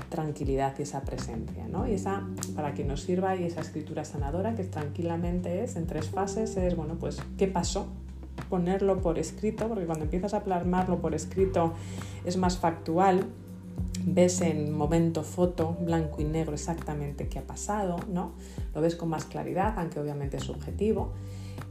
tranquilidad 0.09 0.75
y 0.77 0.83
esa 0.83 1.01
presencia. 1.01 1.67
¿no? 1.67 1.87
Y 1.87 1.93
esa, 1.93 2.27
para 2.55 2.73
que 2.73 2.83
nos 2.83 3.01
sirva, 3.01 3.35
y 3.37 3.45
esa 3.45 3.61
escritura 3.61 4.03
sanadora 4.03 4.53
que 4.53 4.65
tranquilamente 4.65 5.63
es 5.63 5.77
en 5.77 5.87
tres 5.87 6.09
fases, 6.09 6.57
es, 6.57 6.75
bueno, 6.75 6.95
pues, 6.99 7.21
¿qué 7.37 7.47
pasó? 7.47 7.87
Ponerlo 8.49 9.01
por 9.01 9.17
escrito, 9.17 9.67
porque 9.69 9.85
cuando 9.85 10.05
empiezas 10.05 10.33
a 10.33 10.43
plasmarlo 10.43 10.99
por 10.99 11.15
escrito 11.15 11.73
es 12.25 12.37
más 12.37 12.57
factual, 12.57 13.27
ves 14.05 14.41
en 14.41 14.73
momento 14.73 15.23
foto, 15.23 15.77
blanco 15.81 16.21
y 16.21 16.25
negro 16.25 16.53
exactamente 16.53 17.27
qué 17.27 17.39
ha 17.39 17.47
pasado, 17.47 17.97
¿no? 18.11 18.33
Lo 18.73 18.81
ves 18.81 18.95
con 18.95 19.09
más 19.09 19.25
claridad, 19.25 19.73
aunque 19.77 19.99
obviamente 19.99 20.37
es 20.37 20.43
subjetivo. 20.43 21.13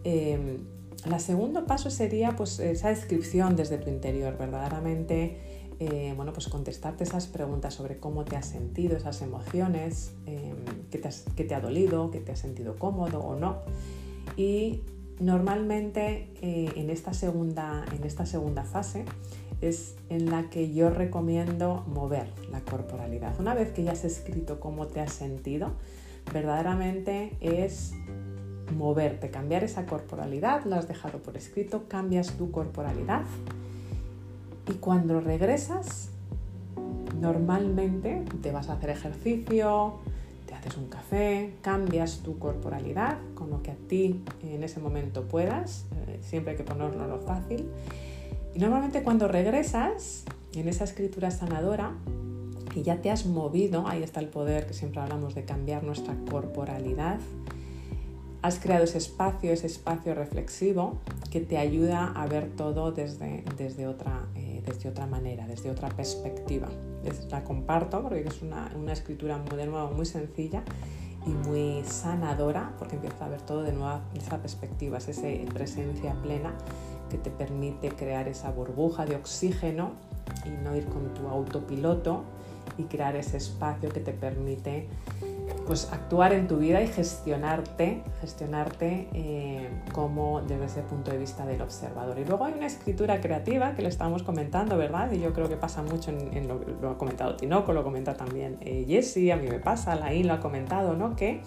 Eh, 0.04 0.58
el 1.04 1.20
segundo 1.20 1.64
paso 1.64 1.90
sería 1.90 2.34
pues, 2.36 2.58
esa 2.58 2.88
descripción 2.88 3.56
desde 3.56 3.78
tu 3.78 3.88
interior, 3.88 4.36
verdaderamente, 4.36 5.38
eh, 5.80 6.12
bueno, 6.16 6.32
pues 6.32 6.48
contestarte 6.48 7.04
esas 7.04 7.28
preguntas 7.28 7.74
sobre 7.74 7.98
cómo 7.98 8.24
te 8.24 8.36
has 8.36 8.46
sentido, 8.46 8.96
esas 8.96 9.22
emociones, 9.22 10.12
eh, 10.26 10.52
qué, 10.90 11.44
te 11.44 11.54
ha 11.54 11.60
dolido, 11.60 12.10
qué 12.10 12.18
te 12.18 12.32
has 12.32 12.40
sentido 12.40 12.76
cómodo 12.76 13.20
o 13.20 13.36
no. 13.36 13.58
Y 14.36 14.82
normalmente 15.20 16.30
eh, 16.42 16.72
en, 16.74 16.90
esta 16.90 17.14
segunda, 17.14 17.84
en 17.96 18.04
esta 18.04 18.26
segunda 18.26 18.64
fase 18.64 19.04
es 19.60 19.96
en 20.08 20.30
la 20.30 20.50
que 20.50 20.72
yo 20.72 20.90
recomiendo 20.90 21.84
mover 21.86 22.28
la 22.50 22.60
corporalidad. 22.60 23.38
Una 23.40 23.54
vez 23.54 23.72
que 23.72 23.82
ya 23.82 23.92
has 23.92 24.04
escrito 24.04 24.60
cómo 24.60 24.86
te 24.86 25.00
has 25.00 25.12
sentido, 25.12 25.72
verdaderamente 26.32 27.36
es 27.40 27.92
moverte, 28.76 29.30
cambiar 29.30 29.64
esa 29.64 29.86
corporalidad, 29.86 30.64
lo 30.64 30.76
has 30.76 30.86
dejado 30.86 31.18
por 31.18 31.36
escrito, 31.36 31.84
cambias 31.88 32.32
tu 32.32 32.50
corporalidad 32.50 33.22
y 34.68 34.74
cuando 34.74 35.20
regresas, 35.20 36.10
normalmente 37.20 38.24
te 38.42 38.52
vas 38.52 38.68
a 38.68 38.74
hacer 38.74 38.90
ejercicio, 38.90 39.94
te 40.46 40.54
haces 40.54 40.76
un 40.76 40.88
café, 40.88 41.54
cambias 41.62 42.18
tu 42.18 42.38
corporalidad 42.38 43.18
con 43.34 43.50
lo 43.50 43.62
que 43.62 43.70
a 43.70 43.76
ti 43.88 44.22
en 44.42 44.62
ese 44.62 44.80
momento 44.80 45.22
puedas, 45.22 45.86
eh, 46.06 46.18
siempre 46.20 46.52
hay 46.52 46.56
que 46.58 46.64
ponerlo 46.64 47.06
lo 47.08 47.18
fácil 47.18 47.66
y 48.54 48.58
normalmente 48.58 49.02
cuando 49.02 49.28
regresas 49.28 50.24
en 50.54 50.68
esa 50.68 50.84
escritura 50.84 51.30
sanadora, 51.30 51.94
y 52.74 52.82
ya 52.82 53.00
te 53.00 53.10
has 53.10 53.26
movido, 53.26 53.86
ahí 53.88 54.02
está 54.02 54.20
el 54.20 54.28
poder 54.28 54.66
que 54.66 54.74
siempre 54.74 55.00
hablamos 55.00 55.34
de 55.34 55.44
cambiar 55.44 55.82
nuestra 55.82 56.14
corporalidad, 56.30 57.18
has 58.42 58.58
creado 58.60 58.84
ese 58.84 58.98
espacio, 58.98 59.52
ese 59.52 59.66
espacio 59.66 60.14
reflexivo 60.14 60.98
que 61.30 61.40
te 61.40 61.58
ayuda 61.58 62.12
a 62.14 62.26
ver 62.26 62.50
todo 62.56 62.92
desde, 62.92 63.44
desde, 63.56 63.86
otra, 63.86 64.26
eh, 64.36 64.62
desde 64.64 64.88
otra 64.88 65.06
manera, 65.06 65.46
desde 65.46 65.70
otra 65.70 65.88
perspectiva. 65.88 66.68
la 67.30 67.42
comparto 67.42 68.02
porque 68.02 68.20
es 68.20 68.42
una, 68.42 68.70
una 68.76 68.92
escritura 68.92 69.38
muy, 69.38 69.56
de 69.56 69.66
nuevo 69.66 69.90
muy 69.90 70.06
sencilla 70.06 70.62
y 71.26 71.30
muy 71.30 71.82
sanadora 71.84 72.74
porque 72.78 72.94
empieza 72.94 73.26
a 73.26 73.28
ver 73.28 73.42
todo 73.42 73.62
de 73.62 73.72
nueva 73.72 74.02
esa 74.14 74.38
perspectiva, 74.38 74.98
es 74.98 75.08
esa 75.08 75.52
presencia 75.52 76.14
plena 76.22 76.54
que 77.08 77.18
te 77.18 77.30
permite 77.30 77.90
crear 77.90 78.28
esa 78.28 78.50
burbuja 78.50 79.06
de 79.06 79.16
oxígeno 79.16 79.92
y 80.44 80.50
no 80.50 80.76
ir 80.76 80.86
con 80.86 81.14
tu 81.14 81.28
autopiloto 81.28 82.24
y 82.76 82.84
crear 82.84 83.16
ese 83.16 83.36
espacio 83.36 83.88
que 83.88 84.00
te 84.00 84.12
permite 84.12 84.88
pues 85.66 85.92
actuar 85.92 86.32
en 86.32 86.48
tu 86.48 86.56
vida 86.56 86.82
y 86.82 86.88
gestionarte, 86.88 88.02
gestionarte 88.20 89.08
eh, 89.12 89.68
como 89.92 90.40
desde 90.40 90.64
ese 90.64 90.82
punto 90.82 91.10
de 91.10 91.18
vista 91.18 91.44
del 91.44 91.60
observador. 91.60 92.18
Y 92.18 92.24
luego 92.24 92.46
hay 92.46 92.54
una 92.54 92.66
escritura 92.66 93.20
creativa 93.20 93.74
que 93.74 93.82
le 93.82 93.88
estamos 93.88 94.22
comentando, 94.22 94.78
¿verdad? 94.78 95.12
Y 95.12 95.20
yo 95.20 95.32
creo 95.34 95.48
que 95.48 95.56
pasa 95.56 95.82
mucho 95.82 96.10
en, 96.10 96.48
lo, 96.48 96.60
lo, 96.80 96.90
ha 96.90 96.98
comentado 96.98 97.36
Tinoco, 97.36 97.72
lo 97.72 97.84
comenta 97.84 98.14
también 98.14 98.56
eh, 98.60 98.86
Jessie, 98.88 99.30
a 99.30 99.36
mí 99.36 99.46
me 99.46 99.58
pasa, 99.58 99.94
Laín 99.94 100.28
lo 100.28 100.34
ha 100.34 100.40
comentado, 100.40 100.94
¿no? 100.96 101.14
Que 101.16 101.42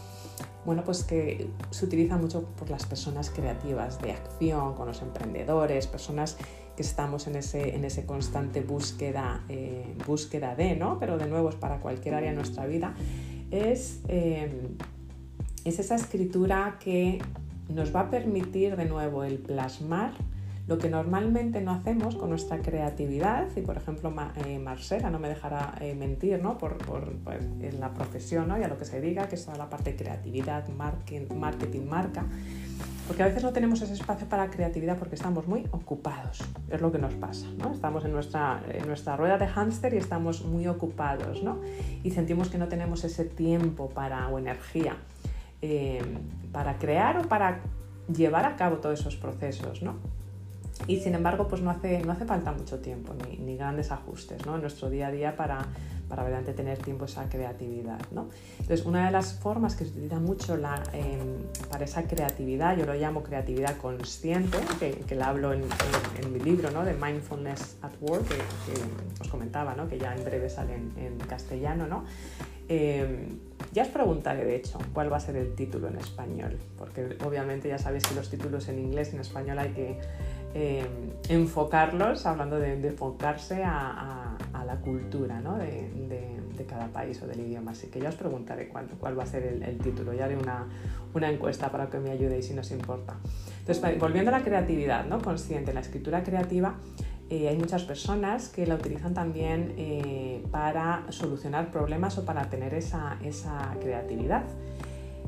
bueno, 0.66 0.84
pues 0.84 1.04
que 1.04 1.50
se 1.70 1.86
utiliza 1.86 2.18
mucho 2.18 2.44
por 2.58 2.70
las 2.70 2.86
personas 2.86 3.30
creativas 3.30 4.02
de 4.02 4.12
acción, 4.12 4.76
con 4.76 4.88
los 4.88 5.02
emprendedores, 5.02 5.88
personas 5.88 6.38
que 6.76 6.84
estamos 6.84 7.28
en 7.28 7.36
ese, 7.36 7.76
en 7.76 7.84
ese 7.84 8.06
constante 8.06 8.62
búsqueda, 8.62 9.44
eh, 9.50 9.96
búsqueda 10.06 10.56
de, 10.56 10.76
¿no? 10.76 11.00
Pero 11.00 11.18
de 11.18 11.28
nuevo 11.28 11.50
es 11.50 11.56
para 11.56 11.80
cualquier 11.80 12.16
área 12.16 12.30
de 12.30 12.36
nuestra 12.36 12.66
vida 12.66 12.96
eh, 13.52 14.50
es, 15.66 15.80
esa 15.80 15.96
escritura 15.96 16.78
que 16.80 17.22
nos 17.70 17.94
va 17.96 18.02
a 18.02 18.10
permitir 18.10 18.76
de 18.76 18.86
nuevo 18.86 19.24
el 19.24 19.38
plasmar 19.38 20.14
lo 20.68 20.78
que 20.78 20.90
normalmente 20.90 21.62
no 21.62 21.72
hacemos 21.72 22.16
con 22.16 22.30
nuestra 22.30 22.60
creatividad, 22.60 23.48
y 23.56 23.62
por 23.62 23.78
ejemplo 23.78 24.14
eh, 24.46 24.60
Marcela 24.60 25.10
no 25.10 25.20
me 25.20 25.30
dejará 25.30 25.76
eh, 25.82 25.96
mentir 25.96 26.42
¿no? 26.42 26.58
por, 26.58 26.78
pues, 26.78 27.44
en 27.62 27.80
la 27.80 27.94
profesión 27.94 28.48
¿no? 28.48 28.60
y 28.60 28.64
a 28.64 28.68
lo 28.68 28.78
que 28.78 28.86
se 28.86 29.02
diga, 29.02 29.28
que 29.28 29.36
es 29.36 29.46
toda 29.46 29.58
la 29.58 29.70
parte 29.70 29.92
de 29.92 29.98
creatividad, 29.98 30.68
marketing, 30.70 31.36
marketing, 31.36 31.86
marca, 31.88 32.26
porque 33.08 33.24
a 33.24 33.26
veces 33.26 33.44
no 33.44 33.52
tenemos 33.52 33.82
ese 33.82 33.94
espacio 33.94 34.28
para 34.28 34.50
creatividad 34.50 34.98
porque 34.98 35.16
estamos 35.16 35.48
muy 35.48 35.66
ocupados, 35.72 36.40
es 36.70 36.80
lo 36.80 36.92
que 36.92 37.00
nos 37.00 37.14
pasa, 37.16 37.48
¿no? 37.58 37.74
Estamos 37.74 38.06
en 38.06 38.14
nuestra, 38.14 38.64
en 38.72 38.88
nuestra 38.88 39.18
rueda 39.18 39.38
de 39.38 39.48
hámster 39.48 39.94
y 39.94 39.98
estamos 39.98 40.46
muy 40.46 40.68
ocupados, 40.68 41.44
¿no? 41.44 41.60
Y 42.04 42.12
sentimos 42.12 42.50
que 42.50 42.58
no 42.58 42.70
tenemos 42.70 43.04
ese 43.04 43.26
tiempo 43.26 43.90
para, 43.90 44.30
o 44.30 44.40
energía 44.40 44.96
eh, 45.62 46.02
para 46.52 46.78
crear 46.78 47.18
o 47.18 47.28
para 47.28 47.60
llevar 48.12 48.46
a 48.46 48.56
cabo 48.56 48.78
todos 48.78 49.00
esos 49.00 49.16
procesos, 49.16 49.84
¿no? 49.84 49.96
Y 50.88 51.00
sin 51.00 51.16
embargo 51.16 51.48
pues 51.48 51.62
no 51.62 51.70
hace, 51.70 52.02
no 52.02 52.12
hace 52.12 52.26
falta 52.26 52.52
mucho 52.52 52.80
tiempo 52.80 53.14
ni, 53.40 53.56
grandes 53.58 53.92
ajustes 53.92 54.42
en 54.46 54.62
nuestro 54.62 54.90
día 54.90 55.08
a 55.08 55.12
día 55.12 55.36
para, 55.36 55.68
para 56.10 56.24
realmente 56.24 56.54
tener 56.54 56.78
tiempo 56.80 57.06
esa 57.06 57.30
creatividad. 57.30 58.00
Entonces, 58.60 58.86
una 58.86 59.06
de 59.06 59.12
las 59.12 59.34
formas 59.36 59.76
que 59.76 59.86
se 59.86 59.92
utiliza 59.92 60.20
mucho 60.20 60.56
em, 60.56 60.60
para 61.70 61.86
esa 61.86 62.04
creatividad, 62.04 62.76
yo 62.78 62.86
lo 62.86 62.94
llamo 62.96 63.24
creatividad 63.24 63.78
consciente, 63.78 64.58
que, 64.80 64.92
que 64.92 65.16
la 65.16 65.30
hablo 65.30 65.54
en, 65.54 65.64
mi 66.34 66.40
libro 66.40 66.70
de 66.84 66.94
Mindfulness 66.94 67.78
at 67.82 67.94
Work, 68.02 68.28
que, 68.28 69.22
os 69.22 69.28
comentaba, 69.30 69.76
que 69.88 69.98
ya 69.98 70.16
en 70.16 70.24
breve 70.24 70.50
sale 70.50 70.76
en, 70.76 71.18
castellano. 71.30 71.88
¿no? 71.88 72.04
Eh, 72.68 73.30
ya 73.72 73.84
os 73.84 73.90
preguntaré, 73.90 74.44
de 74.44 74.56
hecho, 74.58 74.80
cuál 74.94 75.12
va 75.12 75.18
a 75.18 75.20
ser 75.22 75.38
el 75.38 75.56
título 75.56 75.88
en 75.88 75.98
español, 75.98 76.58
porque 76.78 77.18
obviamente 77.26 77.70
ya 77.70 77.78
sabéis 77.78 78.04
que 78.04 78.16
los 78.16 78.30
títulos 78.30 78.68
en 78.68 78.80
inglés 78.80 79.12
y 79.14 79.16
en 79.16 79.22
español 79.22 79.60
hay 79.60 79.70
que 79.70 80.00
eh, 80.54 80.86
enfocarlos, 81.30 82.26
hablando 82.26 82.60
de, 82.60 82.74
enfocarse 82.74 83.64
a, 83.64 84.38
la 84.66 84.76
cultura 84.78 85.40
¿no? 85.42 85.58
de, 85.58 85.90
cada 86.70 86.88
país 86.90 87.20
o 87.24 87.28
del 87.28 87.40
idioma. 87.40 87.72
Así 87.72 87.88
que 87.88 88.00
ya 88.00 88.10
os 88.10 88.16
preguntaré 88.16 88.70
cuál, 88.70 89.18
va 89.18 89.24
a 89.24 89.26
ser 89.26 89.44
el, 89.44 89.78
título, 89.80 90.14
ya 90.14 90.26
haré 90.26 90.38
una, 90.38 90.68
encuesta 91.28 91.72
para 91.72 91.90
que 91.90 91.98
me 92.00 92.12
ayudéis 92.12 92.46
si 92.48 92.54
nos 92.54 92.70
importa. 92.70 93.16
Entonces, 93.60 94.00
volviendo 94.00 94.30
a 94.30 94.38
la 94.38 94.44
creatividad 94.44 95.06
¿no? 95.06 95.20
consciente, 95.20 95.74
la 95.74 95.80
escritura 95.80 96.24
creativa, 96.24 96.76
eh, 97.32 97.50
hay 97.50 97.58
muchas 97.58 97.84
personas 97.84 98.50
que 98.50 98.68
la 98.68 98.76
utilizan 98.76 99.16
también 99.16 99.74
eh, 99.78 100.46
para 100.52 101.06
solucionar 101.10 101.72
problemas 101.72 102.20
o 102.20 102.26
para 102.26 102.50
tener 102.50 102.76
esa, 102.76 103.18
creatividad. 103.82 104.44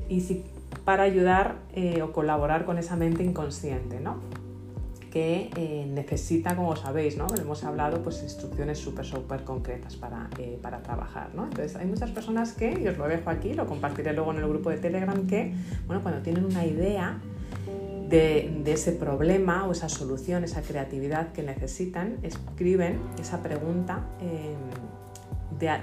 Y 0.08 0.44
para 0.86 1.04
ayudar 1.04 1.56
o 2.04 2.12
colaborar 2.12 2.66
con 2.66 2.78
esa 2.78 2.96
mente 2.96 3.24
inconsciente, 3.24 4.00
¿no? 4.00 4.18
Que 5.14 5.52
eh, 5.56 5.86
necesita, 5.88 6.56
como 6.56 6.76
sabéis, 6.76 7.18
¿no? 7.18 7.28
hemos 7.40 7.64
hablado, 7.64 8.02
pues 8.02 8.24
instrucciones 8.24 8.80
súper, 8.80 9.06
súper 9.06 9.44
concretas 9.44 9.96
para, 9.96 10.28
eh, 10.40 10.58
para 10.60 10.82
trabajar. 10.82 11.30
¿no? 11.36 11.44
Entonces, 11.44 11.76
hay 11.76 11.86
muchas 11.86 12.10
personas 12.10 12.54
que, 12.54 12.80
y 12.84 12.88
os 12.88 12.98
lo 12.98 13.08
dejo 13.08 13.30
aquí, 13.30 13.54
lo 13.54 13.68
compartiré 13.68 14.12
luego 14.14 14.32
en 14.32 14.40
el 14.40 14.48
grupo 14.48 14.72
de 14.72 14.78
Telegram, 14.78 15.28
que, 15.28 15.54
bueno, 15.86 16.02
cuando 16.02 16.24
tienen 16.24 16.44
una 16.46 16.66
idea 16.66 17.20
de, 18.10 18.60
de 18.64 18.74
ese 18.74 18.92
problema 18.94 19.68
o 19.68 19.74
esa 19.74 19.88
solución, 19.88 20.44
esa 20.46 20.64
creatividad 20.64 21.32
que 21.32 21.44
necesitan, 21.44 22.18
escriben 22.24 23.00
esa 23.20 23.44
pregunta. 23.44 24.08
Eh, 24.20 24.56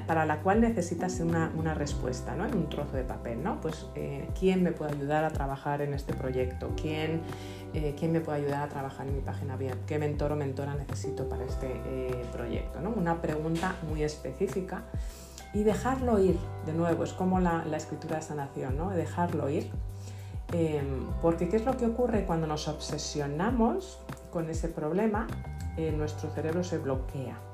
para 0.06 0.26
la 0.26 0.40
cual 0.40 0.60
necesitas 0.60 1.20
una, 1.20 1.52
una, 1.56 1.74
respuesta 1.74 2.34
¿no? 2.34 2.46
en 2.46 2.54
un 2.54 2.68
trozo 2.68 2.96
de 2.96 3.04
papel. 3.04 3.42
¿no? 3.42 3.60
Pues, 3.60 3.86
¿Quién 4.38 4.62
me 4.62 4.72
puede 4.72 4.92
ayudar 4.92 5.24
a 5.24 5.30
trabajar 5.30 5.82
en 5.82 5.94
este 5.94 6.14
proyecto? 6.14 6.72
¿Quién 6.80 7.22
eh, 7.72 7.94
quién 7.96 8.10
me 8.10 8.20
puede 8.20 8.38
ayudar 8.38 8.62
a 8.64 8.68
trabajar 8.68 9.06
en 9.06 9.14
mi 9.14 9.20
página 9.20 9.54
web, 9.54 9.76
qué 9.86 9.98
mentor 9.98 10.32
o 10.32 10.36
mentora 10.36 10.74
necesito 10.74 11.28
para 11.28 11.44
este 11.44 11.68
eh, 11.86 12.26
proyecto. 12.32 12.80
¿no? 12.80 12.90
Una 12.90 13.22
pregunta 13.22 13.76
muy 13.88 14.02
específica 14.02 14.82
y 15.54 15.62
dejarlo 15.62 16.18
ir, 16.18 16.36
de 16.66 16.72
nuevo, 16.72 17.04
es 17.04 17.12
como 17.12 17.38
la, 17.38 17.64
escritura 17.76 18.16
de 18.16 18.22
sanación, 18.22 18.76
¿no? 18.76 18.90
dejarlo 18.90 19.48
ir. 19.48 19.70
Em, 20.52 21.06
porque 21.22 21.48
¿qué 21.48 21.56
es 21.56 21.64
lo 21.64 21.76
que 21.76 21.86
ocurre 21.86 22.24
cuando 22.24 22.48
nos 22.48 22.66
obsesionamos 22.66 24.00
con 24.32 24.50
ese 24.50 24.68
problema? 24.68 25.28
Eh, 25.76 25.92
nuestro 25.92 26.28
cerebro 26.30 26.64
se 26.64 26.78
bloquea. 26.78 27.49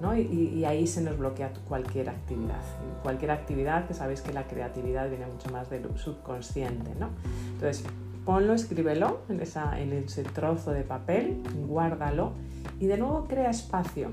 ¿No? 0.00 0.16
Y, 0.16 0.64
ahí 0.64 0.86
se 0.86 1.00
nos 1.00 1.18
bloquea 1.18 1.52
cualquier 1.68 2.10
actividad. 2.10 2.60
Cualquier 3.02 3.30
actividad, 3.30 3.86
que 3.86 3.94
sabéis 3.94 4.20
que 4.20 4.32
la 4.32 4.46
creatividad 4.46 5.08
viene 5.08 5.26
mucho 5.26 5.50
más 5.50 5.70
del 5.70 5.86
subconsciente. 5.96 6.90
¿no? 6.98 7.10
Entonces, 7.54 7.84
ponlo, 8.24 8.52
escríbelo 8.52 9.20
en, 9.28 9.40
esa, 9.40 9.80
en 9.80 9.92
ese 9.92 10.24
trozo 10.24 10.72
de 10.72 10.82
papel, 10.82 11.42
guárdalo 11.66 12.32
y 12.80 12.86
de 12.86 12.98
nuevo 12.98 13.26
crea 13.26 13.50
espacio. 13.50 14.12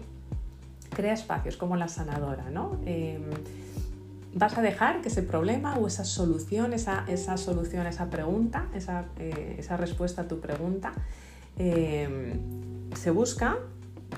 Crea 0.95 1.13
espacio, 1.13 1.49
es 1.49 1.57
como 1.57 1.75
la 1.75 1.87
sanadora, 1.87 2.51
¿no? 2.51 2.77
Em, 2.85 3.23
vas 4.35 4.57
a 4.57 4.61
dejar 4.61 5.01
que 5.01 5.09
ese 5.09 5.23
problema 5.23 5.77
o 5.77 5.87
esa 5.87 6.05
solución, 6.05 6.73
esa, 6.73 7.03
esa 7.07 7.37
solución, 7.37 7.87
esa 7.87 8.09
pregunta, 8.11 8.67
esa, 8.75 9.05
eh, 9.17 9.55
esa, 9.57 9.75
respuesta 9.75 10.23
a 10.23 10.27
tu 10.27 10.39
pregunta, 10.39 10.93
em, 11.57 12.39
se 12.95 13.09
busca, 13.09 13.57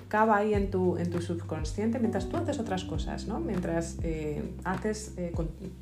cava 0.07 0.37
ahí 0.37 0.53
en 0.53 0.71
tu, 0.71 0.97
en 0.97 1.09
tu 1.09 1.21
subconsciente 1.21 1.99
mientras 1.99 2.27
tú 2.29 2.37
haces 2.37 2.59
otras 2.59 2.83
cosas, 2.83 3.27
¿no? 3.27 3.39
Mientras 3.39 3.97
eh, 4.03 4.43
haces, 4.63 5.13
eh, 5.17 5.33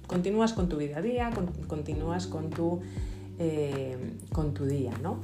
continúas 0.08 0.54
con 0.54 0.70
tu 0.70 0.78
vida 0.78 0.98
a 0.98 1.02
día, 1.02 1.30
continúas 1.68 2.28
con 2.28 2.50
tu 2.50 2.82
eh, 3.40 3.98
con 4.32 4.54
tu 4.54 4.66
día, 4.66 4.92
¿no? 5.02 5.22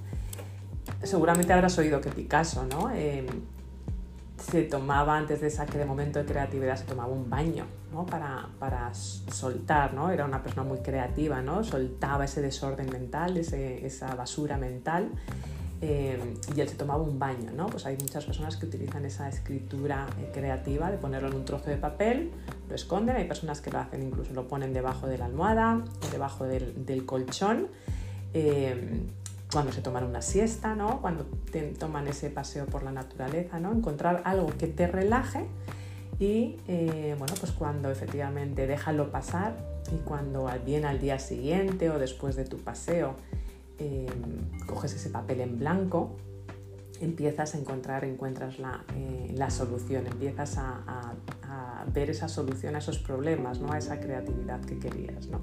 Seguramente 1.03 1.53
habrás 1.53 1.77
oído 1.77 2.01
que 2.01 2.09
Picasso, 2.09 2.65
¿no? 2.65 2.89
Eh, 2.91 3.25
se 4.37 4.63
tomaba 4.63 5.15
antes 5.15 5.41
de 5.41 5.47
ese 5.47 5.85
momento 5.85 6.17
de 6.17 6.25
creatividad, 6.25 6.75
se 6.75 6.85
tomaba 6.85 7.09
un 7.09 7.29
baño, 7.29 7.65
¿no? 7.93 8.07
Para, 8.07 8.49
para, 8.57 8.91
soltar, 8.93 9.93
¿no? 9.93 10.09
Era 10.09 10.25
una 10.25 10.41
persona 10.41 10.63
muy 10.63 10.79
creativa, 10.79 11.41
¿no? 11.41 11.63
Soltaba 11.63 12.25
ese 12.25 12.41
desorden 12.41 12.89
mental, 12.89 13.37
esa 13.37 14.15
basura 14.15 14.57
mental. 14.57 15.11
Eh, 15.81 16.19
y 16.55 16.59
él 16.59 16.67
se 16.67 16.75
tomaba 16.75 17.01
un 17.01 17.19
baño, 17.19 17.51
¿no? 17.55 17.67
Pues 17.67 17.85
hay 17.85 17.95
muchas 17.97 18.25
personas 18.25 18.57
que 18.57 18.65
utilizan 18.65 19.05
esa 19.05 19.29
escritura 19.29 20.07
creativa 20.33 20.91
de 20.91 20.97
ponerlo 20.97 21.29
en 21.29 21.35
un 21.35 21.45
trozo 21.45 21.69
de 21.69 21.77
papel, 21.77 22.31
lo 22.67 22.75
esconden, 22.75 23.15
hay 23.15 23.25
personas 23.25 23.61
que 23.61 23.71
lo 23.71 23.79
hacen, 23.79 24.03
incluso 24.03 24.33
lo 24.33 24.47
ponen 24.47 24.73
debajo 24.73 25.07
de 25.07 25.17
la 25.17 25.25
almohada, 25.25 25.81
debajo 26.11 26.43
del, 26.43 26.85
del 26.85 27.05
colchón 27.05 27.67
Em, 28.33 29.07
cuando 29.51 29.71
se 29.71 29.81
toman 29.81 30.03
una 30.03 30.21
siesta, 30.21 30.75
¿no? 30.75 31.01
cuando 31.01 31.25
toman 31.79 32.07
ese 32.07 32.29
paseo 32.29 32.67
por 32.67 32.83
la 32.83 32.91
naturaleza, 32.91 33.59
¿no? 33.59 33.73
encontrar 33.73 34.21
algo 34.25 34.45
que 34.59 34.67
te 34.67 34.85
relaje 34.85 35.47
y 36.19 36.57
eh, 36.67 37.15
bueno, 37.17 37.33
pues 37.39 37.51
cuando 37.53 37.89
efectivamente 37.89 38.67
déjalo 38.67 39.09
pasar 39.09 39.55
y 39.91 39.97
cuando 40.05 40.47
viene 40.63 40.85
al 40.85 40.99
día 40.99 41.17
siguiente 41.17 41.89
o 41.89 41.97
después 41.97 42.35
de 42.35 42.45
tu 42.45 42.57
paseo 42.57 43.15
em, 43.79 44.65
coges 44.65 44.93
ese 44.93 45.09
papel 45.09 45.41
en 45.41 45.59
blanco, 45.59 46.17
empiezas 47.01 47.55
a 47.55 47.57
encontrar, 47.57 48.03
encuentras 48.03 48.59
la, 48.59 48.83
eh, 48.95 49.31
la 49.35 49.49
solución, 49.49 50.07
empiezas 50.07 50.57
a, 50.57 51.13
ver 51.93 52.09
esa 52.11 52.27
solución 52.27 52.75
a 52.75 52.79
esos 52.79 52.99
problemas, 52.99 53.59
¿no? 53.61 53.71
a 53.71 53.77
esa 53.77 53.99
creatividad 53.99 54.59
que 54.61 54.77
querías. 54.77 55.27
¿no? 55.27 55.41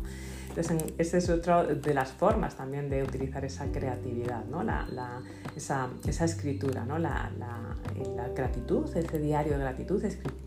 Entonces, 0.51 0.95
esa 0.97 1.18
es 1.18 1.28
otra 1.28 1.64
de 1.64 1.95
las 1.95 2.12
formas 2.12 2.57
también 2.57 2.89
de 2.89 3.03
utilizar 3.03 3.45
esa 3.45 3.66
creatividad, 3.72 4.45
¿no? 4.45 4.62
la, 4.62 4.87
la, 4.93 5.22
esa, 5.57 5.89
escritura, 6.05 6.84
¿no? 6.84 6.99
la, 6.99 7.32
la, 7.39 8.28
gratitud, 8.28 8.84
ese 8.95 9.18
diario 9.18 9.55
de 9.55 9.59
gratitud, 9.59 10.05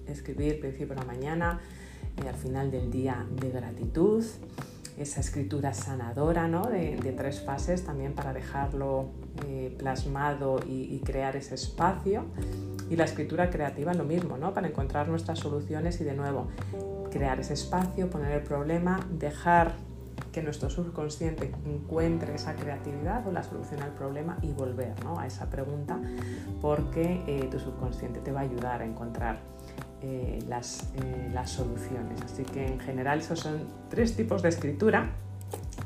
escribir 0.08 0.60
principio 0.60 0.96
de 0.96 0.96
la 0.96 1.06
mañana, 1.06 1.60
eh, 2.24 2.30
al 2.30 2.36
final 2.36 2.72
del 2.72 2.90
día 2.92 3.26
de 3.42 3.50
gratitud, 3.50 4.24
esa 5.00 5.22
escritura 5.22 5.74
sanadora 5.74 6.48
¿no? 6.48 6.64
de, 6.64 7.14
tres 7.18 7.42
fases 7.42 7.86
también 7.86 8.14
para 8.14 8.34
dejarlo 8.34 9.08
eh, 9.48 9.74
plasmado 9.78 10.60
y, 10.68 11.00
crear 11.00 11.36
ese 11.36 11.56
espacio. 11.56 12.26
Y 12.90 12.96
la 12.96 13.06
escritura 13.06 13.50
creativa 13.50 13.94
lo 13.94 14.04
mismo, 14.04 14.38
¿no? 14.38 14.54
para 14.54 14.68
encontrar 14.68 15.08
nuestras 15.08 15.40
soluciones 15.40 16.02
y 16.02 16.04
de 16.04 16.14
nuevo 16.14 16.48
crear 17.12 17.40
ese 17.40 17.54
espacio, 17.54 18.10
poner 18.10 18.34
el 18.34 18.44
problema, 18.44 19.00
dejar 19.12 19.74
que 20.32 20.44
nuestro 20.44 20.70
subconsciente 20.70 21.52
encuentre 21.66 22.36
esa 22.36 22.56
creatividad 22.56 23.26
o 23.28 23.32
la 23.32 23.42
solución 23.42 23.82
al 23.82 23.92
problema 23.92 24.38
y 24.42 24.52
volver 24.52 24.94
a 25.18 25.26
esa 25.26 25.50
pregunta 25.50 26.00
porque 26.62 27.24
eh, 27.26 27.48
tu 27.50 27.60
subconsciente 27.60 28.20
te 28.20 28.32
va 28.32 28.42
a 28.42 28.44
ayudar 28.44 28.82
a 28.82 28.86
encontrar 28.86 29.40
eh, 30.02 30.40
las, 30.48 30.92
eh, 30.96 31.30
las, 31.34 31.50
soluciones. 31.52 32.22
Así 32.22 32.44
que 32.44 32.66
en 32.66 32.80
general 32.80 33.20
esos 33.20 33.40
son 33.40 33.68
tres 33.90 34.16
tipos 34.16 34.42
de 34.42 34.50
escritura 34.50 35.12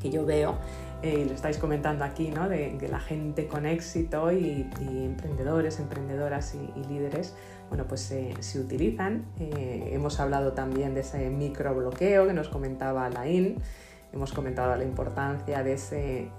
que 0.01 0.11
yo 0.11 0.25
veo 0.25 0.57
y 1.01 1.25
lo 1.25 1.33
estáis 1.33 1.57
comentando 1.57 2.05
aquí, 2.05 2.29
¿no? 2.29 2.47
de, 2.47 2.77
la 2.89 2.99
gente 2.99 3.47
con 3.47 3.65
éxito 3.65 4.31
y, 4.31 4.69
emprendedores, 4.79 5.79
emprendedoras 5.79 6.55
y, 6.55 6.87
líderes, 6.87 7.35
bueno, 7.67 7.85
pues 7.87 8.13
se 8.39 8.59
utilizan. 8.59 9.25
hemos 9.37 10.21
hablado 10.21 10.53
también 10.53 10.93
de 10.93 11.01
ese 11.01 11.29
microbloqueo 11.29 12.27
que 12.27 12.33
nos 12.33 12.47
comentaba 12.47 13.09
Lain, 13.09 13.57
hemos 14.13 14.31
comentado 14.31 14.75
la 14.77 14.83
importancia 14.85 15.61
de 15.61 15.73
ese, 15.73 16.29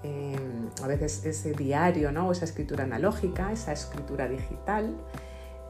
a 0.81 0.87
veces 0.87 1.25
ese 1.25 1.51
diario, 1.51 2.11
¿no? 2.11 2.31
esa 2.31 2.45
escritura 2.45 2.85
analógica, 2.85 3.51
esa 3.51 3.71
escritura 3.71 4.27
digital, 4.27 4.95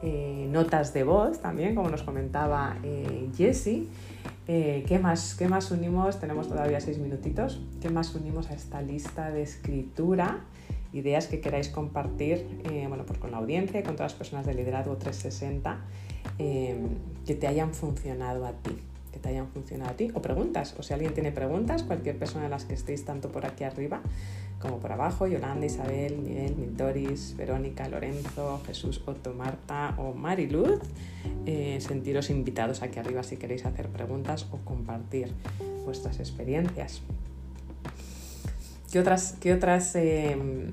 eh, 0.02 0.46
notas 0.50 0.92
de 0.92 1.04
voz 1.04 1.40
también, 1.40 1.74
como 1.74 1.88
nos 1.88 2.02
comentaba 2.02 2.76
eh, 2.82 3.28
Jessie. 3.36 3.88
Eh, 4.46 4.84
¿qué, 4.86 4.98
más, 4.98 5.34
¿Qué 5.34 5.48
más 5.48 5.70
unimos? 5.70 6.20
Tenemos 6.20 6.48
todavía 6.48 6.80
seis 6.80 6.98
minutitos. 6.98 7.62
¿Qué 7.80 7.88
más 7.88 8.14
unimos 8.14 8.50
a 8.50 8.54
esta 8.54 8.82
lista 8.82 9.30
de 9.30 9.42
escritura? 9.42 10.44
Ideas 10.92 11.26
que 11.26 11.40
queráis 11.40 11.68
compartir 11.68 12.46
bueno, 12.88 13.04
pues 13.04 13.18
con 13.18 13.30
la 13.30 13.38
audiencia 13.38 13.80
y 13.80 13.82
con 13.82 13.96
todas 13.96 14.12
las 14.12 14.18
personas 14.18 14.46
de 14.46 14.54
Liderazgo 14.54 14.96
360 14.96 15.78
em, 16.38 16.88
que 17.26 17.34
te 17.34 17.46
hayan 17.46 17.74
funcionado 17.74 18.46
a 18.46 18.52
ti 18.52 18.78
que 19.16 19.22
te 19.22 19.30
hayan 19.30 19.48
funcionado 19.48 19.92
a 19.92 19.94
ti 19.94 20.10
o 20.12 20.20
preguntas. 20.20 20.74
O 20.78 20.82
si 20.82 20.92
alguien 20.92 21.14
tiene 21.14 21.32
preguntas, 21.32 21.82
cualquier 21.84 22.18
persona 22.18 22.44
de 22.44 22.50
las 22.50 22.66
que 22.66 22.74
estéis 22.74 23.06
tanto 23.06 23.32
por 23.32 23.46
aquí 23.46 23.64
arriba, 23.64 24.02
como 24.60 24.78
por 24.80 24.92
abajo, 24.92 25.26
Yolanda, 25.26 25.66
Isabel, 25.66 26.16
Miguel, 26.18 26.56
Mildoris, 26.56 27.36
Verónica, 27.36 27.88
Lorenzo, 27.88 28.62
Jesús, 28.66 29.02
Otto, 29.06 29.34
Marta 29.34 29.94
o 29.98 30.14
Mariluz. 30.14 30.80
Eh, 31.44 31.78
sentiros 31.80 32.30
invitados 32.30 32.82
aquí 32.82 32.98
arriba 32.98 33.22
si 33.22 33.36
queréis 33.36 33.66
hacer 33.66 33.88
preguntas 33.88 34.46
o 34.50 34.58
compartir 34.58 35.32
vuestras 35.84 36.18
experiencias. 36.20 37.02
¿Qué 38.90 39.00
otras, 39.00 39.34
qué 39.40 39.52
otras 39.52 39.94
em, 39.96 40.72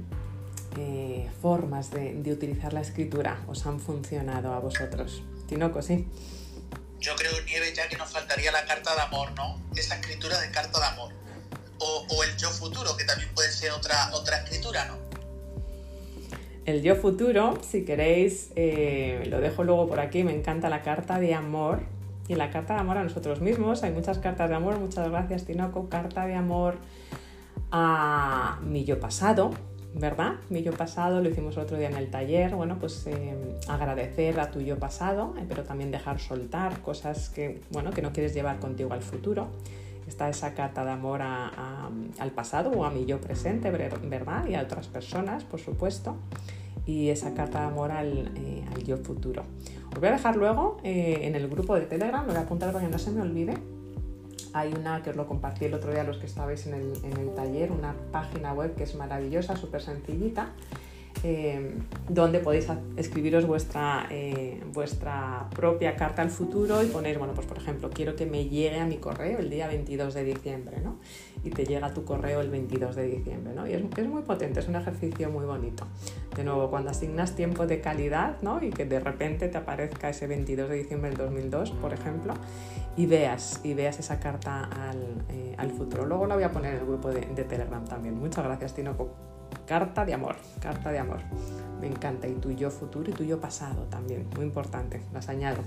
eh, 0.78 1.30
formas 1.42 1.92
de, 1.92 2.14
de, 2.14 2.32
utilizar 2.32 2.74
la 2.74 2.82
escritura 2.82 3.44
os 3.48 3.66
han 3.66 3.80
funcionado 3.80 4.54
a 4.54 4.60
vosotros? 4.60 5.24
Tinoco, 5.48 5.82
sí. 5.82 6.08
Yo 7.00 7.16
creo, 7.16 7.34
Nieve, 7.46 7.74
ya 7.76 7.90
que 7.90 7.98
nos 7.98 8.10
faltaría 8.10 8.52
la 8.52 8.66
carta 8.66 8.96
de 8.96 9.02
amor, 9.02 9.32
¿no? 9.34 9.60
Esa 9.76 9.96
escritura 9.96 10.40
de 10.40 10.50
carta 10.52 10.80
de 10.80 10.86
amor. 10.86 11.22
O, 11.80 12.24
el 12.24 12.38
yo 12.38 12.49
futuro, 12.49 12.95
que 12.95 13.03
también 13.03 13.30
puede 13.34 13.51
ser 13.51 13.71
otra, 13.71 14.09
otra 14.13 14.38
escritura, 14.38 14.86
¿no? 14.86 14.97
El 16.65 16.82
yo 16.82 16.95
futuro, 16.95 17.59
si 17.61 17.84
queréis, 17.84 18.51
eh, 18.55 19.26
lo 19.30 19.41
dejo 19.41 19.63
luego 19.63 19.88
por 19.88 19.99
aquí, 19.99 20.24
me 20.24 20.34
encanta 20.34 20.69
la 20.69 20.82
carta 20.82 21.19
de 21.19 21.34
amor. 21.34 21.82
Y 22.30 22.36
la 22.36 22.51
carta 22.51 22.76
de 22.76 22.80
amor 22.80 22.97
a 22.97 23.03
nosotros 23.03 23.41
mismos, 23.41 23.84
hay 23.84 23.91
muchas 23.91 24.17
cartas 24.19 24.47
de 24.49 24.55
amor, 24.55 24.80
muchas 24.80 25.09
gracias 25.09 25.43
Tinoco, 25.43 25.89
carta 25.89 26.26
de 26.26 26.36
amor 26.36 26.78
a 27.69 28.59
mi 28.63 28.86
yo 28.86 28.99
pasado, 29.01 29.51
¿verdad? 29.93 30.36
Mi 30.49 30.63
yo 30.63 30.71
pasado 30.71 31.21
lo 31.21 31.30
hicimos 31.30 31.57
el 31.57 31.63
otro 31.63 31.78
día 31.78 31.89
en 31.89 31.97
el 31.97 32.09
taller, 32.09 32.55
bueno, 32.55 32.78
pues 32.80 33.05
eh, 33.07 33.36
agradecer 33.67 34.39
a 34.39 34.51
tu 34.51 34.61
yo 34.61 34.80
pasado, 34.80 35.34
eh, 35.38 35.45
pero 35.49 35.63
también 35.63 35.91
dejar 35.91 36.19
soltar 36.19 36.82
cosas 36.82 37.30
que, 37.30 37.61
bueno, 37.71 37.91
que 37.91 38.01
no 38.01 38.13
quieres 38.13 38.34
llevar 38.34 38.59
contigo 38.59 38.93
al 38.93 39.01
futuro. 39.01 39.49
Está 40.08 40.30
esa 40.30 40.54
carta 40.54 40.84
de 40.84 40.91
amor 40.91 41.22
al 41.22 42.32
pasado 42.36 42.72
o 42.72 42.86
a 42.86 42.91
mi 42.91 43.06
yo 43.06 43.20
presente, 43.20 43.72
¿verdad? 43.72 44.45
Y 44.47 44.56
a 44.56 44.62
otras 44.62 44.88
personas, 44.88 45.43
por 45.43 45.60
supuesto. 45.60 46.18
Y 46.86 47.10
esa 47.10 47.34
carta 47.34 47.62
de 47.62 47.68
amor 47.68 47.91
al, 47.91 48.32
eh, 48.36 48.66
yo 48.86 48.97
futuro. 48.97 49.43
Os 49.93 49.99
voy 49.99 50.10
a 50.10 50.12
dejar 50.12 50.36
luego 50.36 50.78
en 50.84 51.36
el 51.36 51.47
grupo 51.47 51.76
de 51.76 51.86
Telegram, 51.86 52.26
lo 52.26 52.34
voy 52.34 52.41
a 52.41 52.45
apuntar 52.45 52.74
para 52.74 52.84
que 52.84 52.91
no 52.91 52.97
se 52.99 53.12
me 53.12 53.22
olvide, 53.22 53.54
hay 54.54 54.72
una 54.74 55.01
que 55.01 55.10
os 55.10 55.16
lo 55.16 55.28
compartí 55.28 55.66
el 55.66 55.74
otro 55.74 55.91
día 55.91 56.04
los 56.04 56.18
que 56.18 56.28
estabais 56.28 56.68
en 56.68 56.76
el, 56.76 56.93
en 57.04 57.18
el 57.18 57.34
taller, 57.34 57.72
una 57.72 57.95
página 58.12 58.54
web 58.54 58.76
que 58.76 58.84
es 58.84 58.95
maravillosa, 58.95 59.56
súper 59.56 59.82
sencillita, 59.82 60.51
eh, 61.24 61.76
donde 62.09 62.39
podéis 62.39 62.68
escribiros 62.97 63.45
vuestra, 63.45 64.07
eh, 64.09 64.61
vuestra 64.74 65.47
propia 65.55 65.95
carta 65.95 66.22
al 66.22 66.30
futuro 66.30 66.84
y 66.84 66.88
ponéis, 66.88 67.18
bueno, 67.18 67.34
pues 67.34 67.47
por 67.47 67.57
ejemplo, 67.57 67.89
quiero 67.89 68.16
que 68.16 68.26
me 68.26 68.45
llegue 68.49 68.80
a 68.80 68.86
mi 68.86 68.97
correo 68.97 69.39
el 69.39 69.49
día 69.49 69.68
22 69.68 70.14
de 70.14 70.24
diciembre, 70.24 70.82
¿no? 70.82 70.97
Y 71.43 71.49
te 71.49 71.66
llega 71.66 71.93
tu 71.93 72.03
correo 72.03 72.41
el 72.41 72.49
22 72.49 72.95
de 72.95 73.07
diciembre, 73.07 73.53
¿no? 73.53 73.68
Y 73.68 73.74
es, 73.74 73.84
es, 73.95 74.07
muy 74.07 74.24
potente, 74.24 74.59
es 74.59 74.68
un 74.68 74.76
ejercicio 74.76 75.30
muy 75.30 75.45
bonito. 75.45 75.86
De 76.36 76.43
nuevo, 76.43 76.70
cuando 76.70 76.89
asignas 76.89 77.36
tiempo 77.36 77.68
de 77.68 77.80
calidad, 77.80 78.41
¿no? 78.41 78.61
Y 78.61 78.70
que 78.70 78.86
de 78.86 78.99
repente 78.99 79.47
te 79.47 79.57
aparezca 79.57 80.09
ese 80.09 80.28
22 80.28 80.70
de 80.70 80.76
diciembre 80.76 81.09
del 81.09 81.18
2002, 81.20 81.72
por 81.72 81.93
ejemplo, 81.93 82.34
y 82.97 83.05
veas, 83.05 83.61
y 83.64 83.74
veas 83.74 83.97
esa 83.99 84.20
carta 84.20 84.66
al, 84.66 85.24
eh, 85.30 85.55
al 85.57 85.72
futuro. 85.72 86.05
Luego 86.05 86.28
la 86.28 86.36
voy 86.36 86.43
a 86.43 86.51
poner 86.51 86.74
en 86.74 86.82
el 86.82 86.86
grupo 86.86 87.09
de, 87.09 87.22
de 87.22 87.43
Telegram 87.43 87.86
también. 87.86 88.20
Muchas 88.20 88.43
gracias, 88.43 88.74
Tino 88.74 88.95
Carta 89.66 90.06
de 90.06 90.14
amor, 90.14 90.36
carta 90.60 90.91
de 90.91 90.99
amor. 90.99 91.20
Me 91.80 91.88
encanta. 91.88 92.28
Y 92.28 92.34
tu 92.36 92.51
yo 92.51 92.70
futuro 92.72 93.10
y 93.10 93.14
tu 93.14 93.24
yo 93.24 93.39
pasado 93.39 93.84
también. 93.84 94.28
Muy 94.36 94.45
importante. 94.45 95.01
Las 95.14 95.30
añado. 95.30 95.64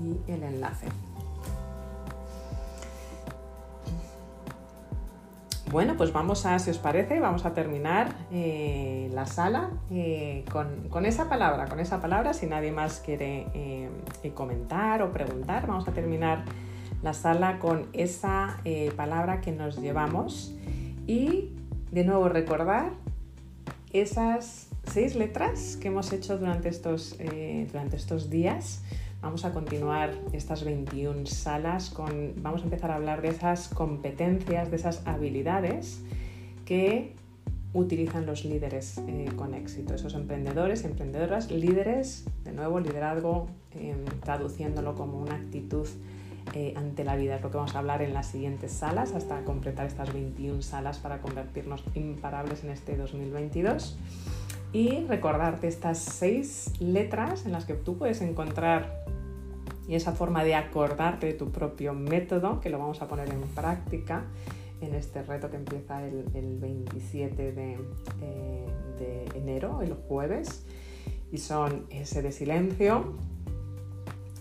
Y 0.00 0.30
el 0.30 0.42
enlace. 0.42 0.86
Bueno, 5.70 5.98
pues 5.98 6.14
vamos 6.14 6.46
a, 6.46 6.58
si 6.58 6.70
os 6.70 6.78
parece, 6.78 7.20
vamos 7.20 7.44
a 7.44 7.52
terminar 7.52 8.14
eh, 8.32 9.10
la 9.12 9.26
sala 9.26 9.70
eh, 9.90 10.46
con, 10.50 11.04
esa 11.04 11.28
palabra, 11.28 11.66
con 11.66 11.78
esa 11.78 12.00
palabra, 12.00 12.32
si 12.32 12.46
nadie 12.46 12.72
más 12.72 13.00
quiere 13.04 13.48
eh, 13.52 13.90
comentar 14.32 15.02
o 15.02 15.12
preguntar, 15.12 15.66
vamos 15.66 15.86
a 15.86 15.92
terminar 15.92 16.44
la 17.02 17.12
sala 17.12 17.58
con 17.58 17.86
esa 17.92 18.56
palabra 18.96 19.42
que 19.42 19.52
nos 19.52 19.78
llevamos. 19.78 20.54
Y 21.06 21.50
de 21.92 22.04
nuevo 22.04 22.30
recordar 22.30 22.92
esas 23.92 24.68
seis 24.84 25.16
letras 25.16 25.76
que 25.76 25.88
hemos 25.88 26.12
hecho 26.12 26.38
durante 26.38 26.70
estos, 26.70 27.16
durante 27.70 27.96
estos 27.96 28.30
días 28.30 28.82
Vamos 29.20 29.44
a 29.44 29.52
continuar 29.52 30.14
estas 30.32 30.64
21 30.64 31.26
salas 31.26 31.90
con, 31.90 32.34
vamos 32.40 32.60
a 32.60 32.64
empezar 32.64 32.92
a 32.92 32.94
hablar 32.94 33.20
de 33.20 33.28
esas 33.28 33.68
competencias, 33.68 34.70
de 34.70 34.76
esas 34.76 35.04
habilidades 35.06 36.04
que 36.64 37.16
utilizan 37.74 38.26
los 38.26 38.44
líderes 38.44 38.98
eh, 39.08 39.28
con 39.34 39.54
éxito, 39.54 39.94
esos 39.94 40.14
emprendedores 40.14 40.84
emprendedoras, 40.84 41.50
líderes, 41.50 42.26
de 42.44 42.52
nuevo, 42.52 42.78
liderazgo, 42.78 43.48
eh, 43.74 43.96
traduciéndolo 44.22 44.94
como 44.94 45.18
una 45.18 45.34
actitud 45.34 45.86
eh, 46.54 46.74
ante 46.76 47.04
la 47.04 47.16
vida. 47.16 47.36
Es 47.36 47.42
lo 47.42 47.50
que 47.50 47.56
vamos 47.56 47.74
a 47.74 47.80
hablar 47.80 48.02
en 48.02 48.14
las 48.14 48.28
siguientes 48.28 48.70
salas 48.70 49.14
hasta 49.14 49.44
completar 49.44 49.86
estas 49.86 50.12
21 50.12 50.62
salas 50.62 50.98
para 50.98 51.20
convertirnos 51.20 51.82
imparables 51.94 52.62
en 52.62 52.70
este 52.70 52.96
2022. 52.96 53.98
Y 54.72 55.04
recordarte 55.06 55.66
estas 55.66 55.98
seis 55.98 56.72
letras 56.78 57.46
en 57.46 57.52
las 57.52 57.64
que 57.64 57.74
tú 57.74 57.96
puedes 57.96 58.20
encontrar 58.20 59.04
y 59.88 59.94
esa 59.94 60.12
forma 60.12 60.44
de 60.44 60.54
acordarte 60.54 61.26
de 61.26 61.32
tu 61.32 61.50
propio 61.50 61.94
método, 61.94 62.60
que 62.60 62.68
lo 62.68 62.78
vamos 62.78 63.00
a 63.00 63.08
poner 63.08 63.30
en 63.30 63.40
práctica 63.40 64.24
en 64.80 64.94
este 64.94 65.22
reto 65.22 65.50
que 65.50 65.56
empieza 65.56 66.04
el, 66.06 66.58
27 66.60 67.52
de, 67.52 67.78
eh, 68.22 68.66
de, 68.98 69.24
enero, 69.38 69.80
el 69.82 69.94
jueves, 69.94 70.64
y 71.32 71.38
son 71.38 71.86
S 71.90 72.20
de 72.20 72.32
silencio, 72.32 73.14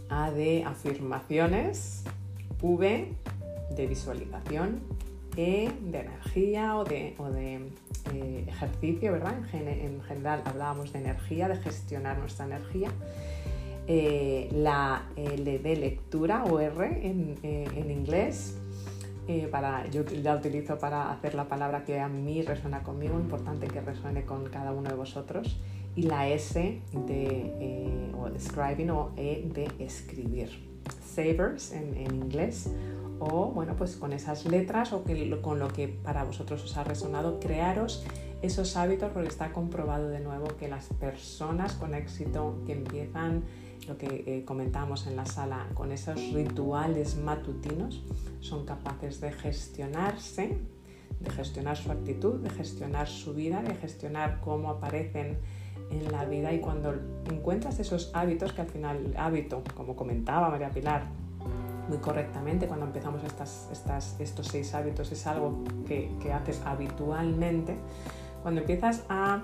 A 0.09 0.31
de 0.31 0.63
afirmaciones, 0.63 2.03
V 2.61 3.13
de 3.75 3.87
visualización, 3.87 4.81
De 5.37 5.99
energía 5.99 6.75
o 6.75 6.83
de, 6.83 7.13
o 7.17 7.29
de 7.29 7.69
eh, 8.13 8.45
ejercicio, 8.47 9.11
¿verdad? 9.11 9.35
En, 9.53 9.67
en 9.67 10.01
general 10.01 10.41
hablábamos 10.45 10.91
de 10.91 10.99
energía, 10.99 11.47
de 11.47 11.57
gestionar 11.57 12.17
nuestra 12.17 12.45
energía 12.45 12.91
eh, 13.89 14.49
la 14.51 15.05
L 15.15 15.59
de 15.59 15.75
lectura 15.77 16.43
o 16.43 16.59
R 16.59 17.07
en, 17.07 17.35
eh, 17.41 17.65
inglés. 17.89 18.57
Eh, 19.29 19.47
para, 19.49 19.87
yo 19.87 20.03
la 20.23 20.35
utilizo 20.35 20.77
para 20.77 21.09
hacer 21.11 21.35
la 21.35 21.47
palabra 21.47 21.85
que 21.85 21.99
a 21.99 22.09
mí 22.09 22.41
resuena 22.41 22.83
conmigo, 22.83 23.17
importante 23.17 23.67
que 23.67 23.79
resuene 23.79 24.25
con 24.25 24.45
cada 24.49 24.73
uno 24.73 24.89
de 24.89 24.95
vosotros. 24.95 25.57
Y 25.95 26.03
la 26.03 26.27
S 26.27 26.81
de 26.91 28.11
o 28.19 28.29
describing 28.29 28.89
o 28.89 29.11
E 29.15 29.49
de 29.53 29.69
escribir. 29.79 30.49
Savers 31.01 31.71
en, 31.71 31.95
en 31.95 32.15
inglés 32.15 32.69
o 33.19 33.47
bueno 33.47 33.75
pues 33.75 33.95
con 33.95 34.13
esas 34.13 34.45
letras 34.45 34.93
o 34.93 35.03
que, 35.03 35.39
con 35.41 35.59
lo 35.59 35.67
que 35.69 35.87
para 35.87 36.23
vosotros 36.23 36.63
os 36.63 36.77
ha 36.77 36.83
resonado 36.83 37.39
crearos 37.39 38.03
esos 38.41 38.75
hábitos 38.77 39.11
porque 39.11 39.29
está 39.29 39.51
comprobado 39.51 40.09
de 40.09 40.19
nuevo 40.19 40.47
que 40.59 40.67
las 40.67 40.87
personas 40.99 41.73
con 41.73 41.93
éxito 41.95 42.61
que 42.65 42.73
empiezan 42.73 43.43
lo 43.87 43.97
que 43.97 44.23
eh, 44.27 44.43
comentábamos 44.45 45.07
en 45.07 45.15
la 45.15 45.25
sala, 45.25 45.67
con 45.73 45.91
esos 45.91 46.15
rituales 46.33 47.15
matutinos, 47.17 48.03
son 48.41 48.65
capaces 48.65 49.21
de 49.21 49.31
gestionarse, 49.31 50.57
de 51.19 51.29
gestionar 51.31 51.77
su 51.77 51.91
actitud, 51.91 52.35
de 52.41 52.49
gestionar 52.49 53.07
su 53.07 53.33
vida, 53.33 53.61
de 53.61 53.75
gestionar 53.75 54.41
cómo 54.41 54.69
aparecen 54.69 55.37
en 55.89 56.11
la 56.11 56.25
vida. 56.25 56.53
Y 56.53 56.59
cuando 56.59 56.93
encuentras 57.31 57.79
esos 57.79 58.11
hábitos, 58.13 58.51
que 58.51 58.61
al 58.61 58.67
final 58.67 59.13
hábito, 59.17 59.63
como 59.73 59.95
comentaba 59.95 60.49
María 60.49 60.69
Pilar, 60.69 61.07
muy 61.87 61.97
correctamente, 61.99 62.67
cuando 62.67 62.85
empezamos 62.85 63.23
estas, 63.23 64.15
estos 64.19 64.47
seis 64.47 64.73
hábitos 64.73 65.11
es 65.11 65.25
algo 65.27 65.63
que, 65.87 66.11
que 66.21 66.33
haces 66.33 66.61
habitualmente, 66.65 67.75
cuando 68.43 68.61
empiezas 68.61 69.03
a 69.09 69.41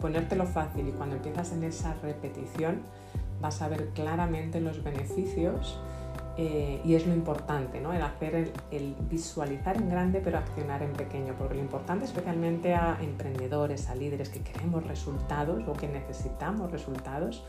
ponértelo 0.00 0.46
fácil 0.46 0.88
y 0.88 0.92
cuando 0.92 1.16
empiezas 1.16 1.52
en 1.52 1.64
esa 1.64 1.94
repetición, 2.02 2.82
vas 3.40 3.62
a 3.62 3.68
ver 3.68 3.88
claramente 3.88 4.60
los 4.60 4.82
beneficios 4.82 5.78
eh, 6.38 6.82
y 6.84 6.94
es 6.94 7.06
lo 7.06 7.14
importante, 7.14 7.80
¿no? 7.80 7.94
el 7.94 8.02
hacer 8.02 8.52
el, 8.70 8.94
visualizar 9.08 9.76
en 9.78 9.88
grande 9.88 10.20
pero 10.22 10.36
accionar 10.36 10.82
en 10.82 10.92
pequeño, 10.92 11.34
porque 11.38 11.54
lo 11.54 11.60
importante 11.60 12.04
especialmente 12.04 12.74
a 12.74 12.98
emprendedores, 13.00 13.88
a 13.88 13.94
líderes 13.94 14.28
que 14.28 14.40
queremos 14.40 14.86
resultados 14.86 15.66
o 15.66 15.72
que 15.72 15.88
necesitamos 15.88 16.70
resultados 16.70 17.42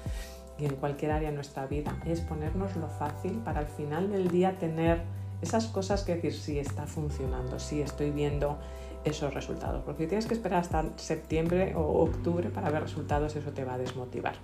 y 0.59 0.65
en 0.65 0.75
cualquier 0.75 1.11
área 1.11 1.29
de 1.29 1.35
nuestra 1.35 1.65
vida 1.65 1.97
es 2.05 2.21
ponernos 2.21 2.75
lo 2.75 2.87
fácil 2.87 3.33
para 3.43 3.59
al 3.59 3.67
final 3.67 4.11
del 4.11 4.29
día 4.29 4.57
tener 4.57 5.01
esas 5.41 5.67
cosas 5.67 6.03
que 6.03 6.15
decir, 6.15 6.33
sí 6.33 6.59
está 6.59 6.87
funcionando, 6.87 7.59
sí 7.59 7.81
estoy 7.81 8.11
viendo 8.11 8.57
esos 9.03 9.33
resultados, 9.33 9.83
porque 9.85 10.03
si 10.03 10.09
tienes 10.09 10.25
que 10.25 10.33
esperar 10.33 10.59
hasta 10.59 10.83
septiembre 10.97 11.75
o 11.75 12.03
octubre 12.03 12.49
para 12.49 12.69
ver 12.69 12.81
resultados, 12.81 13.35
eso 13.35 13.51
te 13.51 13.63
va 13.63 13.75
a 13.75 13.77
desmotivar. 13.77 14.35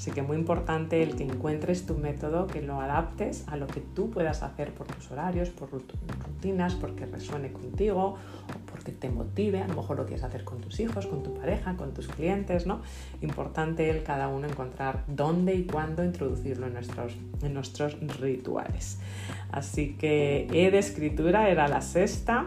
Así 0.00 0.12
que 0.12 0.22
muy 0.22 0.38
importante 0.38 1.02
el 1.02 1.14
que 1.14 1.24
encuentres 1.24 1.84
tu 1.84 1.94
método, 1.94 2.46
que 2.46 2.62
lo 2.62 2.80
adaptes 2.80 3.44
a 3.48 3.56
lo 3.58 3.66
que 3.66 3.82
tú 3.82 4.08
puedas 4.08 4.42
hacer 4.42 4.72
por 4.72 4.86
tus 4.86 5.10
horarios, 5.10 5.50
por 5.50 5.68
rutinas, 5.70 6.74
porque 6.74 7.04
resuene 7.04 7.52
contigo 7.52 8.14
o 8.14 8.70
porque 8.70 8.92
te 8.92 9.10
motive. 9.10 9.60
A 9.60 9.68
lo 9.68 9.74
mejor 9.74 9.98
lo 9.98 10.06
quieres 10.06 10.24
hacer 10.24 10.42
con 10.42 10.62
tus 10.62 10.80
hijos, 10.80 11.06
con 11.06 11.22
tu 11.22 11.34
pareja, 11.34 11.76
con 11.76 11.92
tus 11.92 12.08
clientes, 12.08 12.66
¿no? 12.66 12.80
Importante 13.20 13.90
el 13.90 14.02
cada 14.02 14.28
uno 14.28 14.48
encontrar 14.48 15.04
dónde 15.06 15.54
y 15.54 15.64
cuándo 15.64 16.02
introducirlo 16.02 16.68
en 16.68 17.52
nuestros, 17.52 17.98
rituales. 18.18 19.00
Así 19.52 19.96
que 19.98 20.48
E 20.50 20.70
de 20.70 20.78
escritura 20.78 21.50
era 21.50 21.68
la 21.68 21.82
sexta 21.82 22.46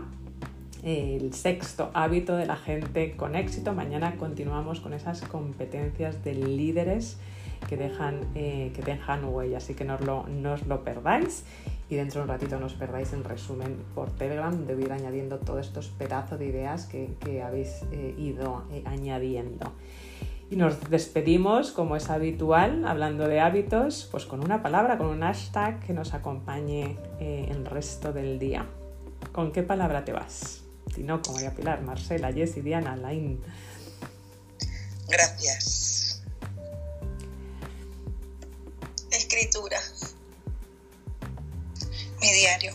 el 0.82 1.34
sexto 1.34 1.92
hábito 1.94 2.36
de 2.36 2.46
la 2.46 2.58
gente 2.58 3.16
con 3.16 3.36
éxito. 3.36 3.74
Mañana 3.74 4.18
continuamos 4.18 4.82
con 4.82 4.94
esas 4.94 5.22
competencias 5.22 6.26
de 6.26 6.34
líderes 6.34 7.20
que 7.68 7.78
dejan, 7.78 8.22
eh, 8.36 8.72
que 8.76 8.82
dejan 8.82 9.26
huella, 9.26 9.58
así 9.58 9.74
que 9.74 9.86
no 9.86 9.96
os, 9.96 10.02
lo, 10.02 10.28
no 10.28 10.54
os 10.54 10.66
lo 10.68 10.84
perdáis 10.84 11.44
y 11.90 11.96
dentro 11.96 12.22
de 12.22 12.24
un 12.24 12.30
ratito 12.30 12.60
no 12.60 12.66
os 12.66 12.74
perdáis 12.74 13.14
el 13.14 13.24
resumen 13.24 13.78
por 13.94 14.12
Telegram 14.12 14.66
de 14.66 14.82
ir 14.82 14.92
añadiendo 14.92 15.40
todos 15.40 15.66
estos 15.66 15.88
pedazos 15.88 16.40
de 16.40 16.46
ideas 16.48 16.86
que, 16.86 17.10
que 17.20 17.42
habéis 17.42 17.84
eh, 17.92 18.16
ido 18.18 18.64
eh, 18.72 18.84
añadiendo. 18.86 19.72
Y 20.50 20.56
nos 20.56 20.90
despedimos, 20.90 21.72
como 21.72 21.96
es 21.96 22.10
habitual, 22.10 22.86
hablando 22.86 23.28
de 23.28 23.40
hábitos, 23.40 24.08
pues 24.12 24.26
con 24.26 24.44
una 24.44 24.62
palabra, 24.62 24.98
con 24.98 25.08
un 25.08 25.22
hashtag 25.22 25.80
que 25.80 25.94
nos 25.94 26.14
acompañe 26.14 26.98
el 27.20 27.66
resto 27.66 28.14
del 28.14 28.38
día. 28.38 28.68
¿Con 29.32 29.52
qué 29.52 29.64
palabra 29.64 30.06
te 30.06 30.12
vas? 30.12 30.64
como 30.96 31.36
María 31.36 31.52
Pilar, 31.52 31.82
Marcela, 31.82 32.32
Jessy, 32.32 32.62
Diana, 32.62 32.96
Lain. 32.96 33.40
Gracias. 35.08 35.93
Escritura. 39.44 39.78
Mi 42.22 42.32
diario. 42.32 42.72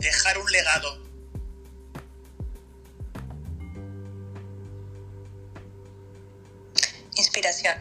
Dejar 0.00 0.38
un 0.38 0.50
legado. 0.50 0.88
Inspiración. 7.14 7.76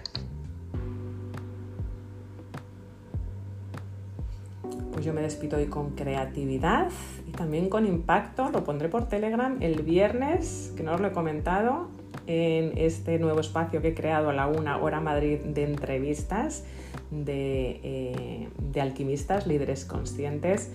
yo 5.02 5.14
me 5.14 5.22
despido 5.22 5.60
hoy 5.60 5.68
con 5.68 5.92
creatividad 5.92 6.90
y 7.28 7.32
también 7.32 7.70
con 7.70 7.86
impacto. 7.86 8.50
Lo 8.50 8.64
pondré 8.64 8.90
por 8.90 9.08
Telegram 9.08 9.62
el 9.62 9.84
viernes, 9.84 10.74
que 10.76 10.82
no 10.82 10.96
os 10.96 11.00
lo 11.00 11.08
he 11.08 11.12
comentado, 11.12 11.92
en 12.28 12.78
este 12.78 13.20
nuevo 13.20 13.40
espacio 13.40 13.82
que 13.82 13.90
he 13.90 13.94
creado 13.94 14.30
a 14.30 14.34
la 14.34 14.48
una 14.48 14.78
hora 14.78 15.00
Madrid 15.00 15.40
de 15.40 15.64
entrevistas 15.64 16.64
de, 17.12 17.80
eh, 17.84 18.50
de 18.58 18.82
alquimistas, 18.82 19.48
líderes 19.48 19.86
conscientes 19.86 20.72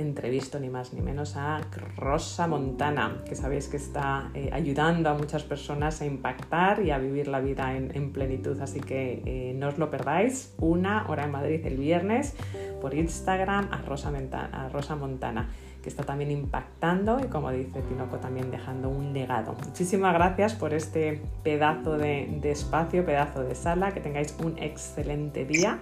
entrevisto 0.00 0.58
ni 0.58 0.68
más 0.68 0.92
ni 0.92 1.00
menos 1.00 1.36
a 1.36 1.60
Rosa 1.96 2.46
Montana, 2.46 3.22
que 3.26 3.34
sabéis 3.34 3.68
que 3.68 3.76
está 3.76 4.30
eh, 4.34 4.50
ayudando 4.52 5.10
a 5.10 5.14
muchas 5.14 5.42
personas 5.42 6.00
a 6.00 6.06
impactar 6.06 6.82
y 6.82 6.90
a 6.90 6.98
vivir 6.98 7.28
la 7.28 7.40
vida 7.40 7.76
en, 7.76 8.12
plenitud. 8.12 8.60
Así 8.60 8.80
que 8.80 9.22
eh, 9.24 9.54
no 9.54 9.68
os 9.68 9.78
lo 9.78 9.90
perdáis. 9.90 10.54
Una 10.58 11.06
hora 11.08 11.24
en 11.24 11.30
Madrid 11.30 11.64
el 11.64 11.76
viernes 11.76 12.34
por 12.80 12.94
Instagram 12.94 13.68
a 13.70 13.80
a 13.80 14.68
Rosa 14.68 14.96
Montana 14.96 15.50
que 15.82 15.88
está 15.88 16.04
también 16.04 16.30
impactando 16.30 17.20
y 17.20 17.28
como 17.28 17.50
dice 17.50 17.82
Tinoco 17.82 18.18
también 18.18 18.50
dejando 18.50 18.88
un 18.88 19.12
legado. 19.12 19.54
Muchísimas 19.66 20.12
gracias 20.14 20.54
por 20.54 20.74
este 20.74 21.22
pedazo 21.42 21.96
de, 21.96 22.40
espacio, 22.44 23.04
pedazo 23.04 23.42
de 23.42 23.54
sala, 23.54 23.92
que 23.92 24.00
tengáis 24.00 24.36
un 24.42 24.58
excelente 24.58 25.44
día 25.44 25.80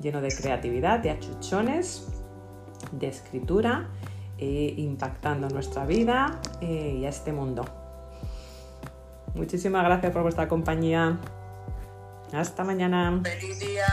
lleno 0.00 0.20
de 0.20 0.28
creatividad, 0.28 1.00
de 1.00 1.10
achuchones 1.10 2.08
de 2.92 3.08
escritura, 3.08 3.88
eh, 4.38 4.74
impactando 4.76 5.48
nuestra 5.48 5.86
vida 5.86 6.40
eh, 6.60 6.98
y 7.00 7.04
a 7.04 7.08
este 7.08 7.32
mundo. 7.32 7.64
Muchísimas 9.34 9.84
gracias 9.84 10.12
por 10.12 10.22
vuestra 10.22 10.48
compañía. 10.48 11.18
Hasta 12.32 12.64
mañana. 12.64 13.20
Feliz 13.22 13.58
día. 13.58 13.84